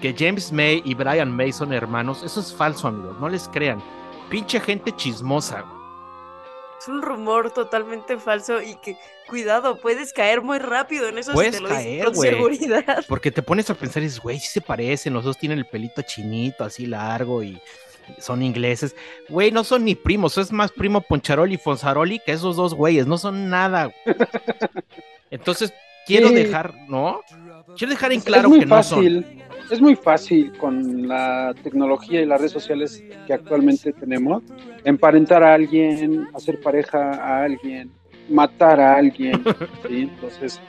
que 0.00 0.14
James 0.18 0.52
May 0.52 0.80
y 0.86 0.94
Brian 0.94 1.30
May 1.30 1.52
son 1.52 1.74
hermanos. 1.74 2.22
Eso 2.24 2.40
es 2.40 2.54
falso, 2.54 2.88
amigos. 2.88 3.20
No 3.20 3.28
les 3.28 3.46
crean. 3.48 3.82
Pinche 4.30 4.58
gente 4.58 4.90
chismosa. 4.96 5.64
Es 6.80 6.88
un 6.88 7.02
rumor 7.02 7.50
totalmente 7.52 8.18
falso 8.18 8.60
y 8.62 8.74
que, 8.76 8.96
cuidado, 9.28 9.78
puedes 9.78 10.12
caer 10.12 10.42
muy 10.42 10.58
rápido 10.58 11.08
en 11.08 11.18
eso 11.18 11.32
Puedes 11.32 11.56
si 11.56 11.62
te 11.62 11.68
lo 11.68 11.74
caer, 11.74 12.04
con 12.04 12.14
güey. 12.14 12.30
seguridad. 12.30 13.04
Porque 13.08 13.30
te 13.30 13.42
pones 13.42 13.68
a 13.70 13.74
pensar 13.74 14.02
y 14.02 14.06
dices, 14.06 14.20
güey, 14.20 14.38
sí 14.38 14.48
se 14.48 14.60
parecen. 14.60 15.14
Los 15.14 15.24
dos 15.24 15.38
tienen 15.38 15.58
el 15.58 15.66
pelito 15.66 16.02
chinito, 16.02 16.64
así 16.64 16.86
largo 16.86 17.42
y 17.42 17.58
son 18.18 18.42
ingleses. 18.42 18.94
Güey, 19.28 19.50
no 19.52 19.64
son 19.64 19.84
ni 19.84 19.94
primos. 19.94 20.36
Es 20.38 20.52
más 20.52 20.70
primo 20.70 21.00
Poncharoli 21.00 21.54
y 21.54 21.58
Fonsaroli 21.58 22.20
que 22.24 22.32
esos 22.32 22.56
dos 22.56 22.74
güeyes. 22.74 23.06
No 23.06 23.18
son 23.18 23.48
nada. 23.50 23.86
güey. 23.86 23.96
Entonces, 25.30 25.72
quiero 26.06 26.28
Sí. 26.28 26.34
dejar, 26.34 26.74
¿no? 26.88 27.20
Quiero 27.76 27.92
dejar 27.92 28.12
en 28.12 28.20
claro 28.20 28.44
es 28.44 28.48
muy 28.48 28.60
que 28.60 28.66
no 28.66 28.82
son. 28.82 29.36
Es 29.70 29.80
muy 29.80 29.96
fácil 29.96 30.52
con 30.58 31.06
la 31.08 31.54
tecnología 31.62 32.20
y 32.22 32.26
las 32.26 32.38
redes 32.40 32.52
sociales 32.52 33.02
que 33.26 33.32
actualmente 33.32 33.92
tenemos, 33.92 34.42
emparentar 34.84 35.42
a 35.42 35.54
alguien, 35.54 36.28
hacer 36.34 36.60
pareja 36.60 37.12
a 37.12 37.44
alguien, 37.44 37.90
matar 38.28 38.80
a 38.80 38.96
alguien, 38.96 39.42
¿sí? 39.88 40.02
Entonces, 40.02 40.60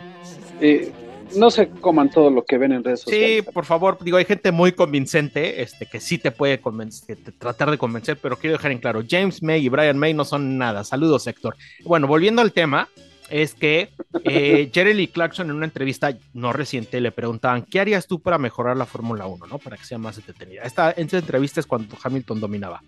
eh, 0.62 0.92
no 1.36 1.52
se 1.52 1.68
coman 1.68 2.10
todo 2.10 2.30
lo 2.30 2.46
que 2.46 2.58
ven 2.58 2.72
en 2.72 2.84
redes 2.84 3.02
Sí, 3.02 3.06
sociales. 3.12 3.46
por 3.54 3.66
favor, 3.66 3.98
digo, 4.02 4.18
hay 4.18 4.26
gente 4.26 4.52
muy 4.52 4.72
convincente, 4.72 5.62
este, 5.62 5.86
que 5.86 6.00
sí 6.00 6.18
te 6.18 6.32
puede 6.32 6.60
convencer, 6.62 7.18
te- 7.18 7.32
tratar 7.34 7.70
de 7.70 7.78
convencer, 7.78 8.18
pero 8.22 8.38
quiero 8.38 8.56
dejar 8.56 8.72
en 8.72 8.80
claro, 8.80 9.02
James 9.08 9.44
May 9.44 9.66
y 9.66 9.70
Brian 9.70 9.98
May 9.98 10.14
no 10.14 10.24
son 10.26 10.58
nada. 10.58 10.84
Saludos, 10.84 11.28
Héctor. 11.28 11.56
Bueno, 11.84 12.08
volviendo 12.08 12.42
al 12.42 12.54
tema, 12.54 12.88
es 13.30 13.54
que 13.54 13.90
eh, 14.24 14.70
Jeremy 14.74 15.08
Clarkson 15.08 15.50
en 15.50 15.56
una 15.56 15.66
entrevista 15.66 16.18
no 16.34 16.54
reciente 16.54 17.02
le 17.02 17.12
preguntaban, 17.12 17.64
¿qué 17.64 17.80
harías 17.80 18.08
tú 18.08 18.20
para 18.20 18.38
mejorar 18.38 18.78
la 18.78 18.86
Fórmula 18.86 19.26
1, 19.26 19.48
no? 19.48 19.60
Para 19.60 19.78
que 19.78 19.86
sea 19.86 19.98
más 19.98 20.18
entretenida. 20.18 20.64
Esta, 20.64 20.92
esta 20.92 21.18
entrevista 21.18 21.60
es 21.60 21.66
cuando 21.66 21.98
Hamilton 22.02 22.40
dominaba. 22.40 22.84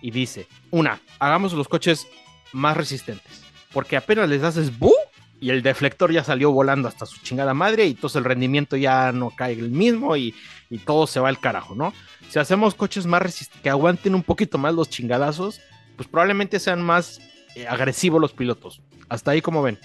Y 0.00 0.10
dice, 0.10 0.46
una, 0.70 1.00
hagamos 1.18 1.52
los 1.52 1.68
coches 1.68 2.06
más 2.52 2.76
resistentes, 2.76 3.42
porque 3.72 3.96
apenas 3.96 4.28
les 4.28 4.42
haces 4.42 4.78
¡bu! 4.78 4.92
y 5.40 5.50
el 5.50 5.62
deflector 5.62 6.12
ya 6.12 6.22
salió 6.22 6.52
volando 6.52 6.86
hasta 6.86 7.04
su 7.04 7.20
chingada 7.20 7.52
madre 7.52 7.86
y 7.86 7.90
entonces 7.90 8.16
el 8.16 8.24
rendimiento 8.24 8.76
ya 8.76 9.10
no 9.10 9.30
cae 9.30 9.54
el 9.54 9.70
mismo 9.70 10.16
y, 10.16 10.34
y 10.70 10.78
todo 10.78 11.08
se 11.08 11.18
va 11.18 11.28
al 11.28 11.40
carajo, 11.40 11.74
¿no? 11.74 11.92
Si 12.28 12.38
hacemos 12.38 12.74
coches 12.74 13.06
más 13.06 13.22
resistentes, 13.22 13.60
que 13.60 13.68
aguanten 13.68 14.14
un 14.14 14.22
poquito 14.22 14.56
más 14.56 14.72
los 14.72 14.88
chingadazos, 14.88 15.60
pues 15.96 16.08
probablemente 16.08 16.60
sean 16.60 16.80
más 16.80 17.20
agresivos 17.68 18.20
los 18.20 18.32
pilotos. 18.32 18.80
Hasta 19.08 19.30
ahí 19.32 19.40
como 19.42 19.62
ven. 19.62 19.78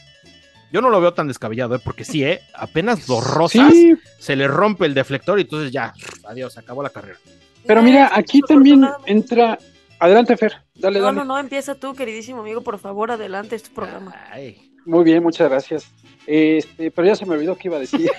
Yo 0.72 0.82
no 0.82 0.89
lo 0.89 0.99
veo 0.99 1.13
tan 1.13 1.28
descabellado, 1.28 1.76
¿eh? 1.76 1.80
porque 1.84 2.03
sí, 2.03 2.24
¿eh? 2.26 2.41
apenas 2.53 3.07
los 3.07 3.26
rosas, 3.26 3.72
Sí, 3.72 3.95
se 4.20 4.36
le 4.36 4.47
rompe 4.49 4.86
el 4.86 4.93
deflector 4.93 5.39
y 5.39 5.43
entonces 5.43 5.72
ya, 5.72 5.93
adiós, 6.26 6.57
acabó 6.57 6.84
la 6.84 6.89
carrera. 6.89 7.18
pero 7.65 7.82
mira, 7.82 8.11
aquí 8.13 8.41
también 8.41 8.86
entra... 9.05 9.57
Adelante, 9.99 10.36
Fer, 10.38 10.53
dale, 10.76 10.99
No, 10.99 11.05
dale. 11.05 11.18
no, 11.20 11.26
no, 11.26 11.39
empieza 11.39 11.74
tú, 11.76 11.95
queridísimo 11.95 12.41
amigo, 12.41 12.61
por 12.61 12.78
favor, 12.80 13.11
adelante, 13.11 13.55
es 13.55 13.63
tu 13.63 13.74
programa. 13.74 14.13
Ay, 14.30 14.57
Muy 14.86 15.03
bien, 15.05 15.24
muchas 15.24 15.49
gracias. 15.49 15.88
Este, 16.28 16.91
pero 16.91 17.07
ya 17.07 17.15
se 17.15 17.26
me 17.26 17.36
olvidó 17.36 17.55
qué 17.55 17.70
iba 17.70 17.78
a 17.78 17.80
decir. 17.80 18.11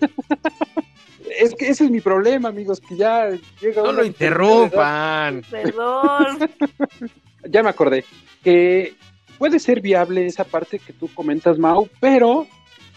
es 1.40 1.54
que 1.56 1.68
ese 1.68 1.84
es 1.84 1.90
mi 1.90 2.00
problema, 2.00 2.48
amigos, 2.48 2.80
que 2.80 2.96
ya 2.96 3.30
llega 3.60 3.82
no 3.82 3.92
lo 3.92 4.04
interrumpan. 4.04 5.42
Perdón. 5.50 6.50
Ya 7.50 7.62
me 7.62 7.70
acordé 7.70 8.04
que 8.42 8.94
puede 9.38 9.58
ser 9.58 9.80
viable 9.80 10.26
esa 10.26 10.44
parte 10.44 10.78
que 10.78 10.92
tú 10.92 11.08
comentas, 11.14 11.58
Mau, 11.58 11.88
pero 12.00 12.46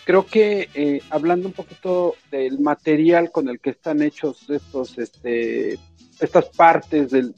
creo 0.06 0.26
que 0.26 0.70
eh, 0.74 1.02
hablando 1.10 1.48
un 1.48 1.54
poquito 1.54 2.16
del 2.32 2.60
material 2.60 3.32
con 3.32 3.48
el 3.50 3.60
que 3.60 3.72
están 3.72 4.02
hechos 4.02 4.50
estos, 4.50 4.98
este, 4.98 5.78
estas 6.20 6.46
partes 6.50 7.12
de 7.12 7.32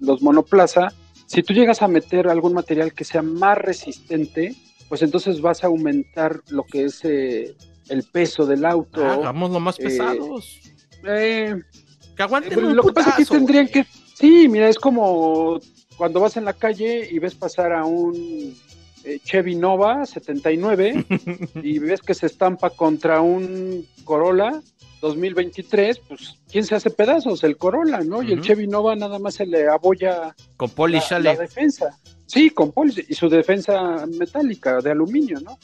los 0.00 0.22
monoplaza, 0.22 0.88
si 1.32 1.42
tú 1.42 1.54
llegas 1.54 1.80
a 1.80 1.88
meter 1.88 2.28
algún 2.28 2.52
material 2.52 2.92
que 2.92 3.04
sea 3.04 3.22
más 3.22 3.56
resistente, 3.56 4.54
pues 4.90 5.00
entonces 5.00 5.40
vas 5.40 5.64
a 5.64 5.68
aumentar 5.68 6.42
lo 6.50 6.64
que 6.64 6.84
es 6.84 7.02
eh, 7.04 7.56
el 7.88 8.02
peso 8.02 8.44
del 8.44 8.66
auto. 8.66 9.02
Ah, 9.02 9.14
Hagámoslo 9.14 9.58
más 9.58 9.78
eh, 9.78 9.84
pesados. 9.84 10.60
Eh, 11.06 11.54
que 12.14 12.22
aguanten 12.22 12.52
pero 12.54 12.68
un 12.68 12.76
lo 12.76 12.82
que 12.82 12.92
pasa 12.92 13.14
es 13.16 13.16
que 13.16 13.34
tendrían 13.34 13.68
que. 13.68 13.86
Sí, 14.14 14.46
mira, 14.46 14.68
es 14.68 14.78
como 14.78 15.58
cuando 15.96 16.20
vas 16.20 16.36
en 16.36 16.44
la 16.44 16.52
calle 16.52 17.08
y 17.10 17.18
ves 17.18 17.34
pasar 17.34 17.72
a 17.72 17.84
un 17.84 18.56
eh, 19.04 19.18
Chevy 19.24 19.56
Nova 19.56 20.06
79 20.06 21.04
y 21.62 21.78
ves 21.78 22.00
que 22.00 22.14
se 22.14 22.26
estampa 22.26 22.70
contra 22.70 23.20
un 23.20 23.86
Corolla 24.04 24.60
2023, 25.00 25.98
pues 25.98 26.36
¿quién 26.48 26.64
se 26.64 26.76
hace 26.76 26.90
pedazos? 26.90 27.42
El 27.42 27.56
Corolla, 27.56 28.00
¿no? 28.02 28.22
Y 28.22 28.32
el. 28.32 28.40
Chevy 28.40 28.68
Nova 28.68 28.94
nada 28.94 29.18
más 29.18 29.34
se 29.34 29.46
le 29.46 29.66
abolla 29.66 30.34
Con 30.56 30.70
Poli 30.70 31.00
la, 31.10 31.18
la 31.18 31.34
defensa. 31.34 31.98
Sí, 32.32 32.48
con 32.48 32.72
poli 32.72 33.04
y 33.08 33.14
su 33.14 33.28
defensa 33.28 34.06
metálica 34.06 34.80
de 34.80 34.92
aluminio, 34.92 35.38
¿no? 35.40 35.58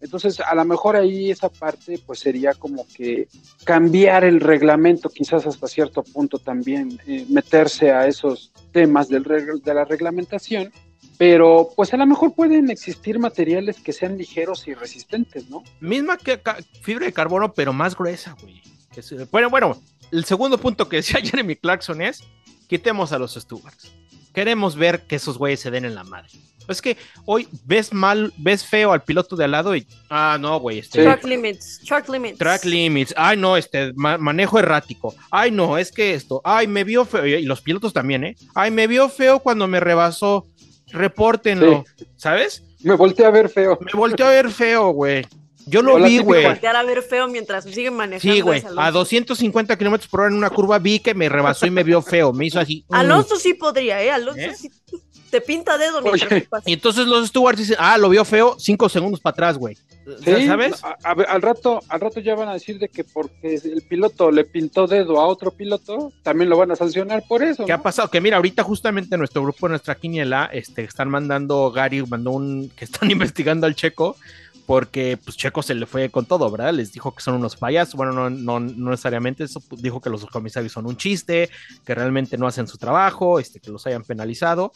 Entonces, 0.00 0.40
a 0.40 0.54
lo 0.54 0.64
mejor 0.64 0.96
ahí 0.96 1.30
esa 1.30 1.48
parte, 1.48 2.00
pues 2.06 2.20
sería 2.20 2.54
como 2.54 2.86
que 2.94 3.28
cambiar 3.64 4.24
el 4.24 4.40
reglamento, 4.40 5.10
quizás 5.10 5.46
hasta 5.46 5.66
cierto 5.66 6.02
punto 6.02 6.38
también 6.38 6.98
eh, 7.06 7.26
meterse 7.28 7.92
a 7.92 8.06
esos 8.06 8.52
temas 8.72 9.08
del 9.08 9.22
de 9.22 9.74
la 9.74 9.84
reglamentación, 9.84 10.72
pero 11.18 11.68
pues 11.76 11.92
a 11.92 11.98
lo 11.98 12.06
mejor 12.06 12.34
pueden 12.34 12.70
existir 12.70 13.18
materiales 13.18 13.78
que 13.80 13.92
sean 13.92 14.16
ligeros 14.16 14.66
y 14.66 14.74
resistentes, 14.74 15.50
¿no? 15.50 15.62
Misma 15.80 16.16
que 16.16 16.40
fibra 16.80 17.04
de 17.04 17.12
carbono, 17.12 17.52
pero 17.52 17.74
más 17.74 17.94
gruesa, 17.94 18.34
güey. 18.40 18.62
Bueno, 19.30 19.50
bueno, 19.50 19.80
el 20.10 20.24
segundo 20.24 20.58
punto 20.58 20.88
que 20.88 20.96
decía 20.96 21.20
Jeremy 21.22 21.56
Clarkson 21.56 22.02
es, 22.02 22.24
quitemos 22.68 23.12
a 23.12 23.18
los 23.18 23.34
stewards. 23.34 23.92
Queremos 24.32 24.76
ver 24.76 25.02
que 25.02 25.16
esos 25.16 25.38
güeyes 25.38 25.60
se 25.60 25.70
den 25.70 25.84
en 25.84 25.94
la 25.94 26.04
madre. 26.04 26.30
Es 26.70 26.80
que 26.82 26.96
hoy 27.26 27.48
ves 27.64 27.92
mal, 27.92 28.32
ves 28.36 28.64
feo 28.64 28.92
al 28.92 29.02
piloto 29.02 29.36
de 29.36 29.44
al 29.44 29.50
lado 29.50 29.74
y, 29.76 29.86
ah, 30.08 30.38
no, 30.40 30.58
güey, 30.60 30.78
este, 30.78 31.00
Sí. 31.00 31.04
Track 31.04 31.24
limits, 31.24 31.80
track 31.86 32.08
limits. 32.08 32.38
track 32.38 32.64
limits, 32.64 33.14
ay, 33.16 33.36
no, 33.36 33.56
este, 33.56 33.92
ma- 33.94 34.18
manejo 34.18 34.58
errático, 34.58 35.14
ay, 35.30 35.50
no, 35.50 35.76
es 35.78 35.90
que 35.92 36.14
esto, 36.14 36.40
ay, 36.44 36.66
me 36.66 36.84
vio 36.84 37.04
feo, 37.04 37.26
y 37.26 37.42
los 37.42 37.60
pilotos 37.60 37.92
también, 37.92 38.24
¿eh? 38.24 38.36
Ay, 38.54 38.70
me 38.70 38.86
vio 38.86 39.08
feo 39.08 39.40
cuando 39.40 39.66
me 39.66 39.80
rebasó, 39.80 40.46
repórtenlo, 40.88 41.84
¿sabes? 42.16 42.62
Me 42.82 42.94
volteé 42.94 43.26
a 43.26 43.30
ver 43.30 43.48
feo. 43.48 43.78
Me 43.80 43.92
volteó 43.92 44.26
a 44.26 44.30
ver 44.30 44.50
feo, 44.50 44.90
güey. 44.90 45.26
Yo 45.66 45.82
lo 45.82 45.96
vi, 46.02 46.18
güey. 46.18 46.44
Voltear 46.46 46.74
a 46.74 46.82
ver 46.82 47.02
feo 47.02 47.28
mientras 47.28 47.64
siguen 47.64 47.94
manejando. 47.94 48.34
Sí, 48.34 48.40
güey. 48.40 48.62
A 48.76 48.90
250 48.90 49.76
kilómetros 49.76 50.08
por 50.08 50.20
hora 50.20 50.30
en 50.30 50.36
una 50.36 50.50
curva 50.50 50.78
vi 50.78 50.98
que 50.98 51.14
me 51.14 51.28
rebasó 51.28 51.66
y 51.66 51.70
me 51.70 51.84
vio 51.84 52.00
feo. 52.02 52.32
Me 52.32 52.46
hizo 52.46 52.58
así. 52.58 52.84
mm. 52.88 52.94
Alonso 52.94 53.36
sí 53.36 53.54
podría, 53.54 54.02
¿eh? 54.02 54.10
Alonso 54.10 54.40
¿Eh? 54.40 54.54
sí. 54.56 54.70
Te 55.30 55.40
pinta 55.40 55.78
dedo 55.78 56.02
mientras 56.02 56.30
Oye. 56.32 56.48
Y 56.66 56.72
entonces 56.74 57.06
los 57.06 57.28
stewards 57.28 57.58
dicen, 57.58 57.76
ah, 57.78 57.96
lo 57.98 58.08
vio 58.08 58.24
feo, 58.24 58.56
cinco 58.58 58.88
segundos 58.88 59.20
para 59.20 59.32
atrás, 59.32 59.56
güey. 59.58 59.76
Sí, 60.24 60.46
¿Sabes? 60.46 60.82
a- 60.82 60.96
a 61.04 61.14
ver, 61.14 61.26
al 61.28 61.40
rato, 61.40 61.80
al 61.88 62.00
rato 62.00 62.18
ya 62.20 62.34
van 62.34 62.48
a 62.48 62.54
decir 62.54 62.78
de 62.78 62.88
que 62.88 63.04
porque 63.04 63.54
el 63.54 63.82
piloto 63.88 64.30
le 64.32 64.44
pintó 64.44 64.86
dedo 64.88 65.20
a 65.20 65.26
otro 65.26 65.52
piloto, 65.52 66.12
también 66.22 66.50
lo 66.50 66.56
van 66.56 66.72
a 66.72 66.76
sancionar 66.76 67.22
por 67.28 67.42
eso. 67.42 67.64
¿Qué 67.64 67.72
ha 67.72 67.82
pasado? 67.82 68.08
Que 68.10 68.20
mira, 68.20 68.36
ahorita 68.36 68.64
justamente 68.64 69.14
en 69.14 69.20
nuestro 69.20 69.42
grupo, 69.42 69.68
nuestra 69.68 69.94
quiniela, 69.94 70.50
este, 70.52 70.82
están 70.82 71.08
mandando, 71.10 71.70
Gary 71.70 72.02
mandó 72.06 72.32
un, 72.32 72.70
que 72.76 72.84
están 72.86 73.10
investigando 73.10 73.66
al 73.66 73.76
Checo, 73.76 74.16
porque 74.70 75.16
pues 75.16 75.36
Checo 75.36 75.64
se 75.64 75.74
le 75.74 75.84
fue 75.84 76.10
con 76.10 76.26
todo, 76.26 76.48
¿verdad? 76.48 76.72
Les 76.72 76.92
dijo 76.92 77.12
que 77.12 77.20
son 77.24 77.34
unos 77.34 77.56
payasos, 77.56 77.96
bueno, 77.96 78.12
no, 78.12 78.30
no, 78.30 78.60
necesariamente. 78.60 79.42
Eso, 79.42 79.58
pues, 79.58 79.82
dijo 79.82 80.00
que 80.00 80.10
los 80.10 80.24
comisarios 80.26 80.72
son 80.72 80.86
un 80.86 80.96
chiste, 80.96 81.50
que 81.84 81.92
realmente 81.92 82.38
no 82.38 82.46
hacen 82.46 82.68
su 82.68 82.78
trabajo, 82.78 83.40
este, 83.40 83.58
que 83.58 83.68
los 83.72 83.84
hayan 83.88 84.04
penalizado, 84.04 84.70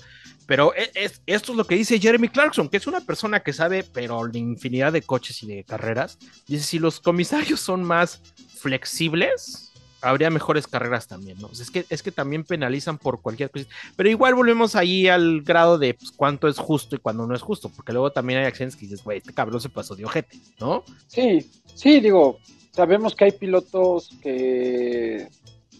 pero 0.49 0.75
e- 0.75 0.91
es- 0.97 1.23
esto 1.27 1.53
es 1.53 1.59
lo 1.59 1.65
que 1.65 1.77
dice 1.77 2.01
Jeremy 2.01 2.29
Clarkson, 2.29 2.69
que 2.69 2.79
es 2.79 2.89
una 2.89 3.03
persona 3.03 3.39
que 3.39 3.53
sabe, 3.53 3.85
pero 3.85 4.27
de 4.27 4.41
infinidad 4.41 4.93
de 4.93 5.03
coches 5.03 5.41
y 5.45 5.47
de 5.47 5.63
carreras, 5.63 6.19
dice, 6.49 6.65
si 6.65 6.81
los 6.81 6.99
comisarios 6.99 7.61
son 7.61 7.85
más 7.85 8.21
flexibles, 8.57 9.71
habría 10.05 10.31
mejores 10.31 10.67
carreras 10.67 11.09
también, 11.09 11.39
¿no? 11.39 11.51
Es, 11.51 11.71
que, 11.71 11.87
es 11.89 12.03
que 12.03 12.13
también 12.13 12.45
penalizan 12.45 12.99
por 12.99 13.21
cualquier 13.21 13.51
cosa. 13.51 13.67
Pero 13.97 14.09
igual 14.09 14.35
volvemos 14.35 14.77
ahí 14.77 15.09
al 15.09 15.43
grado 15.43 15.79
de 15.79 15.95
pues, 15.95 16.13
cuánto 16.13 16.49
es 16.49 16.59
justo 16.59 16.95
y 16.95 16.99
cuándo 16.99 17.27
no 17.27 17.35
es 17.35 17.43
justo, 17.43 17.71
porque 17.75 17.93
luego 17.93 18.13
también 18.13 18.41
hay 18.41 18.47
acciones 18.47 18.77
que 18.77 18.83
dices, 18.83 19.03
güey, 19.03 19.19
este 19.19 19.33
cabrón 19.33 19.61
se 19.61 19.69
pasó 19.69 19.97
de 19.97 20.05
ojete, 20.05 20.39
¿no? 20.61 20.85
Sí, 21.07 21.51
sí, 21.75 22.01
digo, 22.01 22.39
sabemos 22.71 23.15
que 23.15 23.25
hay 23.25 23.33
pilotos 23.33 24.11
que 24.23 25.29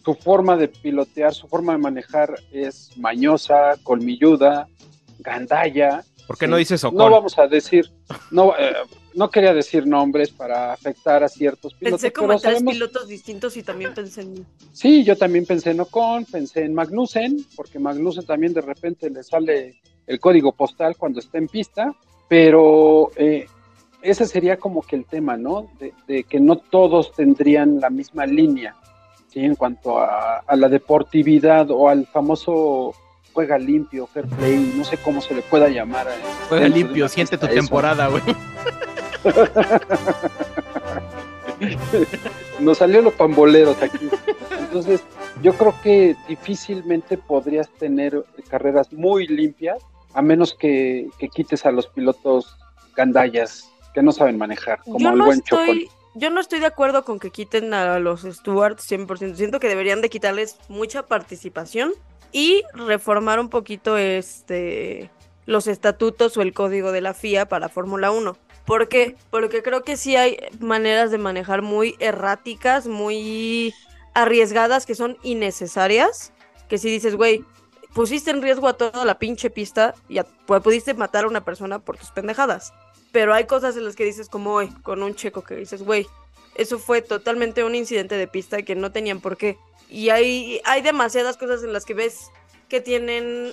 su 0.05 0.15
forma 0.15 0.57
de 0.57 0.69
pilotear, 0.69 1.35
su 1.35 1.49
forma 1.49 1.73
de 1.73 1.79
manejar 1.79 2.35
es 2.53 2.91
mañosa, 2.97 3.77
colmilluda, 3.83 4.69
gandalla. 5.19 6.05
¿Por 6.27 6.39
qué 6.39 6.47
Sí. 6.47 6.51
no 6.51 6.57
dices 6.57 6.83
No 6.85 6.89
Ocon? 6.91 7.13
vamos 7.13 7.39
a 7.39 7.47
decir, 7.47 7.91
no, 8.31 8.55
eh, 8.59 8.73
no 9.15 9.31
quería 9.31 9.53
decir 9.53 9.87
nombres 9.87 10.31
para 10.31 10.73
afectar 10.73 11.23
a 11.23 11.29
ciertos 11.29 11.75
pilotos. 11.75 12.01
Pensé 12.01 12.13
como 12.13 12.29
pero 12.29 12.37
en 12.39 12.43
tres 12.43 12.53
sabemos- 12.55 12.73
pilotos 12.75 13.09
distintos 13.09 13.57
y 13.57 13.63
también 13.63 13.93
pensé 13.95 14.23
en. 14.23 14.47
Sí, 14.73 15.05
yo 15.05 15.17
también 15.17 15.45
pensé 15.47 15.71
en 15.73 15.81
Ocon, 15.81 16.25
pensé 16.25 16.65
en 16.65 16.75
Magnussen, 16.75 17.45
porque 17.57 17.79
Magnussen 17.79 18.25
también 18.25 18.55
de 18.55 18.63
repente 18.63 19.11
le 19.11 19.23
sale 19.23 19.81
el 20.07 20.19
código 20.21 20.53
postal 20.53 20.97
cuando 20.97 21.21
está 21.21 21.39
en 21.39 21.49
pista, 21.49 21.95
pero 22.29 23.11
eh, 23.17 23.47
ese 24.03 24.27
sería 24.27 24.57
como 24.59 24.83
que 24.83 24.97
el 24.97 25.05
tema, 25.07 25.37
¿no? 25.37 25.71
De, 25.79 25.93
de 26.07 26.25
que 26.25 26.41
no 26.41 26.57
todos 26.57 27.13
tendrían 27.13 27.81
la 27.81 27.91
misma 27.91 28.27
línea, 28.27 28.75
¿sí? 29.29 29.41
En 29.41 29.55
cuanto 29.57 29.99
a, 29.99 30.39
a 30.39 30.57
la 30.57 30.69
deportividad 30.69 31.71
o 31.71 31.89
al 31.89 32.07
famoso 32.07 32.95
juega 33.35 33.59
limpio, 33.59 34.07
fair 34.07 34.27
play, 34.27 34.73
no 34.77 34.85
sé 34.85 34.97
cómo 34.97 35.21
se 35.21 35.35
le 35.35 35.43
pueda 35.43 35.69
llamar. 35.69 36.07
eh, 36.09 36.13
Juega 36.49 36.69
limpio, 36.69 37.09
siente 37.09 37.37
tu 37.37 37.47
temporada, 37.49 38.09
güey. 38.09 38.23
Nos 42.61 42.79
salió 42.79 43.03
los 43.03 43.15
pamboleros 43.15 43.81
aquí. 43.83 44.09
Entonces, 44.61 45.03
yo 45.43 45.53
creo 45.55 45.75
que 45.83 46.17
difícilmente 46.29 47.19
podrías 47.19 47.69
tener 47.71 48.25
carreras 48.49 48.93
muy 48.93 49.27
limpias, 49.27 49.83
a 50.15 50.23
menos 50.23 50.55
que, 50.55 51.09
que 51.19 51.29
quites 51.29 51.67
a 51.67 51.73
los 51.73 51.87
pilotos 51.89 52.57
gandallas 52.97 53.71
que 53.93 54.03
no 54.03 54.13
saben 54.13 54.39
manejar, 54.39 54.81
como 54.85 54.99
Yo 54.99 55.11
el 55.11 55.19
no 55.19 55.25
buen 55.27 55.41
Chocón. 55.43 55.63
estoy, 55.69 55.89
yo 56.15 56.31
no 56.31 56.41
estoy 56.41 56.61
de 56.61 56.67
acuerdo 56.67 57.05
con 57.05 57.19
que 57.19 57.31
quiten 57.31 57.75
a 57.75 57.99
los 57.99 58.23
stewards 58.23 58.89
100%. 58.91 59.35
Siento 59.35 59.61
que 59.61 59.69
deberían 59.69 60.01
de 60.01 60.11
quitarles 60.11 60.57
mucha 60.69 61.07
participación 61.07 61.93
y 62.35 62.65
reformar 62.75 63.39
un 63.41 63.49
poquito 63.49 63.97
este 63.97 65.09
los 65.47 65.67
estatutos 65.69 66.37
o 66.37 66.43
el 66.43 66.53
código 66.53 66.91
de 66.91 67.01
la 67.01 67.15
FIA 67.15 67.47
para 67.49 67.69
Fórmula 67.69 68.11
1. 68.11 68.37
¿Por 68.67 68.89
qué? 68.89 69.15
Porque 69.31 69.63
creo 69.63 69.83
que 69.85 69.97
sí 69.97 70.17
hay 70.17 70.39
maneras 70.59 71.11
de 71.11 71.19
manejar 71.19 71.63
muy 71.63 71.95
erráticas, 72.01 72.87
muy 72.89 73.73
arriesgadas, 74.15 74.85
que 74.87 74.95
son 74.95 75.17
innecesarias. 75.23 76.33
Que 76.69 76.79
si 76.79 76.89
dices, 76.91 77.15
güey, 77.15 77.45
pusiste 77.93 78.31
en 78.31 78.41
riesgo 78.43 78.67
a 78.69 78.77
toda 78.77 79.05
la 79.05 79.19
pinche 79.19 79.51
pista 79.51 79.95
y 80.09 80.17
a- 80.19 80.27
pu- 80.47 80.63
pudiste 80.63 80.95
matar 80.95 81.25
a 81.25 81.29
una 81.29 81.45
persona 81.45 81.79
por 81.79 81.99
tus 81.99 82.11
pendejadas. 82.11 82.73
Pero 83.13 83.35
hay 83.35 83.45
cosas 83.45 83.77
en 83.77 83.85
las 83.85 83.95
que 83.97 84.05
dices, 84.05 84.29
como 84.31 84.55
hoy, 84.55 84.69
con 84.83 85.03
un 85.03 85.15
checo 85.15 85.43
que 85.43 85.55
dices, 85.57 85.83
güey, 85.85 86.07
eso 86.55 86.79
fue 86.79 87.03
totalmente 87.03 87.63
un 87.65 87.75
incidente 87.75 88.17
de 88.17 88.27
pista 88.27 88.63
que 88.63 88.75
no 88.75 88.91
tenían 88.93 89.21
por 89.21 89.37
qué. 89.37 89.59
Y 89.95 90.11
hay, 90.11 90.61
hay 90.65 90.83
demasiadas 90.83 91.37
cosas 91.37 91.63
en 91.63 91.73
las 91.73 91.85
que 91.85 91.95
ves 91.95 92.33
que 92.69 92.81
tienen 92.81 93.53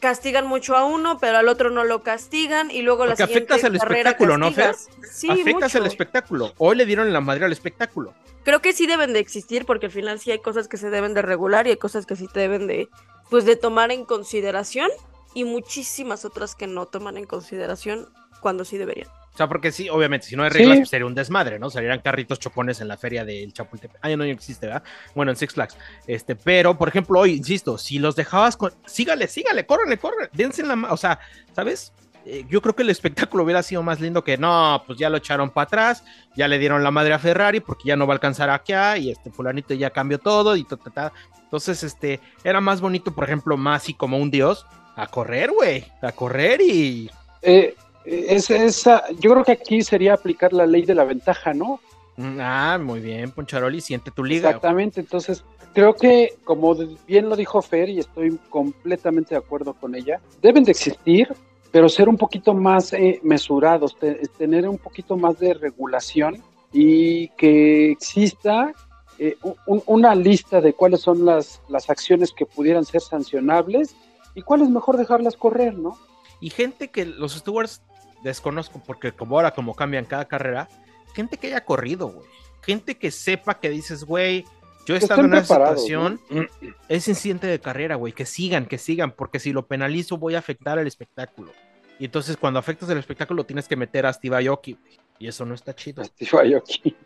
castigan 0.00 0.46
mucho 0.46 0.76
a 0.76 0.84
uno, 0.84 1.18
pero 1.18 1.38
al 1.38 1.48
otro 1.48 1.70
no 1.70 1.82
lo 1.82 2.04
castigan 2.04 2.70
y 2.70 2.82
luego 2.82 3.06
la 3.06 3.16
Porque 3.16 3.26
siguiente 3.26 3.54
afectas 3.54 3.80
carrera 3.80 4.10
espectáculo, 4.10 4.38
¿no, 4.38 4.52
Fer? 4.52 4.76
Sí, 5.10 5.28
Afectas 5.28 5.74
el 5.74 5.82
mucho. 5.82 5.90
espectáculo. 5.90 6.54
Hoy 6.58 6.76
le 6.76 6.86
dieron 6.86 7.12
la 7.12 7.20
madre 7.20 7.44
al 7.44 7.50
espectáculo. 7.50 8.14
Creo 8.44 8.62
que 8.62 8.72
sí 8.72 8.86
deben 8.86 9.12
de 9.12 9.18
existir 9.18 9.66
porque 9.66 9.86
al 9.86 9.92
final 9.92 10.20
sí 10.20 10.30
hay 10.30 10.38
cosas 10.38 10.68
que 10.68 10.76
se 10.76 10.90
deben 10.90 11.12
de 11.12 11.22
regular 11.22 11.66
y 11.66 11.70
hay 11.70 11.76
cosas 11.76 12.06
que 12.06 12.14
sí 12.14 12.28
te 12.32 12.38
deben 12.38 12.68
de 12.68 12.88
pues 13.28 13.44
de 13.44 13.56
tomar 13.56 13.90
en 13.90 14.04
consideración 14.04 14.90
y 15.34 15.42
muchísimas 15.42 16.24
otras 16.24 16.54
que 16.54 16.68
no 16.68 16.86
toman 16.86 17.16
en 17.16 17.26
consideración 17.26 18.08
cuando 18.40 18.64
sí 18.64 18.78
deberían. 18.78 19.08
O 19.32 19.36
sea, 19.36 19.48
porque 19.48 19.72
sí, 19.72 19.88
obviamente, 19.88 20.26
si 20.26 20.36
no 20.36 20.42
hay 20.42 20.50
Sí. 20.50 20.58
reglas, 20.58 20.78
pues 20.78 20.88
sería 20.90 21.06
un 21.06 21.14
desmadre, 21.14 21.58
¿no? 21.58 21.70
Serían 21.70 22.00
carritos 22.00 22.38
chocones 22.38 22.80
en 22.80 22.88
la 22.88 22.96
feria 22.96 23.24
del 23.24 23.52
Chapultepec. 23.52 23.98
Ah, 24.02 24.10
ya 24.10 24.16
no 24.16 24.24
existe, 24.24 24.66
¿verdad? 24.66 24.82
Bueno, 25.14 25.30
en 25.32 25.36
Six 25.36 25.54
Flags. 25.54 25.76
Este, 26.06 26.34
pero, 26.36 26.76
por 26.76 26.88
ejemplo, 26.88 27.20
hoy, 27.20 27.34
insisto, 27.34 27.78
si 27.78 27.98
los 27.98 28.16
dejabas 28.16 28.56
con. 28.56 28.72
Sígale, 28.86 29.28
sígale, 29.28 29.64
córrenle, 29.64 29.98
córrenle. 29.98 30.28
Dense 30.32 30.62
en 30.62 30.68
la 30.68 30.76
mano. 30.76 30.92
O 30.92 30.96
sea, 30.96 31.20
¿sabes? 31.54 31.92
Eh, 32.26 32.44
yo 32.50 32.60
creo 32.60 32.76
que 32.76 32.82
el 32.82 32.90
espectáculo 32.90 33.44
hubiera 33.44 33.62
sido 33.62 33.82
más 33.82 33.98
lindo 33.98 34.22
que 34.22 34.36
no, 34.36 34.82
pues 34.86 34.98
ya 34.98 35.08
lo 35.08 35.16
echaron 35.16 35.48
para 35.48 35.64
atrás, 35.64 36.04
ya 36.36 36.48
le 36.48 36.58
dieron 36.58 36.84
la 36.84 36.90
madre 36.90 37.14
a 37.14 37.18
Ferrari 37.18 37.60
porque 37.60 37.84
ya 37.88 37.96
no 37.96 38.06
va 38.06 38.12
a 38.12 38.16
alcanzar 38.16 38.50
acá 38.50 38.98
y 38.98 39.10
este 39.10 39.30
fulanito 39.30 39.72
ya 39.72 39.88
cambió 39.88 40.18
todo 40.18 40.54
y 40.54 40.64
ta, 40.64 40.76
ta, 40.76 40.90
ta. 40.90 41.12
Entonces, 41.44 41.82
este, 41.82 42.20
era 42.44 42.60
más 42.60 42.82
bonito, 42.82 43.14
por 43.14 43.24
ejemplo, 43.24 43.56
Masi 43.56 43.94
como 43.94 44.18
un 44.18 44.30
dios, 44.30 44.66
a 44.96 45.06
correr, 45.06 45.50
güey, 45.50 45.86
a 46.02 46.12
correr 46.12 46.60
y 46.60 47.10
Eh, 47.40 47.74
es, 48.04 48.50
esa, 48.50 49.04
yo 49.20 49.30
creo 49.32 49.44
que 49.44 49.52
aquí 49.52 49.82
sería 49.82 50.14
aplicar 50.14 50.52
la 50.52 50.66
ley 50.66 50.82
de 50.82 50.94
la 50.94 51.04
ventaja, 51.04 51.52
¿no? 51.54 51.80
Mm, 52.16 52.38
Ah, 52.40 52.78
muy 52.82 53.00
bien, 53.00 53.30
Poncharoli, 53.30 53.80
siente 53.80 54.10
tu 54.10 54.24
liga. 54.24 54.48
Exactamente, 54.48 55.00
entonces 55.00 55.44
creo 55.72 55.94
que 55.94 56.34
como 56.44 56.74
bien 57.06 57.28
lo 57.28 57.36
dijo 57.36 57.62
Fer 57.62 57.88
y 57.88 57.98
estoy 58.00 58.38
completamente 58.48 59.34
de 59.34 59.38
acuerdo 59.38 59.74
con 59.74 59.94
ella, 59.94 60.20
deben 60.42 60.64
de 60.64 60.72
existir, 60.72 61.28
pero 61.70 61.88
ser 61.88 62.08
un 62.08 62.16
poquito 62.16 62.52
más 62.54 62.92
eh, 62.92 63.20
mesurados, 63.22 63.96
te- 63.98 64.20
tener 64.36 64.68
un 64.68 64.78
poquito 64.78 65.16
más 65.16 65.38
de 65.38 65.54
regulación 65.54 66.42
y 66.72 67.28
que 67.30 67.90
exista 67.92 68.72
eh, 69.18 69.36
un- 69.66 69.82
una 69.86 70.14
lista 70.14 70.60
de 70.60 70.72
cuáles 70.72 71.00
son 71.02 71.24
las, 71.24 71.60
las 71.68 71.90
acciones 71.90 72.32
que 72.32 72.46
pudieran 72.46 72.84
ser 72.84 73.02
sancionables 73.02 73.94
y 74.34 74.42
cuál 74.42 74.62
es 74.62 74.70
mejor 74.70 74.96
dejarlas 74.96 75.36
correr, 75.36 75.74
¿no? 75.74 75.98
Y 76.40 76.48
gente 76.50 76.88
que 76.88 77.04
los 77.04 77.34
stewards 77.34 77.82
desconozco, 78.22 78.82
porque 78.86 79.12
como 79.12 79.36
ahora 79.36 79.52
como 79.52 79.74
cambian 79.74 80.04
cada 80.04 80.26
carrera, 80.26 80.68
gente 81.14 81.36
que 81.36 81.48
haya 81.48 81.64
corrido, 81.64 82.08
güey. 82.08 82.26
Gente 82.62 82.96
que 82.96 83.10
sepa 83.10 83.58
que 83.58 83.70
dices, 83.70 84.04
güey, 84.04 84.44
yo 84.86 84.94
he 84.94 84.98
estado 84.98 85.20
en 85.20 85.26
una 85.26 85.42
situación, 85.44 86.20
¿no? 86.30 86.46
es 86.88 87.08
incidente 87.08 87.46
de 87.46 87.60
carrera, 87.60 87.94
güey, 87.96 88.12
que 88.12 88.26
sigan, 88.26 88.66
que 88.66 88.78
sigan, 88.78 89.12
porque 89.12 89.38
si 89.38 89.52
lo 89.52 89.66
penalizo 89.66 90.18
voy 90.18 90.34
a 90.34 90.38
afectar 90.40 90.78
al 90.78 90.86
espectáculo. 90.86 91.52
Y 91.98 92.06
entonces 92.06 92.36
cuando 92.36 92.58
afectas 92.58 92.88
el 92.90 92.98
espectáculo 92.98 93.44
tienes 93.44 93.68
que 93.68 93.76
meter 93.76 94.06
a 94.06 94.12
Steve 94.12 94.36
Aoki, 94.48 94.72
güey. 94.74 94.98
Y 95.18 95.28
eso 95.28 95.44
no 95.44 95.54
está 95.54 95.74
chido. 95.74 96.02
Steve 96.04 96.54
Aoki. 96.54 96.96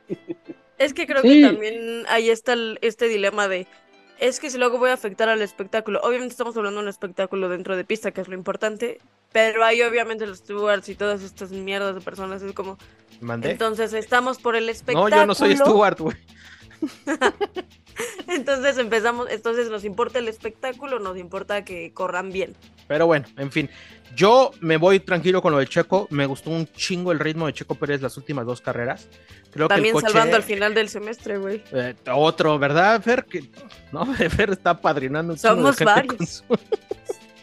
Es 0.78 0.94
que 0.94 1.06
creo 1.06 1.22
Sí. 1.22 1.40
que 1.40 1.46
también 1.46 2.04
ahí 2.08 2.30
está 2.30 2.52
el- 2.52 2.78
este 2.82 3.08
dilema 3.08 3.48
de 3.48 3.66
es 4.20 4.38
que 4.38 4.50
si 4.50 4.58
luego 4.58 4.78
voy 4.78 4.90
a 4.90 4.94
afectar 4.94 5.28
al 5.28 5.42
espectáculo. 5.42 6.00
Obviamente 6.04 6.32
estamos 6.32 6.56
hablando 6.56 6.78
de 6.78 6.84
un 6.84 6.88
espectáculo 6.88 7.48
dentro 7.48 7.76
de 7.76 7.84
pista, 7.84 8.12
que 8.12 8.20
es 8.20 8.28
lo 8.28 8.34
importante, 8.34 8.98
pero 9.34 9.64
hay 9.64 9.82
obviamente 9.82 10.26
los 10.28 10.38
stewards 10.38 10.88
y 10.88 10.94
todas 10.94 11.20
estas 11.24 11.50
mierdas 11.50 11.96
de 11.96 12.00
personas 12.00 12.40
es 12.40 12.52
como, 12.52 12.78
¿Mandé? 13.20 13.50
entonces 13.50 13.92
estamos 13.92 14.38
por 14.38 14.54
el 14.54 14.66
No, 14.66 14.70
espectáculo. 14.70 15.16
yo 15.16 15.26
no 15.26 15.34
soy 15.34 15.56
Stewart, 15.56 15.98
güey. 15.98 16.16
Entonces 18.26 18.76
empezamos, 18.78 19.28
entonces 19.30 19.70
nos 19.70 19.84
importa 19.84 20.18
el 20.18 20.26
espectáculo, 20.28 20.98
nos 20.98 21.16
importa 21.16 21.64
que 21.64 21.92
corran 21.92 22.32
bien. 22.32 22.54
Pero 22.88 23.06
bueno, 23.06 23.26
en 23.36 23.52
fin. 23.52 23.70
Yo 24.16 24.50
me 24.60 24.76
voy 24.76 24.98
tranquilo 25.00 25.40
con 25.42 25.52
lo 25.52 25.58
de 25.58 25.66
Checo. 25.66 26.06
Me 26.10 26.26
gustó 26.26 26.50
un 26.50 26.66
chingo 26.72 27.12
el 27.12 27.18
ritmo 27.20 27.46
de 27.46 27.52
Checo 27.52 27.74
Pérez 27.76 28.00
las 28.02 28.16
últimas 28.16 28.46
dos 28.46 28.60
carreras. 28.60 29.08
Creo 29.52 29.68
También 29.68 29.94
que 29.94 30.00
coche... 30.00 30.12
salvando 30.12 30.36
al 30.36 30.42
final 30.42 30.74
del 30.74 30.88
semestre, 30.88 31.38
güey. 31.38 31.62
Eh, 31.72 31.94
otro, 32.12 32.58
¿verdad, 32.58 33.00
Fer? 33.02 33.24
Que, 33.24 33.48
no, 33.92 34.04
Fer 34.14 34.50
está 34.50 34.80
padrinando 34.80 35.32
un 35.34 35.38
chingo 35.38 35.54
de 35.54 35.60
Somos 35.60 35.76
gente 35.76 35.92
varios. 35.92 36.16
con 36.16 36.26
su- 36.26 36.44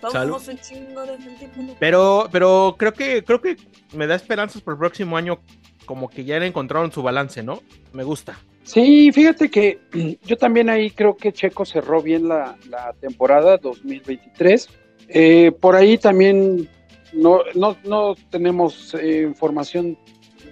Vamos 0.01 0.47
un 0.47 0.57
chingo 0.57 1.01
de 1.05 1.17
gente. 1.17 1.75
Pero, 1.79 2.27
pero 2.31 2.75
creo 2.77 2.93
que, 2.93 3.23
creo 3.23 3.41
que 3.41 3.57
me 3.93 4.07
da 4.07 4.15
esperanzas 4.15 4.61
por 4.61 4.73
el 4.73 4.79
próximo 4.79 5.17
año, 5.17 5.39
como 5.85 6.09
que 6.09 6.23
ya 6.23 6.37
encontraron 6.37 6.91
su 6.91 7.03
balance, 7.03 7.43
¿no? 7.43 7.61
Me 7.93 8.03
gusta. 8.03 8.37
Sí, 8.63 9.11
fíjate 9.11 9.49
que 9.49 9.79
yo 10.23 10.37
también 10.37 10.69
ahí 10.69 10.91
creo 10.91 11.15
que 11.15 11.33
Checo 11.33 11.65
cerró 11.65 12.01
bien 12.01 12.27
la, 12.27 12.57
la 12.69 12.93
temporada 12.99 13.57
2023. 13.57 14.69
Eh, 15.09 15.51
por 15.59 15.75
ahí 15.75 15.97
también 15.97 16.69
no, 17.13 17.41
no, 17.55 17.75
no 17.83 18.15
tenemos 18.29 18.93
eh, 18.93 19.23
información 19.23 19.97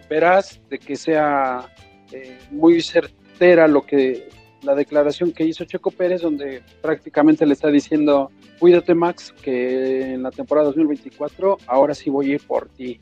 veraz 0.09 0.59
de 0.69 0.79
que 0.79 0.95
sea 0.95 1.73
eh, 2.11 2.37
muy 2.51 2.81
certera 2.81 3.67
lo 3.67 3.85
que 3.85 4.27
la 4.63 4.75
declaración 4.75 5.31
que 5.31 5.45
hizo 5.45 5.65
Checo 5.65 5.91
Pérez, 5.91 6.21
donde 6.21 6.61
prácticamente 6.81 7.45
le 7.45 7.53
está 7.53 7.69
diciendo, 7.69 8.31
cuídate 8.59 8.93
Max, 8.93 9.33
que 9.41 10.13
en 10.13 10.23
la 10.23 10.31
temporada 10.31 10.67
2024 10.67 11.57
ahora 11.67 11.93
sí 11.93 12.09
voy 12.09 12.31
a 12.31 12.33
ir 12.35 12.41
por 12.45 12.69
ti. 12.69 12.99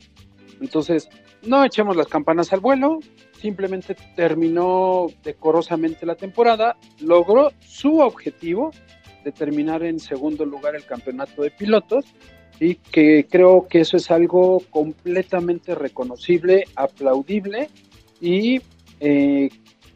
Entonces, 0.60 1.08
no 1.42 1.64
echemos 1.64 1.96
las 1.96 2.08
campanas 2.08 2.52
al 2.52 2.60
vuelo, 2.60 2.98
simplemente 3.40 3.96
terminó 4.16 5.06
decorosamente 5.22 6.04
la 6.04 6.16
temporada, 6.16 6.76
logró 7.00 7.52
su 7.60 7.98
objetivo 7.98 8.70
de 9.24 9.32
terminar 9.32 9.82
en 9.82 10.00
segundo 10.00 10.44
lugar 10.44 10.74
el 10.74 10.84
campeonato 10.84 11.42
de 11.42 11.50
pilotos 11.50 12.04
y 12.60 12.76
que 12.76 13.26
creo 13.28 13.68
que 13.68 13.80
eso 13.80 13.96
es 13.96 14.10
algo 14.10 14.62
completamente 14.70 15.74
reconocible, 15.74 16.64
aplaudible 16.74 17.68
y 18.20 18.60
eh, 19.00 19.48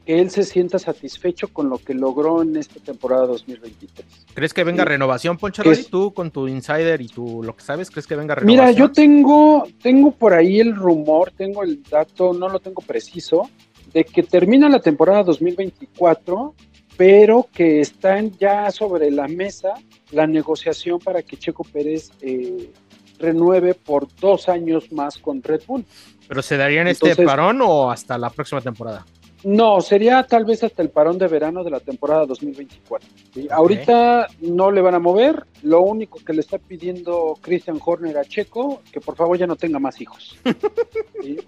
que 0.04 0.20
él 0.20 0.30
se 0.30 0.42
sienta 0.42 0.78
satisfecho 0.78 1.48
con 1.48 1.68
lo 1.68 1.78
que 1.78 1.94
logró 1.94 2.42
en 2.42 2.56
esta 2.56 2.80
temporada 2.80 3.26
2023. 3.26 4.06
¿Crees 4.34 4.52
que 4.52 4.64
venga 4.64 4.82
Sí. 4.84 4.88
renovación, 4.88 5.38
Poncho 5.38 5.62
es? 5.70 5.88
Tú 5.88 6.12
con 6.12 6.30
tu 6.30 6.48
insider 6.48 7.00
y 7.00 7.08
tu 7.08 7.42
lo 7.42 7.54
que 7.54 7.62
sabes, 7.62 7.90
¿crees 7.90 8.06
que 8.06 8.16
venga 8.16 8.34
renovación? 8.34 8.66
Mira, 8.66 8.78
yo 8.78 8.90
tengo, 8.92 9.64
tengo 9.82 10.10
por 10.10 10.34
ahí 10.34 10.60
el 10.60 10.74
rumor, 10.74 11.32
tengo 11.36 11.62
el 11.62 11.82
dato, 11.82 12.32
no 12.32 12.48
lo 12.48 12.58
tengo 12.60 12.82
preciso, 12.82 13.48
de 13.92 14.04
que 14.04 14.22
termina 14.22 14.68
la 14.68 14.80
temporada 14.80 15.22
2024, 15.22 16.54
pero 16.96 17.46
que 17.52 17.80
están 17.80 18.32
ya 18.38 18.70
sobre 18.70 19.10
la 19.10 19.28
mesa 19.28 19.74
la 20.10 20.26
negociación 20.26 20.98
para 20.98 21.22
que 21.22 21.36
Checo 21.38 21.64
Pérez 21.64 22.10
eh, 22.20 22.70
renueve 23.18 23.74
por 23.74 24.08
dos 24.20 24.48
años 24.48 24.92
más 24.92 25.16
con 25.16 25.42
Red 25.42 25.62
Bull. 25.66 25.84
¿Pero 26.28 26.42
se 26.42 26.56
daría 26.56 26.82
en 26.82 26.88
este 26.88 27.16
parón 27.16 27.60
o 27.62 27.90
hasta 27.90 28.18
la 28.18 28.30
próxima 28.30 28.60
temporada? 28.60 29.06
No, 29.44 29.80
sería 29.80 30.22
tal 30.22 30.44
vez 30.44 30.62
hasta 30.62 30.82
el 30.82 30.90
parón 30.90 31.18
de 31.18 31.26
verano 31.26 31.64
de 31.64 31.70
la 31.70 31.80
temporada 31.80 32.26
2024. 32.26 33.08
¿sí? 33.34 33.48
Ahorita 33.50 34.28
no 34.40 34.70
le 34.70 34.80
van 34.80 34.94
a 34.94 34.98
mover, 35.00 35.44
lo 35.62 35.80
único 35.80 36.20
que 36.24 36.32
le 36.32 36.40
está 36.40 36.58
pidiendo 36.58 37.36
Christian 37.40 37.80
Horner 37.84 38.18
a 38.18 38.24
Checo, 38.24 38.82
que 38.92 39.00
por 39.00 39.16
favor 39.16 39.36
ya 39.36 39.46
no 39.46 39.56
tenga 39.56 39.78
más 39.78 40.00
hijos. 40.00 40.38
¿sí? 41.22 41.38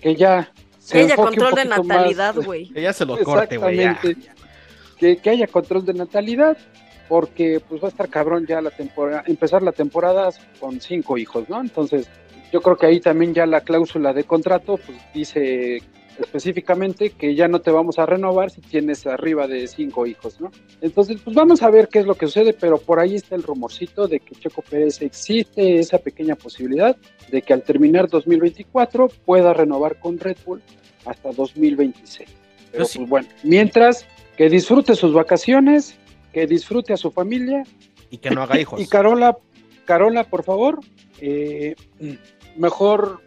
Que 0.00 0.14
ya 0.14 0.52
se 0.78 0.92
Que 0.92 0.98
haya 1.04 1.14
enfoque 1.14 1.28
un 1.28 1.46
control 1.46 1.54
de 1.54 1.64
natalidad, 1.64 2.34
güey. 2.36 2.68
Que 2.68 2.82
ya 2.82 2.92
se 2.92 3.04
lo 3.04 3.18
corte, 3.24 3.56
güey. 3.56 3.78
Que, 4.98 5.16
que 5.16 5.30
haya 5.30 5.46
control 5.46 5.84
de 5.84 5.94
natalidad, 5.94 6.56
porque 7.08 7.60
pues 7.66 7.82
va 7.82 7.86
a 7.86 7.90
estar 7.90 8.08
cabrón 8.08 8.46
ya 8.46 8.60
la 8.60 8.70
temporada, 8.70 9.24
empezar 9.26 9.62
la 9.62 9.72
temporada 9.72 10.30
con 10.60 10.80
cinco 10.80 11.16
hijos, 11.18 11.48
¿no? 11.48 11.60
Entonces, 11.60 12.08
yo 12.52 12.60
creo 12.60 12.76
que 12.76 12.86
ahí 12.86 13.00
también 13.00 13.34
ya 13.34 13.46
la 13.46 13.60
cláusula 13.60 14.12
de 14.12 14.24
contrato, 14.24 14.76
pues 14.76 14.98
dice 15.14 15.82
específicamente 16.18 17.10
que 17.10 17.34
ya 17.34 17.48
no 17.48 17.60
te 17.60 17.70
vamos 17.70 17.98
a 17.98 18.06
renovar 18.06 18.50
si 18.50 18.60
tienes 18.60 19.06
arriba 19.06 19.46
de 19.46 19.66
cinco 19.66 20.06
hijos, 20.06 20.40
¿no? 20.40 20.50
Entonces, 20.80 21.20
pues 21.22 21.34
vamos 21.36 21.62
a 21.62 21.70
ver 21.70 21.88
qué 21.88 22.00
es 22.00 22.06
lo 22.06 22.14
que 22.16 22.26
sucede, 22.26 22.52
pero 22.52 22.78
por 22.78 23.00
ahí 23.00 23.14
está 23.16 23.34
el 23.34 23.42
rumorcito 23.42 24.06
de 24.08 24.20
que 24.20 24.34
Checo 24.34 24.62
Pérez 24.62 25.00
existe 25.02 25.78
esa 25.78 25.98
pequeña 25.98 26.34
posibilidad 26.36 26.96
de 27.30 27.42
que 27.42 27.52
al 27.52 27.62
terminar 27.62 28.08
2024 28.08 29.08
pueda 29.24 29.52
renovar 29.52 29.98
con 29.98 30.18
Red 30.18 30.36
Bull 30.44 30.62
hasta 31.04 31.32
2026. 31.32 32.28
Pero 32.72 32.84
sí- 32.84 32.98
pues 32.98 33.08
bueno, 33.10 33.28
mientras 33.42 34.06
que 34.36 34.48
disfrute 34.48 34.94
sus 34.94 35.12
vacaciones, 35.12 35.96
que 36.32 36.46
disfrute 36.46 36.92
a 36.92 36.96
su 36.96 37.10
familia 37.10 37.62
Y 38.10 38.18
que 38.18 38.30
no 38.30 38.42
haga 38.42 38.58
hijos. 38.60 38.80
y 38.80 38.86
Carola, 38.86 39.36
Carola, 39.84 40.24
por 40.24 40.44
favor, 40.44 40.80
eh, 41.20 41.74
mejor 42.56 43.20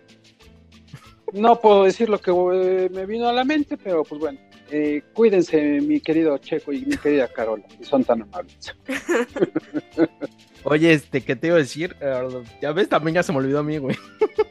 no 1.34 1.60
puedo 1.60 1.84
decir 1.84 2.10
lo 2.10 2.20
que 2.20 2.32
eh, 2.32 2.90
me 2.92 3.06
vino 3.06 3.28
a 3.28 3.34
la 3.34 3.44
mente, 3.44 3.78
pero 3.78 4.04
pues 4.04 4.20
bueno, 4.20 4.40
eh, 4.70 5.02
cuídense, 5.14 5.82
mi 5.82 6.00
querido 6.00 6.38
Checo 6.38 6.72
y 6.72 6.86
mi 6.86 6.98
querida 6.98 7.28
Carola, 7.28 7.64
si 7.78 7.84
son 7.84 8.04
tan 8.04 8.22
amables. 8.22 8.76
Oye, 10.64 10.94
este, 10.94 11.22
¿qué 11.22 11.36
te 11.36 11.48
iba 11.48 11.56
a 11.56 11.60
decir? 11.60 11.96
Eh, 12.00 12.44
ya 12.62 12.72
ves, 12.72 12.88
también 12.90 13.16
ya 13.16 13.24
se 13.24 13.32
me 13.32 13.40
olvidó 13.40 13.60
a 13.60 13.64
mí, 13.64 13.78
güey. 13.78 13.98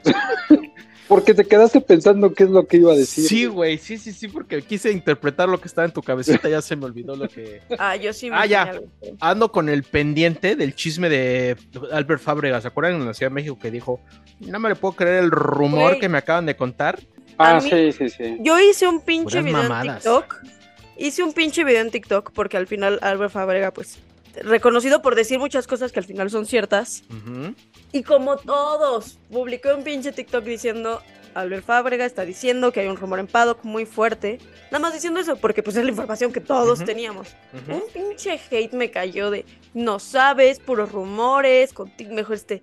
Porque 1.11 1.35
te 1.35 1.45
quedaste 1.45 1.81
pensando 1.81 2.33
qué 2.33 2.45
es 2.45 2.51
lo 2.51 2.67
que 2.67 2.77
iba 2.77 2.93
a 2.93 2.97
decir. 2.97 3.25
Sí, 3.27 3.45
güey, 3.47 3.77
sí, 3.79 3.99
sí, 3.99 4.13
sí, 4.13 4.29
porque 4.29 4.63
quise 4.63 4.93
interpretar 4.93 5.49
lo 5.49 5.61
que 5.61 5.67
estaba 5.67 5.85
en 5.85 5.93
tu 5.93 6.01
cabecita, 6.03 6.49
ya 6.49 6.63
se 6.63 6.77
me 6.77 6.85
olvidó 6.87 7.17
lo 7.17 7.29
que... 7.29 7.61
Ah, 7.79 7.97
yo 7.97 8.13
sí 8.13 8.31
me 8.31 8.37
Ah, 8.37 8.47
ya. 8.47 8.81
Ando 9.21 9.51
con 9.51 9.69
el 9.69 9.83
pendiente 9.83 10.55
del 10.55 10.75
chisme 10.77 11.09
de 11.09 11.57
Albert 11.91 12.23
Fábrega, 12.23 12.61
¿se 12.61 12.69
acuerdan 12.69 12.95
en 12.95 13.07
la 13.07 13.13
Ciudad 13.13 13.31
de 13.31 13.35
México 13.35 13.59
que 13.61 13.73
dijo, 13.73 14.01
no 14.39 14.61
me 14.61 14.69
le 14.69 14.77
puedo 14.77 14.95
creer 14.95 15.25
el 15.25 15.33
rumor 15.33 15.99
que 15.99 16.09
me 16.09 16.19
acaban 16.19 16.47
de 16.47 16.55
contar? 16.57 17.01
Ah, 17.39 17.59
mí- 17.61 17.69
sí, 17.69 17.91
sí, 17.93 18.09
sí. 18.09 18.37
Yo 18.41 18.61
hice 18.61 18.87
un 18.87 19.01
pinche 19.01 19.25
Puras 19.41 19.45
video 19.45 19.63
mamadas. 19.65 20.07
en 20.07 20.13
TikTok. 20.13 20.37
Hice 20.97 21.23
un 21.25 21.33
pinche 21.33 21.65
video 21.65 21.81
en 21.81 21.91
TikTok 21.91 22.31
porque 22.33 22.57
al 22.57 22.67
final 22.69 22.99
Albert 23.03 23.33
Fabrega, 23.33 23.73
pues, 23.73 23.99
reconocido 24.43 25.03
por 25.03 25.15
decir 25.15 25.39
muchas 25.39 25.67
cosas 25.67 25.93
que 25.93 26.01
al 26.01 26.05
final 26.05 26.31
son 26.31 26.47
ciertas. 26.47 27.05
Y 27.93 28.03
como 28.03 28.37
todos, 28.37 29.19
publicó 29.31 29.75
un 29.75 29.83
pinche 29.83 30.13
TikTok 30.13 30.45
diciendo, 30.45 31.03
Albert 31.35 31.65
Fábrega 31.65 32.05
está 32.05 32.25
diciendo 32.25 32.73
que 32.73 32.81
hay 32.81 32.89
un 32.89 32.97
rumor 32.97 33.19
en 33.19 33.27
Paddock 33.27 33.65
muy 33.65 33.87
fuerte. 33.87 34.39
Nada 34.71 34.81
más 34.81 34.95
diciendo 34.95 35.21
eso, 35.21 35.37
porque 35.37 35.63
pues 35.63 35.77
es 35.77 35.85
la 35.85 35.91
información 35.91 36.33
que 36.33 36.41
todos 36.41 36.85
teníamos. 36.85 37.29
Un 37.69 37.83
pinche 37.93 38.41
hate 38.51 38.73
me 38.73 38.91
cayó 38.91 39.31
de, 39.31 39.45
no 39.75 39.99
sabes, 39.99 40.61
puros 40.61 40.93
rumores, 40.93 41.73
contigo 41.73 42.15
mejor 42.15 42.37
este... 42.37 42.63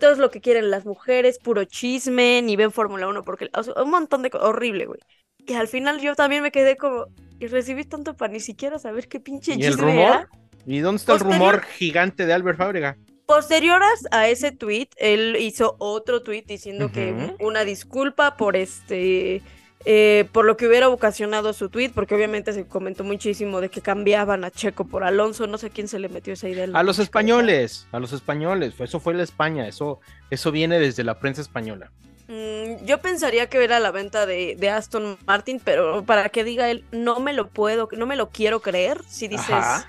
Todo 0.00 0.10
es 0.10 0.18
lo 0.18 0.32
que 0.32 0.40
quieren 0.40 0.70
las 0.70 0.84
mujeres, 0.84 1.38
puro 1.38 1.64
chisme, 1.64 2.42
ni 2.42 2.56
ven 2.56 2.72
Fórmula 2.72 3.06
1, 3.06 3.22
porque 3.22 3.50
o 3.52 3.62
sea, 3.62 3.74
un 3.84 3.90
montón 3.90 4.22
de 4.22 4.30
cosas, 4.30 4.48
horrible, 4.48 4.86
güey. 4.86 4.98
Y 5.46 5.54
al 5.54 5.68
final 5.68 6.00
yo 6.00 6.16
también 6.16 6.42
me 6.42 6.50
quedé 6.50 6.76
como, 6.76 7.06
y 7.38 7.46
recibí 7.46 7.84
tanto 7.84 8.16
para 8.16 8.32
ni 8.32 8.40
siquiera 8.40 8.80
saber 8.80 9.06
qué 9.06 9.20
pinche 9.20 9.54
¿Y 9.54 9.64
el 9.64 9.76
chisme 9.76 9.92
rumor? 9.92 9.98
era. 9.98 10.28
¿Y 10.66 10.80
dónde 10.80 10.98
está 10.98 11.12
el 11.14 11.18
Posterior- 11.20 11.52
rumor 11.54 11.64
gigante 11.64 12.26
de 12.26 12.32
Albert 12.32 12.58
Fábrega? 12.58 12.96
Posteriores 13.26 14.06
a 14.12 14.28
ese 14.28 14.52
tweet, 14.52 14.88
él 14.96 15.36
hizo 15.40 15.74
otro 15.78 16.22
tweet 16.22 16.44
diciendo 16.46 16.92
que 16.92 17.34
una 17.40 17.64
disculpa 17.64 18.36
por 18.36 18.54
este 18.56 19.42
eh, 19.84 20.28
por 20.32 20.44
lo 20.44 20.56
que 20.56 20.66
hubiera 20.66 20.88
ocasionado 20.88 21.52
su 21.52 21.68
tweet, 21.68 21.90
porque 21.94 22.14
obviamente 22.14 22.52
se 22.52 22.66
comentó 22.66 23.04
muchísimo 23.04 23.60
de 23.60 23.68
que 23.68 23.80
cambiaban 23.80 24.44
a 24.44 24.50
Checo 24.50 24.84
por 24.86 25.04
Alonso, 25.04 25.46
no 25.46 25.58
sé 25.58 25.70
quién 25.70 25.86
se 25.86 26.00
le 26.00 26.08
metió 26.08 26.32
esa 26.32 26.48
idea. 26.48 26.66
A 26.72 26.82
los 26.82 26.98
españoles, 26.98 27.86
a 27.92 28.00
los 28.00 28.12
españoles, 28.12 28.74
eso 28.80 28.98
fue 28.98 29.14
la 29.14 29.22
España, 29.22 29.68
eso, 29.68 30.00
eso 30.30 30.50
viene 30.50 30.80
desde 30.80 31.04
la 31.04 31.20
prensa 31.20 31.40
española. 31.40 31.92
Mm, 32.26 32.84
yo 32.84 32.98
pensaría 33.00 33.48
que 33.48 33.62
era 33.62 33.78
la 33.78 33.92
venta 33.92 34.26
de, 34.26 34.56
de 34.58 34.70
Aston 34.70 35.18
Martin, 35.26 35.60
pero 35.62 36.04
para 36.04 36.28
que 36.30 36.42
diga 36.42 36.68
él, 36.68 36.84
no 36.90 37.20
me 37.20 37.32
lo 37.32 37.46
puedo, 37.48 37.88
no 37.96 38.06
me 38.06 38.16
lo 38.16 38.30
quiero 38.30 38.60
creer, 38.62 39.02
si 39.06 39.28
dices, 39.28 39.50
Ajá. 39.50 39.88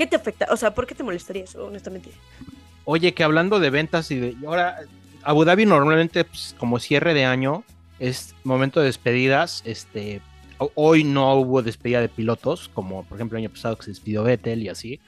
¿Qué 0.00 0.06
te 0.06 0.16
afecta? 0.16 0.46
O 0.50 0.56
sea, 0.56 0.72
¿por 0.74 0.86
qué 0.86 0.94
te 0.94 1.02
molestaría 1.02 1.44
eso, 1.44 1.66
honestamente? 1.66 2.10
Oye, 2.86 3.12
que 3.12 3.22
hablando 3.22 3.60
de 3.60 3.68
ventas 3.68 4.10
y 4.10 4.16
de. 4.18 4.34
Ahora, 4.46 4.78
Abu 5.22 5.44
Dhabi 5.44 5.66
normalmente, 5.66 6.24
pues, 6.24 6.54
como 6.58 6.78
cierre 6.78 7.12
de 7.12 7.26
año, 7.26 7.64
es 7.98 8.34
momento 8.42 8.80
de 8.80 8.86
despedidas. 8.86 9.60
Este, 9.66 10.22
ho- 10.56 10.72
hoy 10.74 11.04
no 11.04 11.34
hubo 11.34 11.60
despedida 11.62 12.00
de 12.00 12.08
pilotos, 12.08 12.70
como 12.72 13.04
por 13.04 13.18
ejemplo 13.18 13.36
el 13.36 13.44
año 13.44 13.50
pasado 13.52 13.76
que 13.76 13.84
se 13.84 13.90
despidió 13.90 14.22
Vettel 14.24 14.62
y 14.62 14.70
así. 14.70 14.98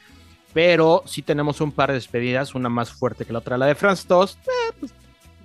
Pero 0.53 1.03
sí 1.07 1.23
tenemos 1.23 1.63
un 1.63 1.73
par 1.73 1.89
de 1.89 1.95
despedidas, 1.95 2.55
una 2.55 2.69
más 2.69 2.91
fuerte 2.93 3.25
que 3.25 3.33
la 3.33 3.39
otra. 3.39 3.57
La 3.57 3.65
de 3.65 3.75
France 3.75 4.05
2, 4.07 4.37
eh, 4.43 4.75
pues, 4.79 4.93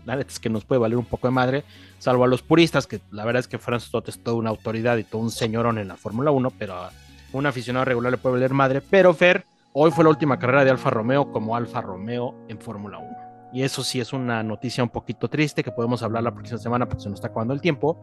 la 0.06 0.18
neta 0.18 0.30
es 0.30 0.40
que 0.40 0.50
nos 0.50 0.66
puede 0.66 0.80
valer 0.80 0.98
un 0.98 1.06
poco 1.06 1.30
de 1.30 1.32
madre, 1.32 1.64
salvo 2.00 2.26
a 2.26 2.28
los 2.28 2.42
puristas, 2.42 2.86
que 2.88 3.00
la 3.12 3.24
verdad 3.24 3.40
es 3.40 3.48
que 3.48 3.58
France 3.58 3.88
Stott 3.88 4.10
es 4.10 4.20
toda 4.20 4.36
una 4.36 4.50
autoridad 4.50 4.98
y 4.98 5.06
todo 5.06 5.22
un 5.22 5.32
señorón 5.32 5.78
en 5.78 5.88
la 5.88 5.96
Fórmula 5.96 6.32
1, 6.32 6.52
pero 6.52 6.90
un 7.34 7.46
aficionado 7.46 7.86
regular 7.86 8.12
le 8.12 8.18
puede 8.18 8.36
valer 8.36 8.54
madre. 8.54 8.82
Pero 8.82 9.14
Fer, 9.14 9.46
Hoy 9.80 9.92
fue 9.92 10.04
la 10.04 10.10
última 10.10 10.40
carrera 10.40 10.66
de 10.66 10.72
Alfa 10.72 10.90
Romeo 10.90 11.32
como 11.32 11.56
Alfa 11.56 11.82
Romeo 11.82 12.34
en 12.48 12.60
Fórmula 12.60 12.98
1. 12.98 13.18
Y 13.54 13.62
eso 13.62 13.84
sí 13.84 14.00
es 14.00 14.12
una 14.12 14.42
noticia 14.42 14.84
un 14.84 14.90
poquito 14.90 15.30
triste 15.30 15.64
que 15.64 15.72
podemos 15.72 16.02
hablar 16.02 16.24
la 16.24 16.34
próxima 16.34 16.58
semana 16.58 16.88
porque 16.88 17.04
se 17.04 17.10
nos 17.10 17.18
está 17.18 17.28
acabando 17.28 17.54
el 17.54 17.62
tiempo. 17.62 18.02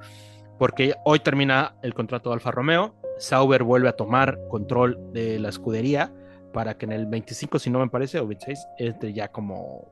Porque 0.57 0.95
hoy 1.05 1.19
termina 1.19 1.75
el 1.83 1.93
contrato 1.93 2.31
de 2.31 2.35
Alfa 2.35 2.53
Romeo. 2.53 2.95
Sauber 3.19 3.65
vuelve 3.65 3.89
a 3.89 3.95
tomar 3.95 4.39
control 4.49 5.13
de 5.13 5.41
la 5.41 5.49
escudería 5.49 6.13
para 6.53 6.79
que 6.79 6.87
en 6.87 6.93
el 6.93 7.07
25, 7.07 7.59
si 7.59 7.71
no 7.71 7.81
me 7.81 7.89
parece, 7.89 8.21
o 8.21 8.27
26, 8.29 8.67
entre 8.79 9.13
ya 9.13 9.27
como. 9.27 9.91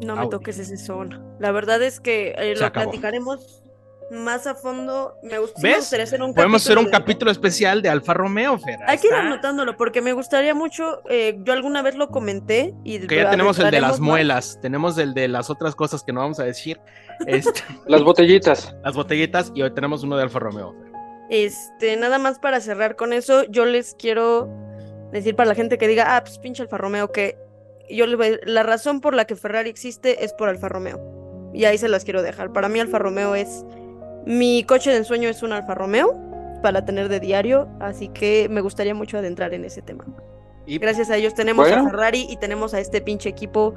No 0.00 0.14
me 0.14 0.28
toques 0.28 0.60
ese 0.60 0.76
zona. 0.76 1.20
La 1.40 1.50
verdad 1.50 1.82
es 1.82 1.98
que 1.98 2.36
eh, 2.38 2.54
lo 2.56 2.66
acabó. 2.66 2.90
platicaremos 2.90 3.64
más 4.10 4.46
a 4.46 4.54
fondo. 4.54 5.16
Me, 5.22 5.38
gust- 5.38 5.54
sí 5.56 5.62
me 5.62 5.68
¿Ves? 5.70 5.78
gustaría 5.80 6.04
hacer 6.04 6.22
un 6.22 6.34
Podemos 6.34 6.62
hacer 6.64 6.78
un 6.78 6.86
de- 6.86 6.90
capítulo 6.90 7.30
especial 7.30 7.82
de 7.82 7.88
Alfa 7.88 8.14
Romeo, 8.14 8.58
Fer. 8.58 8.78
Hay 8.86 8.98
que 8.98 9.08
ir 9.08 9.14
anotándolo 9.14 9.76
porque 9.76 10.00
me 10.00 10.12
gustaría 10.12 10.54
mucho. 10.54 11.02
eh, 11.10 11.36
yo 11.42 11.52
alguna 11.52 11.82
vez 11.82 11.94
lo 11.96 12.08
comenté 12.08 12.74
y 12.84 13.06
Que 13.06 13.16
ya 13.16 13.30
tenemos 13.30 13.58
el 13.58 13.70
de 13.70 13.80
las 13.80 13.92
más. 13.92 14.00
muelas, 14.00 14.58
tenemos 14.62 14.96
el 14.98 15.14
de 15.14 15.28
las 15.28 15.50
otras 15.50 15.74
cosas 15.74 16.02
que 16.02 16.12
no 16.12 16.20
vamos 16.20 16.40
a 16.40 16.44
decir, 16.44 16.80
este, 17.26 17.60
Las 17.86 18.02
botellitas. 18.02 18.74
las 18.84 18.94
botellitas, 18.94 19.52
y 19.54 19.62
hoy 19.62 19.72
tenemos 19.74 20.02
uno 20.04 20.16
de 20.16 20.22
Alfa 20.22 20.38
Romeo. 20.38 20.72
Fer. 20.72 20.88
Este, 21.30 21.96
nada 21.96 22.18
más 22.18 22.38
para 22.38 22.60
cerrar 22.60 22.96
con 22.96 23.12
eso, 23.12 23.44
yo 23.44 23.66
les 23.66 23.94
quiero 23.94 24.48
decir 25.12 25.36
para 25.36 25.48
la 25.50 25.54
gente 25.54 25.76
que 25.78 25.86
diga, 25.88 26.16
ah, 26.16 26.22
pues 26.24 26.38
pinche 26.38 26.62
Alfa 26.62 26.78
Romeo, 26.78 27.12
que 27.12 27.36
yo 27.90 28.06
le 28.06 28.16
voy 28.16 28.26
a- 28.28 28.38
la 28.46 28.62
razón 28.62 29.00
por 29.02 29.14
la 29.14 29.26
que 29.26 29.36
Ferrari 29.36 29.68
existe 29.70 30.24
es 30.24 30.32
por 30.32 30.48
Alfa 30.48 30.68
Romeo. 30.68 31.50
Y 31.54 31.64
ahí 31.64 31.78
se 31.78 31.88
las 31.88 32.04
quiero 32.04 32.22
dejar. 32.22 32.52
Para 32.52 32.68
mí 32.68 32.78
Alfa 32.80 32.98
Romeo 32.98 33.34
es 33.34 33.64
mi 34.28 34.62
coche 34.64 34.90
de 34.90 34.98
ensueño 34.98 35.28
es 35.28 35.42
un 35.42 35.52
Alfa 35.52 35.74
Romeo 35.74 36.14
para 36.62 36.84
tener 36.84 37.08
de 37.08 37.18
diario, 37.18 37.66
así 37.80 38.08
que 38.08 38.46
me 38.50 38.60
gustaría 38.60 38.94
mucho 38.94 39.16
adentrar 39.18 39.54
en 39.54 39.64
ese 39.64 39.80
tema. 39.82 40.04
Y 40.66 40.78
Gracias 40.78 41.08
a 41.10 41.16
ellos 41.16 41.34
tenemos 41.34 41.66
Bueno. 41.66 41.86
a 41.86 41.90
Ferrari 41.90 42.26
y 42.28 42.36
tenemos 42.36 42.74
a 42.74 42.80
este 42.80 43.00
pinche 43.00 43.28
equipo 43.30 43.74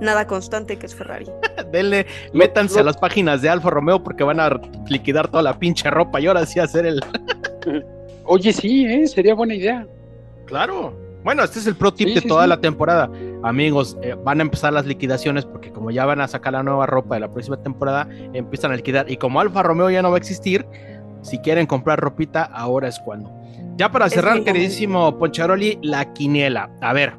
nada 0.00 0.26
constante 0.26 0.78
que 0.78 0.86
es 0.86 0.94
Ferrari. 0.94 1.26
denle, 1.70 2.06
Lo- 2.32 2.38
métanse 2.38 2.76
lo- 2.76 2.80
a 2.80 2.84
las 2.84 2.96
páginas 2.96 3.42
de 3.42 3.50
Alfa 3.50 3.68
Romeo 3.68 4.02
porque 4.02 4.24
van 4.24 4.40
a 4.40 4.58
liquidar 4.88 5.28
toda 5.28 5.42
la 5.42 5.58
pinche 5.58 5.90
ropa 5.90 6.18
y 6.20 6.26
ahora 6.28 6.46
sí 6.46 6.58
hacer 6.60 6.86
el. 6.86 7.00
Oye, 8.24 8.52
sí, 8.54 8.86
¿eh? 8.86 9.06
sería 9.06 9.34
buena 9.34 9.54
idea. 9.54 9.86
Claro. 10.46 10.94
Bueno, 11.22 11.44
este 11.44 11.58
es 11.58 11.66
el 11.66 11.76
pro 11.76 11.92
tip 11.92 12.08
Sí, 12.08 12.14
de 12.14 12.20
sí, 12.20 12.28
toda 12.28 12.44
sí. 12.44 12.48
la 12.48 12.60
temporada. 12.60 13.10
Amigos, 13.42 13.96
eh, 14.02 14.16
van 14.24 14.40
a 14.40 14.42
empezar 14.42 14.72
las 14.72 14.86
liquidaciones 14.86 15.44
porque 15.44 15.70
como 15.70 15.90
ya 15.90 16.04
van 16.06 16.20
a 16.20 16.28
sacar 16.28 16.54
la 16.54 16.62
nueva 16.62 16.86
ropa 16.86 17.14
de 17.14 17.20
la 17.20 17.30
próxima 17.30 17.56
temporada, 17.62 18.08
empiezan 18.32 18.72
a 18.72 18.76
liquidar. 18.76 19.10
Y 19.10 19.16
como 19.16 19.40
Alfa 19.40 19.62
Romeo 19.62 19.90
ya 19.90 20.02
no 20.02 20.10
va 20.10 20.16
a 20.16 20.18
existir, 20.18 20.66
si 21.22 21.38
quieren 21.38 21.66
comprar 21.66 22.00
ropita, 22.00 22.42
ahora 22.44 22.88
es 22.88 22.98
cuando. 22.98 23.30
Ya 23.76 23.90
para 23.90 24.08
cerrar, 24.10 24.42
queridísimo 24.44 25.18
Poncharoli, 25.18 25.78
la 25.82 26.12
quiniela. 26.12 26.70
A 26.80 26.92
ver, 26.92 27.14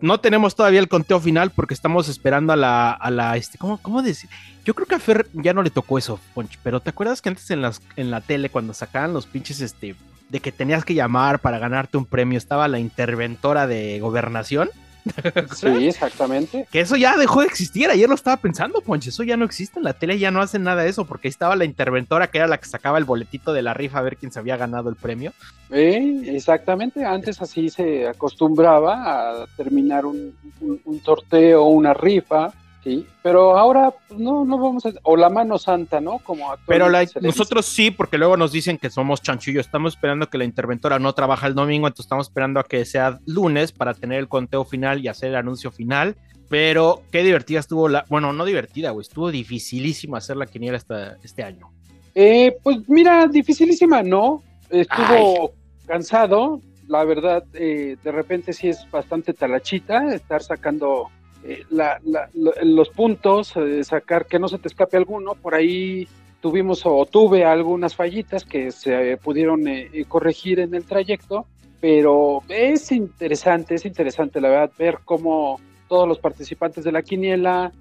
no 0.00 0.20
tenemos 0.20 0.54
todavía 0.54 0.80
el 0.80 0.88
conteo 0.88 1.18
final 1.18 1.50
porque 1.50 1.74
estamos 1.74 2.08
esperando 2.08 2.52
a 2.52 2.56
la, 2.56 2.92
a 2.92 3.10
la, 3.10 3.36
este, 3.36 3.58
¿cómo, 3.58 3.78
cómo 3.78 4.02
decir? 4.02 4.30
Yo 4.64 4.74
creo 4.74 4.86
que 4.86 4.94
a 4.94 5.00
Fer 5.00 5.26
ya 5.32 5.54
no 5.54 5.62
le 5.62 5.70
tocó 5.70 5.98
eso, 5.98 6.20
Ponch, 6.34 6.58
pero 6.62 6.80
¿te 6.80 6.90
acuerdas 6.90 7.22
que 7.22 7.30
antes 7.30 7.50
en, 7.50 7.62
las, 7.62 7.80
en 7.96 8.10
la 8.10 8.20
tele, 8.20 8.50
cuando 8.50 8.74
sacaban 8.74 9.12
los 9.12 9.26
pinches, 9.26 9.60
este, 9.60 9.96
de 10.28 10.40
que 10.40 10.52
tenías 10.52 10.84
que 10.84 10.94
llamar 10.94 11.40
para 11.40 11.58
ganarte 11.58 11.96
un 11.96 12.04
premio, 12.04 12.38
estaba 12.38 12.68
la 12.68 12.78
interventora 12.78 13.66
de 13.66 14.00
gobernación? 14.00 14.70
Sí, 15.56 15.88
exactamente. 15.88 16.66
Que 16.70 16.80
eso 16.80 16.96
ya 16.96 17.16
dejó 17.16 17.40
de 17.40 17.46
existir, 17.46 17.88
ayer 17.88 18.08
lo 18.08 18.14
estaba 18.14 18.36
pensando, 18.36 18.80
Ponche, 18.80 19.10
eso 19.10 19.22
ya 19.22 19.36
no 19.36 19.44
existe 19.44 19.78
en 19.78 19.84
la 19.84 19.94
tele, 19.94 20.18
ya 20.18 20.30
no 20.30 20.40
hacen 20.40 20.64
nada 20.64 20.82
de 20.82 20.90
eso, 20.90 21.06
porque 21.06 21.28
ahí 21.28 21.30
estaba 21.30 21.56
la 21.56 21.64
interventora 21.64 22.26
que 22.26 22.38
era 22.38 22.46
la 22.46 22.58
que 22.58 22.68
sacaba 22.68 22.98
el 22.98 23.04
boletito 23.04 23.52
de 23.52 23.62
la 23.62 23.74
rifa 23.74 23.98
a 23.98 24.02
ver 24.02 24.16
quién 24.16 24.32
se 24.32 24.38
había 24.38 24.56
ganado 24.56 24.90
el 24.90 24.96
premio. 24.96 25.32
Eh, 25.70 26.22
exactamente, 26.26 27.04
antes 27.04 27.40
así 27.40 27.68
se 27.70 28.06
acostumbraba 28.06 29.42
a 29.42 29.46
terminar 29.56 30.06
un, 30.06 30.34
un, 30.60 30.80
un 30.84 31.02
sorteo, 31.02 31.64
una 31.64 31.94
rifa, 31.94 32.52
sí, 32.84 33.06
pero 33.22 33.56
ahora 33.58 33.92
pues, 34.08 34.18
no, 34.20 34.44
no 34.44 34.58
vamos 34.58 34.86
a, 34.86 34.92
o 35.02 35.16
la 35.16 35.28
mano 35.28 35.58
santa, 35.58 36.00
¿no? 36.00 36.18
Como 36.20 36.48
Pero 36.66 36.88
la- 36.88 37.06
nosotros 37.20 37.66
sí, 37.66 37.90
porque 37.90 38.18
luego 38.18 38.36
nos 38.36 38.52
dicen 38.52 38.78
que 38.78 38.90
somos 38.90 39.20
chanchullos. 39.22 39.66
Estamos 39.66 39.94
esperando 39.94 40.28
que 40.28 40.38
la 40.38 40.44
interventora 40.44 40.98
no 40.98 41.12
trabaja 41.12 41.46
el 41.46 41.54
domingo, 41.54 41.86
entonces 41.86 42.06
estamos 42.06 42.26
esperando 42.28 42.60
a 42.60 42.64
que 42.64 42.84
sea 42.84 43.18
lunes 43.26 43.72
para 43.72 43.94
tener 43.94 44.18
el 44.18 44.28
conteo 44.28 44.64
final 44.64 45.04
y 45.04 45.08
hacer 45.08 45.30
el 45.30 45.36
anuncio 45.36 45.70
final. 45.70 46.16
Pero 46.48 47.02
qué 47.12 47.22
divertida 47.22 47.60
estuvo 47.60 47.88
la. 47.90 48.06
Bueno, 48.08 48.32
no 48.32 48.46
divertida, 48.46 48.90
güey. 48.90 49.02
Estuvo 49.02 49.30
dificilísimo 49.30 50.16
hacer 50.16 50.36
la 50.38 50.46
quiniela 50.46 50.78
esta- 50.78 51.18
este 51.22 51.42
año. 51.42 51.70
Eh, 52.14 52.56
pues 52.62 52.88
mira, 52.88 53.26
dificilísima, 53.26 54.02
¿no? 54.02 54.42
Estuvo 54.70 55.52
cansado, 55.86 56.60
la 56.86 57.04
verdad, 57.04 57.44
eh, 57.52 57.96
de 58.02 58.12
repente 58.12 58.52
sí 58.52 58.68
es 58.68 58.90
bastante 58.90 59.34
talachita 59.34 60.14
estar 60.14 60.42
sacando 60.42 61.10
eh, 61.48 61.64
la- 61.70 61.98
la- 62.04 62.28
lo- 62.34 62.52
los 62.62 62.88
puntos, 62.90 63.54
eh, 63.56 63.82
sacar 63.84 64.26
que 64.26 64.38
no 64.38 64.48
se 64.48 64.58
te 64.58 64.68
escape 64.68 64.96
alguno. 64.96 65.34
Por 65.34 65.54
ahí 65.54 66.06
tuvimos 66.40 66.82
o 66.84 67.06
tuve 67.06 67.44
algunas 67.44 67.94
fallitas 67.96 68.44
que 68.44 68.70
se 68.70 69.16
pudieron 69.16 69.66
eh, 69.66 69.88
eh, 69.92 70.04
corregir 70.06 70.60
en 70.60 70.74
el 70.74 70.84
trayecto, 70.84 71.46
pero 71.80 72.42
es 72.48 72.92
interesante, 72.92 73.74
es 73.76 73.84
interesante, 73.84 74.40
la 74.40 74.48
verdad, 74.48 74.70
ver 74.78 74.98
cómo 75.04 75.60
todos 75.88 76.06
los 76.06 76.18
participantes 76.18 76.84
de 76.84 76.92
la 76.92 77.02
quiniela, 77.02 77.72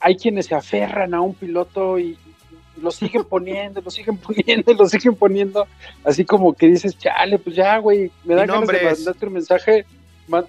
hay 0.00 0.16
quienes 0.16 0.46
se 0.46 0.54
aferran 0.54 1.12
a 1.14 1.20
un 1.20 1.34
piloto 1.34 1.98
y, 1.98 2.16
lo 2.80 2.92
siguen 2.92 3.24
poniendo, 3.28 3.80
lo 3.80 3.90
siguen 3.90 4.16
poniendo, 4.18 4.72
lo 4.74 4.86
siguen 4.88 5.16
poniendo, 5.16 5.66
así 6.04 6.24
como 6.24 6.52
que 6.54 6.68
dices, 6.68 6.96
chale, 6.96 7.38
pues 7.38 7.56
ya, 7.56 7.78
güey, 7.78 8.10
me 8.24 8.34
da 8.36 8.46
ganas 8.46 8.68
de 8.68 8.84
mandarte 8.94 9.26
un 9.26 9.32
mensaje. 9.32 9.84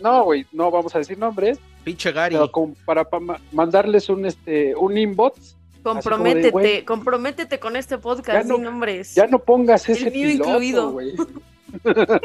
No, 0.01 0.24
güey, 0.26 0.45
no 0.51 0.70
vamos 0.72 0.93
a 0.93 0.99
decir 0.99 1.17
nombres, 1.17 1.57
Pinche 1.84 2.11
Gary. 2.11 2.36
pero 2.36 2.51
como 2.51 2.73
para, 2.86 3.03
pa- 3.09 3.19
ma- 3.19 3.39
mandarles 3.51 4.09
un 4.09 4.25
este 4.25 4.75
un 4.75 4.97
inbox, 4.97 5.55
Comprométete, 5.84 6.51
güey. 6.51 6.84
comprométete 6.86 7.57
con 7.59 7.75
este 7.75 7.97
podcast, 7.97 8.43
Ya 8.43 8.43
no- 8.49 8.55
sin 8.55 8.63
nombres. 8.65 9.15
ya 9.15 9.27
no 9.27 9.39
pongas 9.39 9.88
ese 9.89 10.07
El 10.07 10.13
mío 10.13 10.27
piloto, 10.30 10.49
incluido. 10.49 10.91
güey. 10.91 11.13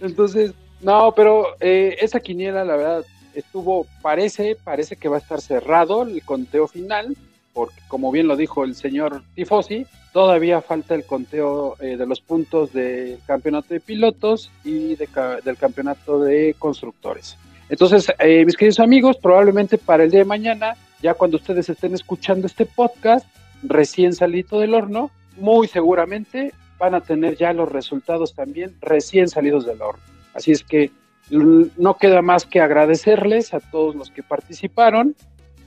Entonces, 0.00 0.52
no, 0.80 1.12
pero 1.14 1.46
eh, 1.60 1.96
esa 2.00 2.20
quiniela, 2.20 2.64
la 2.64 2.76
verdad, 2.76 3.04
estuvo, 3.34 3.86
parece, 4.02 4.56
parece 4.62 4.96
que 4.96 5.08
va 5.08 5.16
a 5.16 5.20
estar 5.20 5.40
cerrado 5.40 6.02
el 6.02 6.22
conteo 6.22 6.68
final, 6.68 7.16
porque 7.52 7.76
como 7.88 8.10
bien 8.12 8.28
lo 8.28 8.36
dijo 8.36 8.64
el 8.64 8.74
señor 8.74 9.22
Tifosi, 9.34 9.86
todavía 10.12 10.60
falta 10.60 10.94
el 10.94 11.04
conteo 11.04 11.76
eh, 11.80 11.96
de 11.96 12.06
los 12.06 12.20
puntos 12.20 12.72
del 12.72 13.18
campeonato 13.26 13.74
de 13.74 13.80
pilotos 13.80 14.50
y 14.64 14.94
de 14.96 15.08
del 15.44 15.56
campeonato 15.56 16.20
de 16.20 16.54
constructores. 16.58 17.36
Entonces, 17.68 18.12
eh, 18.18 18.44
mis 18.44 18.56
queridos 18.56 18.80
amigos, 18.80 19.16
probablemente 19.16 19.78
para 19.78 20.04
el 20.04 20.10
día 20.10 20.20
de 20.20 20.26
mañana, 20.26 20.74
ya 21.02 21.14
cuando 21.14 21.36
ustedes 21.36 21.68
estén 21.68 21.94
escuchando 21.94 22.46
este 22.46 22.66
podcast, 22.66 23.26
recién 23.62 24.14
salido 24.14 24.60
del 24.60 24.74
horno, 24.74 25.10
muy 25.36 25.68
seguramente 25.68 26.52
van 26.78 26.94
a 26.94 27.00
tener 27.00 27.36
ya 27.36 27.52
los 27.52 27.70
resultados 27.70 28.34
también 28.34 28.74
recién 28.80 29.28
salidos 29.28 29.66
del 29.66 29.82
horno. 29.82 30.02
Así 30.34 30.52
es 30.52 30.62
que 30.62 30.90
no 31.30 31.96
queda 31.98 32.22
más 32.22 32.46
que 32.46 32.60
agradecerles 32.60 33.52
a 33.52 33.60
todos 33.60 33.94
los 33.94 34.10
que 34.10 34.22
participaron 34.22 35.14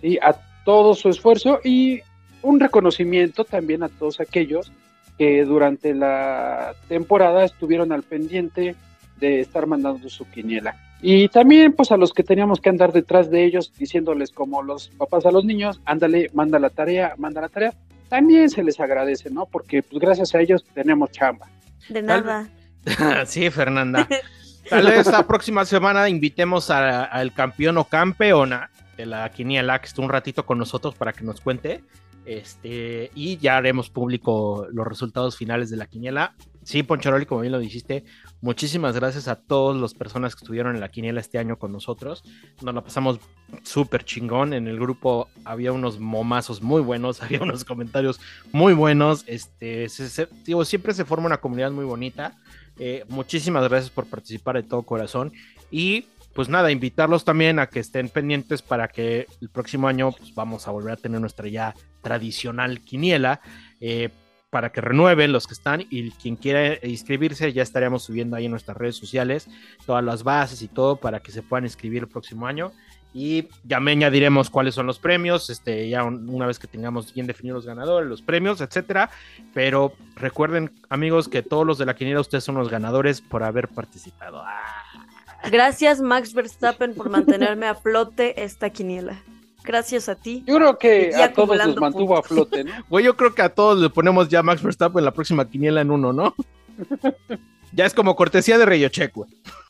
y 0.01 0.17
a 0.17 0.35
todo 0.65 0.95
su 0.95 1.09
esfuerzo 1.09 1.59
y 1.63 2.01
un 2.41 2.59
reconocimiento 2.59 3.45
también 3.45 3.83
a 3.83 3.89
todos 3.89 4.19
aquellos 4.19 4.71
que 5.17 5.43
durante 5.45 5.93
la 5.93 6.73
temporada 6.87 7.43
estuvieron 7.43 7.91
al 7.91 8.01
pendiente 8.01 8.75
de 9.19 9.41
estar 9.41 9.67
mandando 9.67 10.09
su 10.09 10.27
quiniela. 10.29 10.75
Y 11.01 11.29
también 11.29 11.73
pues 11.73 11.91
a 11.91 11.97
los 11.97 12.13
que 12.13 12.23
teníamos 12.23 12.59
que 12.61 12.69
andar 12.69 12.91
detrás 12.91 13.31
de 13.31 13.43
ellos 13.43 13.73
diciéndoles 13.77 14.31
como 14.31 14.61
los 14.61 14.89
papás 14.89 15.25
a 15.25 15.31
los 15.31 15.43
niños, 15.45 15.81
ándale, 15.85 16.29
manda 16.33 16.59
la 16.59 16.69
tarea, 16.69 17.15
manda 17.17 17.41
la 17.41 17.49
tarea, 17.49 17.73
también 18.07 18.49
se 18.49 18.63
les 18.63 18.79
agradece, 18.79 19.29
¿no? 19.31 19.45
Porque 19.47 19.81
pues 19.81 19.99
gracias 19.99 20.35
a 20.35 20.39
ellos 20.41 20.63
tenemos 20.73 21.09
chamba. 21.11 21.47
De 21.89 22.01
nada. 22.01 22.49
sí, 23.25 23.49
Fernanda. 23.49 24.07
Tal 24.69 24.85
vez 24.85 25.07
la 25.07 25.25
próxima 25.25 25.65
semana 25.65 26.07
invitemos 26.07 26.69
a- 26.69 27.03
al 27.05 27.33
campeón 27.33 27.77
o 27.79 27.85
campeona 27.85 28.69
de 28.95 29.05
la 29.07 29.29
quiniela 29.31 29.79
que 29.79 29.87
esté 29.87 30.01
un 30.01 30.09
ratito 30.09 30.45
con 30.45 30.59
nosotros 30.59 30.93
para 30.93 31.13
que 31.13 31.23
nos 31.23 31.41
cuente. 31.41 31.83
Este, 32.25 33.09
y 33.15 33.37
ya 33.37 33.57
haremos 33.57 33.89
público 33.89 34.67
los 34.71 34.85
resultados 34.85 35.35
finales 35.35 35.71
de 35.71 35.77
la 35.77 35.87
quiniela. 35.87 36.35
Sí, 36.63 36.83
Poncharoli, 36.83 37.25
como 37.25 37.41
bien 37.41 37.51
lo 37.51 37.57
dijiste, 37.59 38.03
muchísimas 38.41 38.95
gracias 38.95 39.27
a 39.27 39.35
todas 39.35 39.79
las 39.79 39.93
personas 39.93 40.35
que 40.35 40.43
estuvieron 40.43 40.75
en 40.75 40.81
la 40.81 40.89
quiniela 40.89 41.19
este 41.21 41.37
año 41.37 41.57
con 41.57 41.71
nosotros. 41.71 42.23
Nos 42.61 42.73
la 42.75 42.83
pasamos 42.83 43.19
súper 43.63 44.03
chingón. 44.03 44.53
En 44.53 44.67
el 44.67 44.79
grupo 44.79 45.27
había 45.45 45.71
unos 45.71 45.99
momazos 45.99 46.61
muy 46.61 46.81
buenos, 46.81 47.21
había 47.23 47.41
unos 47.41 47.63
comentarios 47.65 48.19
muy 48.51 48.73
buenos. 48.73 49.23
Este, 49.27 49.87
se- 49.89 50.27
digo, 50.45 50.65
siempre 50.65 50.93
se 50.93 51.05
forma 51.05 51.27
una 51.27 51.37
comunidad 51.37 51.71
muy 51.71 51.85
bonita. 51.85 52.37
Eh, 52.79 53.05
muchísimas 53.09 53.67
gracias 53.69 53.89
por 53.91 54.05
participar 54.07 54.55
de 54.55 54.63
todo 54.63 54.83
corazón. 54.83 55.31
Y 55.69 56.05
pues 56.33 56.47
nada, 56.47 56.71
invitarlos 56.71 57.25
también 57.25 57.59
a 57.59 57.67
que 57.67 57.79
estén 57.81 58.07
pendientes 58.07 58.61
para 58.61 58.87
que 58.87 59.27
el 59.41 59.49
próximo 59.49 59.87
año 59.89 60.13
pues, 60.13 60.33
vamos 60.33 60.65
a 60.67 60.71
volver 60.71 60.93
a 60.93 60.97
tener 60.97 61.19
nuestra 61.19 61.47
ya 61.49 61.75
tradicional 62.01 62.79
quiniela. 62.81 63.41
eh, 63.81 64.09
para 64.51 64.71
que 64.71 64.81
renueven 64.81 65.31
los 65.31 65.47
que 65.47 65.53
están 65.55 65.87
y 65.89 66.11
quien 66.11 66.35
quiera 66.35 66.77
inscribirse 66.85 67.51
ya 67.53 67.63
estaríamos 67.63 68.03
subiendo 68.03 68.35
ahí 68.35 68.45
en 68.45 68.51
nuestras 68.51 68.77
redes 68.77 68.97
sociales 68.97 69.47
todas 69.87 70.03
las 70.03 70.23
bases 70.23 70.61
y 70.61 70.67
todo 70.67 70.97
para 70.97 71.21
que 71.21 71.31
se 71.31 71.41
puedan 71.41 71.63
inscribir 71.63 72.03
el 72.03 72.09
próximo 72.09 72.45
año 72.45 72.71
y 73.13 73.47
ya 73.63 73.79
me 73.79 73.91
añadiremos 73.91 74.49
cuáles 74.49 74.73
son 74.75 74.87
los 74.87 74.99
premios, 74.99 75.49
este, 75.49 75.89
ya 75.89 76.03
un- 76.03 76.29
una 76.29 76.45
vez 76.47 76.59
que 76.59 76.67
tengamos 76.67 77.13
bien 77.13 77.27
definidos 77.27 77.63
los 77.63 77.65
ganadores, 77.65 78.07
los 78.09 78.21
premios, 78.21 78.61
etcétera. 78.61 79.09
Pero 79.53 79.93
recuerden, 80.15 80.71
amigos, 80.89 81.27
que 81.27 81.43
todos 81.43 81.65
los 81.67 81.77
de 81.77 81.85
la 81.85 81.93
quiniela, 81.95 82.21
ustedes 82.21 82.43
son 82.45 82.55
los 82.55 82.69
ganadores 82.69 83.19
por 83.19 83.43
haber 83.43 83.67
participado. 83.67 84.41
Ah, 84.45 85.07
Gracias, 85.51 85.99
Max 86.01 86.33
Verstappen, 86.33 86.93
por 86.93 87.09
mantenerme 87.09 87.65
a 87.67 87.75
flote 87.75 88.43
esta 88.43 88.69
quiniela. 88.69 89.21
Gracias 89.64 90.09
a 90.09 90.16
ti. 90.16 90.43
Yo 90.45 90.55
creo 90.55 90.78
que 90.78 91.12
Y 91.18 91.22
a 91.22 91.34
todos 91.34 91.55
los 91.55 91.76
mantuvo 91.78 92.18
a 92.18 92.24
flote, 92.24 92.64
¿no? 92.64 92.72
Güey, 92.89 93.05
yo 93.05 93.16
creo 93.16 93.34
que 93.34 93.41
a 93.41 93.49
todos 93.49 93.80
le 93.80 93.89
ponemos 93.89 94.30
ya 94.30 94.43
Max 94.43 94.62
Verstappen 94.62 94.99
en 94.99 95.05
la 95.05 95.14
próxima 95.14 95.47
quiniela 95.49 95.82
en 95.82 95.91
uno, 95.91 96.14
¿no? 96.14 96.36
ya 97.74 97.86
es 97.86 97.93
como 97.93 98.16
cortesía 98.16 98.57
de 98.57 98.66
Rayocheck, 98.66 99.14
güey. 99.14 99.30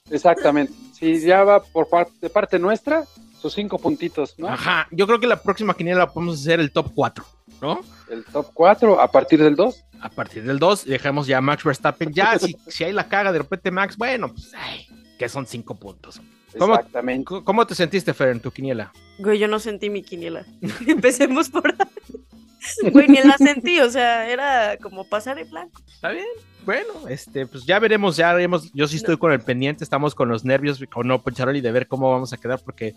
Exactamente. 0.10 0.74
Si 0.94 1.20
ya 1.22 1.44
va 1.44 1.62
por 1.62 1.90
parte, 1.90 2.14
de 2.22 2.30
parte 2.30 2.60
nuestra, 2.60 3.06
sus 3.42 3.54
cinco 3.54 3.80
puntitos, 3.80 4.36
¿no? 4.38 4.48
Ajá, 4.48 4.88
yo 4.92 5.08
creo 5.08 5.20
que 5.20 5.28
la 5.28 5.42
próxima 5.42 5.74
quiniela 5.74 6.12
podemos 6.12 6.40
hacer 6.40 6.60
el 6.60 6.72
top 6.72 6.92
4, 6.94 7.26
¿no? 7.62 7.82
El 8.10 8.24
top 8.26 8.52
4 8.54 9.02
a 9.02 9.12
partir 9.12 9.42
del 9.42 9.56
2. 9.56 9.84
A 10.02 10.10
partir 10.10 10.44
del 10.44 10.60
2, 10.60 10.86
dejamos 10.86 11.28
ya 11.28 11.38
a 11.38 11.42
Max 11.42 11.64
Verstappen. 11.64 12.14
Ya, 12.14 12.38
si, 12.38 12.56
si 12.68 12.84
hay 12.84 12.92
la 12.92 13.08
caga 13.08 13.32
de 13.32 13.40
repente 13.40 13.72
Max, 13.72 13.98
bueno, 13.98 14.30
pues, 14.30 14.52
ay, 14.56 14.88
que 15.18 15.30
son 15.30 15.46
5 15.46 15.76
puntos. 15.76 16.22
¿Cómo- 16.58 16.76
Exactamente. 16.76 17.26
¿Cómo- 17.26 17.44
¿Cómo 17.44 17.68
te 17.68 17.76
sentiste, 17.76 18.14
Fer, 18.14 18.30
en 18.30 18.40
tu 18.40 18.52
quiniela? 18.52 18.92
Güey, 19.20 19.40
yo 19.40 19.48
no 19.48 19.60
sentí 19.60 19.90
mi 19.90 20.04
quiniela. 20.04 20.46
Empecemos 20.88 21.50
por 21.50 21.68
ahí. 21.68 22.92
Güey, 22.92 23.08
ni 23.08 23.22
la 23.24 23.38
sentí, 23.38 23.80
o 23.80 23.90
sea, 23.90 24.30
era 24.30 24.78
como 24.78 25.04
pasar 25.08 25.40
en 25.40 25.50
blanco. 25.50 25.82
¿Está 25.94 26.10
bien? 26.12 26.26
Bueno, 26.64 27.08
este, 27.10 27.48
pues 27.48 27.66
ya 27.66 27.80
veremos, 27.80 28.18
ya 28.18 28.30
haremos. 28.30 28.72
Yo 28.74 28.88
sí 28.88 28.98
estoy 28.98 29.18
con 29.18 29.32
el 29.32 29.40
pendiente, 29.42 29.84
estamos 29.84 30.14
con 30.14 30.30
los 30.30 30.46
nervios, 30.46 30.80
con 30.94 31.08
no 31.08 31.22
Poncharoli, 31.24 31.60
de 31.62 31.72
ver 31.72 31.88
cómo 31.88 32.12
vamos 32.12 32.34
a 32.34 32.38
quedar, 32.38 32.62
porque, 32.64 32.94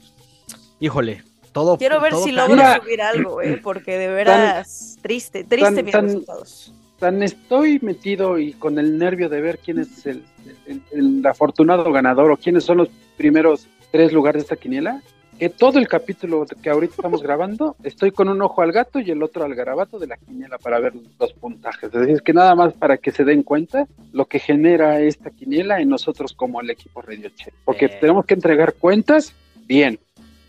híjole, 0.81 1.25
todo. 1.53 1.79
Quiero 1.79 1.99
ver 2.01 2.13
todo 2.13 2.25
si 2.25 2.35
cambia. 2.35 2.57
logro 2.75 2.83
subir 2.83 3.01
algo, 3.03 3.41
eh, 3.41 3.59
porque 3.63 3.97
de 3.97 4.09
veras, 4.09 4.99
triste, 5.01 5.45
triste 5.45 5.65
tan- 5.77 5.85
mis 5.85 5.93
tan- 5.93 6.05
resultados. 6.07 6.73
Tan 6.99 7.23
estoy 7.23 7.79
metido 7.83 8.39
y 8.39 8.53
con 8.53 8.79
el 8.79 8.99
nervio 8.99 9.29
de 9.29 9.41
ver 9.41 9.59
quién 9.59 9.79
es 9.79 10.07
el, 10.07 10.23
el- 10.67 10.83
el 10.93 11.27
afortunado 11.27 11.91
ganador 11.93 12.31
o 12.31 12.37
quiénes 12.37 12.65
son 12.65 12.79
los 12.79 12.89
primeros 13.17 13.67
tres 13.91 14.13
lugares 14.13 14.43
de 14.43 14.45
esta 14.45 14.57
quiniela, 14.57 15.03
que 15.39 15.49
todo 15.49 15.81
el 15.81 15.89
capítulo 15.89 16.47
que 16.63 16.71
ahorita 16.71 16.95
estamos 16.97 17.21
grabando, 17.25 17.75
estoy 17.83 18.13
con 18.13 18.29
un 18.29 18.41
ojo 18.41 18.63
al 18.63 18.71
gato 18.73 19.01
y 19.01 19.11
el 19.11 19.23
otro 19.23 19.45
al 19.45 19.55
garabato 19.55 19.99
de 19.99 20.07
la 20.07 20.17
quiniela 20.17 20.59
para 20.59 20.79
ver 20.79 20.93
los 21.19 21.33
puntajes. 21.35 21.93
Es 21.93 22.01
decir, 22.01 22.23
que 22.23 22.33
nada 22.33 22.55
más 22.55 22.73
para 22.75 22.97
que 22.99 23.11
se 23.11 23.25
den 23.25 23.43
cuenta 23.43 23.87
lo 24.13 24.27
que 24.27 24.39
genera 24.39 25.01
esta 25.01 25.31
quiniela 25.31 25.81
en 25.81 25.89
nosotros 25.89 26.33
como 26.33 26.61
el 26.61 26.71
equipo 26.71 27.03
Radio 27.03 27.31
Che. 27.35 27.53
Porque 27.65 27.89
tenemos 27.89 28.25
que 28.27 28.35
entregar 28.35 28.75
cuentas 28.75 29.35
bien, 29.67 29.99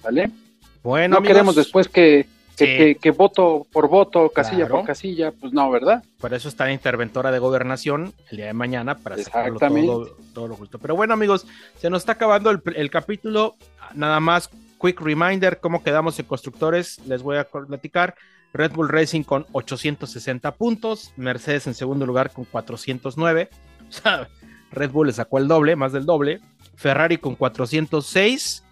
¿vale? 0.04 0.30
Bueno, 0.84 1.14
no 1.14 1.18
amigos, 1.18 1.28
queremos 1.34 1.56
después 1.56 1.88
que, 1.88 2.28
que, 2.58 2.66
Sí. 2.66 2.78
que- 2.78 2.96
que 2.96 3.12
voto 3.12 3.66
por 3.72 3.88
voto, 3.90 4.30
casilla 4.30 4.66
Claro. 4.66 4.76
por 4.78 4.86
casilla, 4.86 5.32
pues 5.32 5.54
no, 5.54 5.70
¿verdad? 5.72 6.04
Por 6.20 6.34
eso 6.34 6.48
está 6.50 6.66
la 6.66 6.74
interventora 6.74 7.32
de 7.32 7.40
gobernación 7.40 8.14
el 8.32 8.38
día 8.38 8.46
de 8.48 8.54
mañana 8.54 8.96
para 8.98 9.18
sacarlo 9.18 9.60
todo, 9.60 10.18
todo 10.34 10.48
lo 10.48 10.56
justo. 10.56 10.80
Pero 10.80 10.96
bueno, 10.96 11.14
amigos, 11.14 11.46
se 11.80 11.90
nos 11.90 12.02
está 12.04 12.14
acabando 12.14 12.50
el, 12.52 12.62
el 12.76 12.90
capítulo. 12.90 13.56
Nada 13.94 14.20
más, 14.20 14.50
quick 14.82 15.00
reminder, 15.02 15.60
cómo 15.60 15.84
quedamos 15.84 16.18
en 16.20 16.26
constructores. 16.26 17.00
Les 17.08 17.22
voy 17.22 17.38
a 17.38 17.44
platicar. 17.46 18.16
Red 18.54 18.72
Bull 18.72 18.88
Racing 18.88 19.24
con 19.24 19.46
860 19.52 20.52
puntos, 20.56 21.12
Mercedes 21.18 21.68
en 21.68 21.74
segundo 21.74 22.06
lugar 22.06 22.32
con 22.32 22.46
409. 22.46 23.50
O 23.90 23.92
sea, 23.92 24.28
Red 24.72 24.92
Bull 24.92 25.08
le 25.08 25.14
sacó 25.14 25.38
el 25.38 25.48
doble, 25.48 25.76
más 25.76 25.92
del 25.94 26.06
doble. 26.06 26.40
Ferrari 26.76 27.18
con 27.18 27.36
406. 27.36 28.64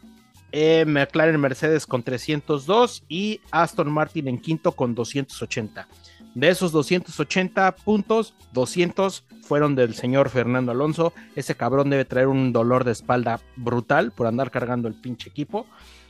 Eh, 0.53 0.85
McLaren 0.85 1.41
Mercedes 1.41 1.87
con 1.87 2.03
302 2.03 3.03
y 3.09 3.41
Aston 3.51 3.91
Martin 3.91 4.27
en 4.27 4.39
quinto 4.39 4.71
con 4.71 4.93
280. 4.93 5.87
De 6.35 6.49
esos 6.49 6.71
280 6.71 7.75
puntos, 7.75 8.35
200 8.53 9.23
fueron 9.41 9.75
del 9.75 9.95
señor 9.95 10.29
Fernando 10.29 10.71
Alonso. 10.71 11.11
Ese 11.35 11.55
cabrón 11.55 11.89
debe 11.89 12.05
traer 12.05 12.27
un 12.27 12.53
dolor 12.53 12.83
de 12.83 12.91
espalda 12.91 13.39
brutal 13.55 14.11
por 14.11 14.27
andar 14.27 14.51
cargando 14.51 14.87
el 14.87 14.93
pinche 14.93 15.29
equipo. 15.29 15.65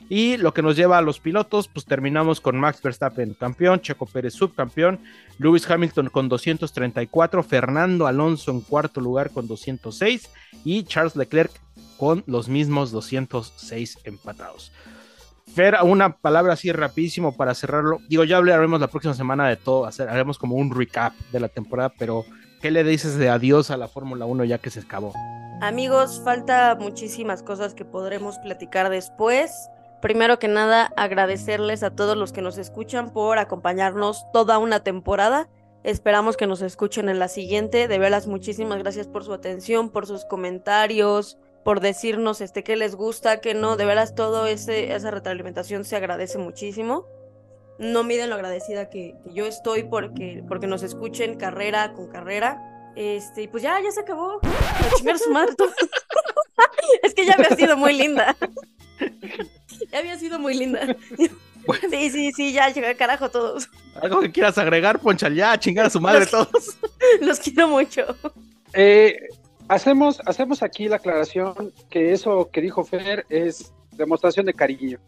Y 0.08 0.36
lo 0.36 0.52
que 0.52 0.62
nos 0.62 0.76
lleva 0.76 0.98
a 0.98 1.02
los 1.02 1.18
pilotos, 1.18 1.68
pues 1.68 1.86
terminamos 1.86 2.40
con 2.40 2.58
Max 2.58 2.82
Verstappen 2.82 3.34
campeón, 3.34 3.80
Checo 3.80 4.06
Pérez 4.06 4.34
subcampeón, 4.34 5.00
Lewis 5.38 5.68
Hamilton 5.68 6.10
con 6.10 6.28
234, 6.28 7.42
Fernando 7.42 8.06
Alonso 8.06 8.50
en 8.50 8.60
cuarto 8.60 9.00
lugar 9.00 9.30
con 9.30 9.46
206 9.46 10.30
y 10.64 10.84
Charles 10.84 11.16
Leclerc 11.16 11.52
con 11.96 12.22
los 12.26 12.48
mismos 12.48 12.90
206 12.92 13.98
empatados. 14.04 14.72
Fer, 15.54 15.76
una 15.82 16.16
palabra 16.16 16.54
así 16.54 16.72
rapidísimo 16.72 17.36
para 17.36 17.54
cerrarlo. 17.54 18.00
Digo, 18.08 18.24
ya 18.24 18.38
hablaremos 18.38 18.80
la 18.80 18.88
próxima 18.88 19.14
semana 19.14 19.48
de 19.48 19.56
todo, 19.56 19.86
hacer, 19.86 20.08
haremos 20.08 20.38
como 20.38 20.56
un 20.56 20.74
recap 20.74 21.14
de 21.32 21.40
la 21.40 21.48
temporada, 21.48 21.92
pero 21.98 22.24
¿qué 22.60 22.70
le 22.70 22.82
dices 22.82 23.16
de 23.16 23.28
adiós 23.28 23.70
a 23.70 23.76
la 23.76 23.88
Fórmula 23.88 24.26
1 24.26 24.44
ya 24.44 24.58
que 24.58 24.70
se 24.70 24.80
acabó? 24.80 25.12
Amigos, 25.60 26.20
falta 26.24 26.76
muchísimas 26.78 27.42
cosas 27.42 27.74
que 27.74 27.84
podremos 27.84 28.38
platicar 28.38 28.90
después. 28.90 29.70
Primero 30.04 30.38
que 30.38 30.48
nada, 30.48 30.92
agradecerles 30.98 31.82
a 31.82 31.88
todos 31.88 32.14
los 32.14 32.30
que 32.30 32.42
nos 32.42 32.58
escuchan 32.58 33.10
por 33.10 33.38
acompañarnos 33.38 34.30
toda 34.34 34.58
una 34.58 34.80
temporada. 34.80 35.48
Esperamos 35.82 36.36
que 36.36 36.46
nos 36.46 36.60
escuchen 36.60 37.08
en 37.08 37.18
la 37.18 37.28
siguiente. 37.28 37.88
De 37.88 37.98
veras, 37.98 38.26
muchísimas 38.26 38.80
gracias 38.80 39.06
por 39.06 39.24
su 39.24 39.32
atención, 39.32 39.88
por 39.88 40.06
sus 40.06 40.26
comentarios, 40.26 41.38
por 41.64 41.80
decirnos 41.80 42.42
este 42.42 42.62
qué 42.62 42.76
les 42.76 42.96
gusta, 42.96 43.40
qué 43.40 43.54
no. 43.54 43.78
De 43.78 43.86
veras, 43.86 44.14
todo 44.14 44.44
ese 44.44 44.94
esa 44.94 45.10
retroalimentación 45.10 45.86
se 45.86 45.96
agradece 45.96 46.36
muchísimo. 46.36 47.06
No 47.78 48.04
miden 48.04 48.28
lo 48.28 48.34
agradecida 48.34 48.90
que, 48.90 49.14
yo 49.32 49.46
estoy 49.46 49.84
porque, 49.84 50.44
porque 50.46 50.66
nos 50.66 50.82
escuchen 50.82 51.38
carrera 51.38 51.94
con 51.94 52.08
carrera. 52.08 52.92
Este, 52.94 53.48
pues 53.48 53.62
ya, 53.62 53.80
ya 53.82 53.90
se 53.90 54.00
acabó. 54.00 54.38
Es 57.02 57.14
que 57.14 57.24
ya 57.24 57.32
había 57.32 57.56
sido 57.56 57.78
muy 57.78 57.94
linda. 57.94 58.36
ya 59.92 59.98
había 59.98 60.18
sido 60.18 60.38
muy 60.38 60.54
linda. 60.54 60.80
Sí, 61.90 62.10
sí, 62.10 62.30
sí, 62.32 62.52
ya 62.52 62.68
llegué 62.68 62.88
al 62.88 62.96
carajo 62.96 63.30
todos. 63.30 63.70
¿Algo 64.02 64.20
que 64.20 64.30
quieras 64.30 64.58
agregar, 64.58 64.98
Ponchal? 64.98 65.34
Ya, 65.34 65.58
chingar 65.58 65.86
a 65.86 65.90
su 65.90 65.98
madre 65.98 66.26
todos. 66.26 66.76
Los 67.22 67.40
quiero 67.40 67.68
mucho. 67.68 68.02
Eh, 68.74 69.16
hacemos, 69.68 70.20
hacemos 70.26 70.62
aquí 70.62 70.88
la 70.88 70.96
aclaración 70.96 71.72
que 71.88 72.12
eso 72.12 72.50
que 72.52 72.60
dijo 72.60 72.84
Fer 72.84 73.24
es 73.30 73.72
demostración 73.92 74.44
de 74.44 74.52
cariño. 74.52 74.98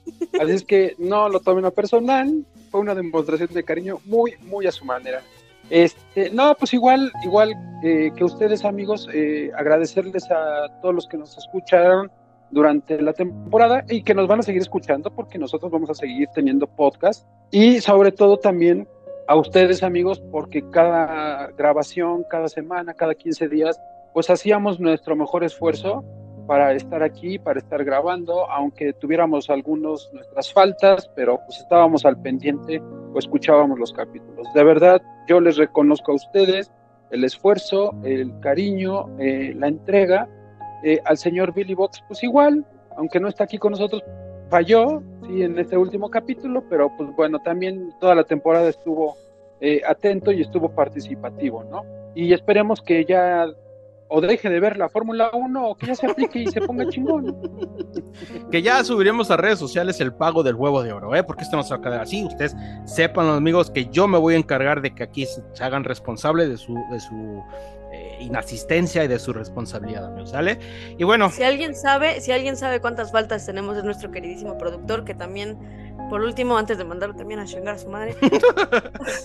Así 0.40 0.52
es 0.52 0.64
que 0.64 0.94
no 0.98 1.28
lo 1.28 1.40
tomen 1.40 1.66
a 1.66 1.70
personal, 1.70 2.46
fue 2.70 2.80
una 2.80 2.94
demostración 2.94 3.50
de 3.52 3.62
cariño 3.62 4.00
muy, 4.06 4.34
muy 4.40 4.66
a 4.66 4.72
su 4.72 4.86
manera. 4.86 5.22
Este, 5.68 6.30
no, 6.30 6.54
pues 6.54 6.72
igual, 6.74 7.12
igual 7.24 7.54
eh, 7.82 8.12
que 8.16 8.24
ustedes 8.24 8.64
amigos, 8.64 9.08
eh, 9.12 9.50
agradecerles 9.56 10.30
a 10.30 10.80
todos 10.80 10.94
los 10.94 11.06
que 11.06 11.16
nos 11.16 11.36
escucharon 11.36 12.10
durante 12.50 13.00
la 13.00 13.12
temporada 13.12 13.84
y 13.88 14.02
que 14.02 14.14
nos 14.14 14.28
van 14.28 14.40
a 14.40 14.42
seguir 14.42 14.62
escuchando 14.62 15.10
porque 15.10 15.38
nosotros 15.38 15.70
vamos 15.70 15.90
a 15.90 15.94
seguir 15.94 16.28
teniendo 16.34 16.66
podcast 16.66 17.26
y 17.50 17.80
sobre 17.80 18.12
todo 18.12 18.38
también 18.38 18.88
a 19.28 19.36
ustedes 19.36 19.82
amigos 19.82 20.20
porque 20.30 20.62
cada 20.70 21.48
grabación, 21.56 22.24
cada 22.30 22.48
semana, 22.48 22.94
cada 22.94 23.14
15 23.14 23.48
días, 23.48 23.80
pues 24.14 24.30
hacíamos 24.30 24.80
nuestro 24.80 25.16
mejor 25.16 25.44
esfuerzo 25.44 26.04
para 26.46 26.72
estar 26.72 27.02
aquí, 27.02 27.38
para 27.38 27.58
estar 27.58 27.84
grabando, 27.84 28.48
aunque 28.50 28.92
tuviéramos 28.92 29.50
algunos 29.50 30.10
nuestras 30.12 30.52
faltas, 30.52 31.10
pero 31.14 31.40
pues 31.44 31.58
estábamos 31.58 32.04
al 32.04 32.20
pendiente 32.20 32.80
o 33.12 33.18
escuchábamos 33.18 33.78
los 33.78 33.92
capítulos. 33.92 34.46
De 34.54 34.62
verdad, 34.62 35.02
yo 35.28 35.40
les 35.40 35.56
reconozco 35.56 36.12
a 36.12 36.14
ustedes 36.14 36.70
el 37.10 37.24
esfuerzo, 37.24 37.94
el 38.04 38.38
cariño, 38.40 39.06
eh, 39.18 39.54
la 39.56 39.68
entrega. 39.68 40.28
Eh, 40.82 41.00
al 41.04 41.16
señor 41.16 41.52
Billy 41.54 41.74
Box, 41.74 42.02
pues 42.06 42.22
igual, 42.22 42.64
aunque 42.96 43.20
no 43.20 43.28
está 43.28 43.44
aquí 43.44 43.58
con 43.58 43.72
nosotros, 43.72 44.02
falló, 44.50 45.02
sí, 45.26 45.42
en 45.42 45.58
este 45.58 45.76
último 45.76 46.10
capítulo, 46.10 46.64
pero 46.68 46.94
pues 46.96 47.14
bueno, 47.16 47.38
también 47.40 47.92
toda 48.00 48.14
la 48.14 48.24
temporada 48.24 48.68
estuvo 48.68 49.16
eh, 49.60 49.80
atento 49.86 50.32
y 50.32 50.42
estuvo 50.42 50.68
participativo, 50.68 51.64
¿no? 51.64 51.84
Y 52.14 52.32
esperemos 52.32 52.80
que 52.82 53.04
ya 53.04 53.46
o 54.08 54.20
deje 54.20 54.48
de 54.48 54.60
ver 54.60 54.76
la 54.76 54.88
Fórmula 54.88 55.30
1 55.32 55.68
o 55.68 55.76
que 55.76 55.86
ya 55.86 55.94
se 55.94 56.06
aplique 56.06 56.40
y 56.40 56.46
se 56.46 56.60
ponga 56.60 56.88
chingón. 56.88 57.36
Que 58.50 58.62
ya 58.62 58.82
subiremos 58.84 59.30
a 59.30 59.36
redes 59.36 59.58
sociales 59.58 60.00
el 60.00 60.14
pago 60.14 60.42
del 60.42 60.54
huevo 60.54 60.82
de 60.82 60.92
oro, 60.92 61.14
¿eh? 61.14 61.22
Porque 61.22 61.42
esto 61.42 61.56
no 61.56 61.62
se 61.62 61.70
va 61.70 61.80
a 61.80 61.82
quedar 61.82 62.00
así. 62.00 62.24
Ustedes 62.24 62.54
sepan, 62.84 63.26
los 63.26 63.36
amigos, 63.36 63.70
que 63.70 63.86
yo 63.86 64.08
me 64.08 64.18
voy 64.18 64.34
a 64.34 64.36
encargar 64.38 64.80
de 64.80 64.94
que 64.94 65.02
aquí 65.02 65.26
se 65.26 65.42
hagan 65.62 65.84
responsables 65.84 66.48
de 66.48 66.56
su, 66.56 66.74
de 66.90 67.00
su 67.00 67.42
eh, 67.92 68.18
inasistencia 68.20 69.04
y 69.04 69.08
de 69.08 69.18
su 69.18 69.32
responsabilidad, 69.32 70.06
amigos, 70.06 70.30
¿sale? 70.30 70.58
Y 70.98 71.04
bueno, 71.04 71.30
Si 71.30 71.42
alguien 71.42 71.74
sabe, 71.74 72.20
si 72.20 72.32
alguien 72.32 72.56
sabe 72.56 72.80
cuántas 72.80 73.12
faltas 73.12 73.46
tenemos, 73.46 73.76
es 73.76 73.84
nuestro 73.84 74.10
queridísimo 74.10 74.58
productor, 74.58 75.04
que 75.04 75.14
también, 75.14 75.56
por 76.08 76.20
último, 76.22 76.56
antes 76.56 76.78
de 76.78 76.84
mandarlo 76.84 77.16
también 77.16 77.40
a 77.40 77.46
chingar 77.46 77.74
a 77.74 77.78
su 77.78 77.88
madre. 77.88 78.16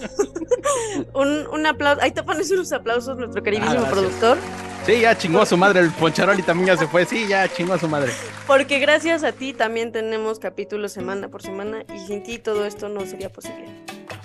un, 1.14 1.48
un 1.52 1.66
aplauso, 1.66 2.02
ahí 2.02 2.12
te 2.12 2.24
pones 2.24 2.50
unos 2.52 2.72
aplausos, 2.72 3.18
nuestro 3.18 3.44
queridísimo 3.44 3.84
Ah, 3.86 3.90
productor. 3.90 4.38
sí, 4.86 5.02
ya 5.02 5.18
chingó 5.18 5.42
a 5.42 5.46
su 5.46 5.58
madre. 5.58 5.82
El 5.82 5.92
Poncharoli 5.92 6.42
también 6.44 6.68
ya 6.68 6.78
se 6.78 6.88
fue. 6.88 7.06
Sí, 7.06 7.28
ya 7.28 7.48
chingó 7.48 7.74
a 7.74 7.80
su 7.80 7.88
madre. 7.88 8.12
Porque 8.48 8.80
gracias 8.80 9.24
a 9.24 9.32
ti 9.32 9.54
también 9.54 9.92
tenemos 9.92 10.40
capítulos 10.40 10.92
semana 10.92 11.30
por 11.30 11.42
semana 11.42 11.84
y 11.94 12.00
sin 12.00 12.24
ti 12.24 12.40
todo 12.40 12.66
esto 12.66 12.90
no 12.90 13.06
sería 13.06 13.30
posible. 13.32 13.66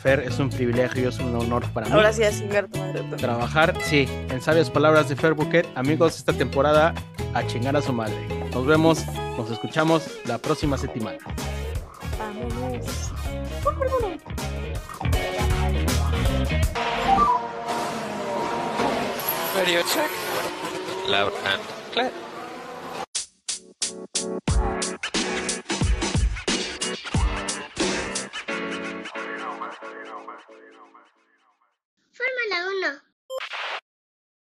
Fer, 0.02 0.20
es 0.20 0.38
un 0.38 0.50
privilegio, 0.50 1.08
es 1.08 1.18
un 1.18 1.34
honor 1.34 1.64
para 1.72 1.86
mí. 1.86 1.92
Ahora 1.92 2.12
sí 2.12 2.22
a 2.22 2.30
chingar 2.30 2.64
a 2.64 2.68
tu 2.68 2.78
madre. 2.78 3.02
Trabajar, 3.16 3.74
sí, 3.82 4.08
en 4.30 4.40
sabias 4.40 4.70
palabras 4.70 5.08
de 5.08 5.16
Fer 5.16 5.34
Buquet. 5.34 5.66
Amigos, 5.74 6.16
esta 6.16 6.32
temporada 6.32 6.94
a 7.34 7.46
chingar 7.46 7.76
a 7.76 7.82
su 7.82 7.92
madre. 7.92 8.16
Nos 8.52 8.66
vemos, 8.66 9.04
nos 9.36 9.50
escuchamos 9.50 10.02
la 10.24 10.38
próxima 10.38 10.78
semana. 10.78 11.18
Vámonos. 12.18 13.12
Radio 19.54 19.82
check. 19.82 20.10
Loud 21.08 21.32
and 21.44 21.62
clear. 21.92 22.12
Fórmula 32.12 32.58
1. 32.92 33.06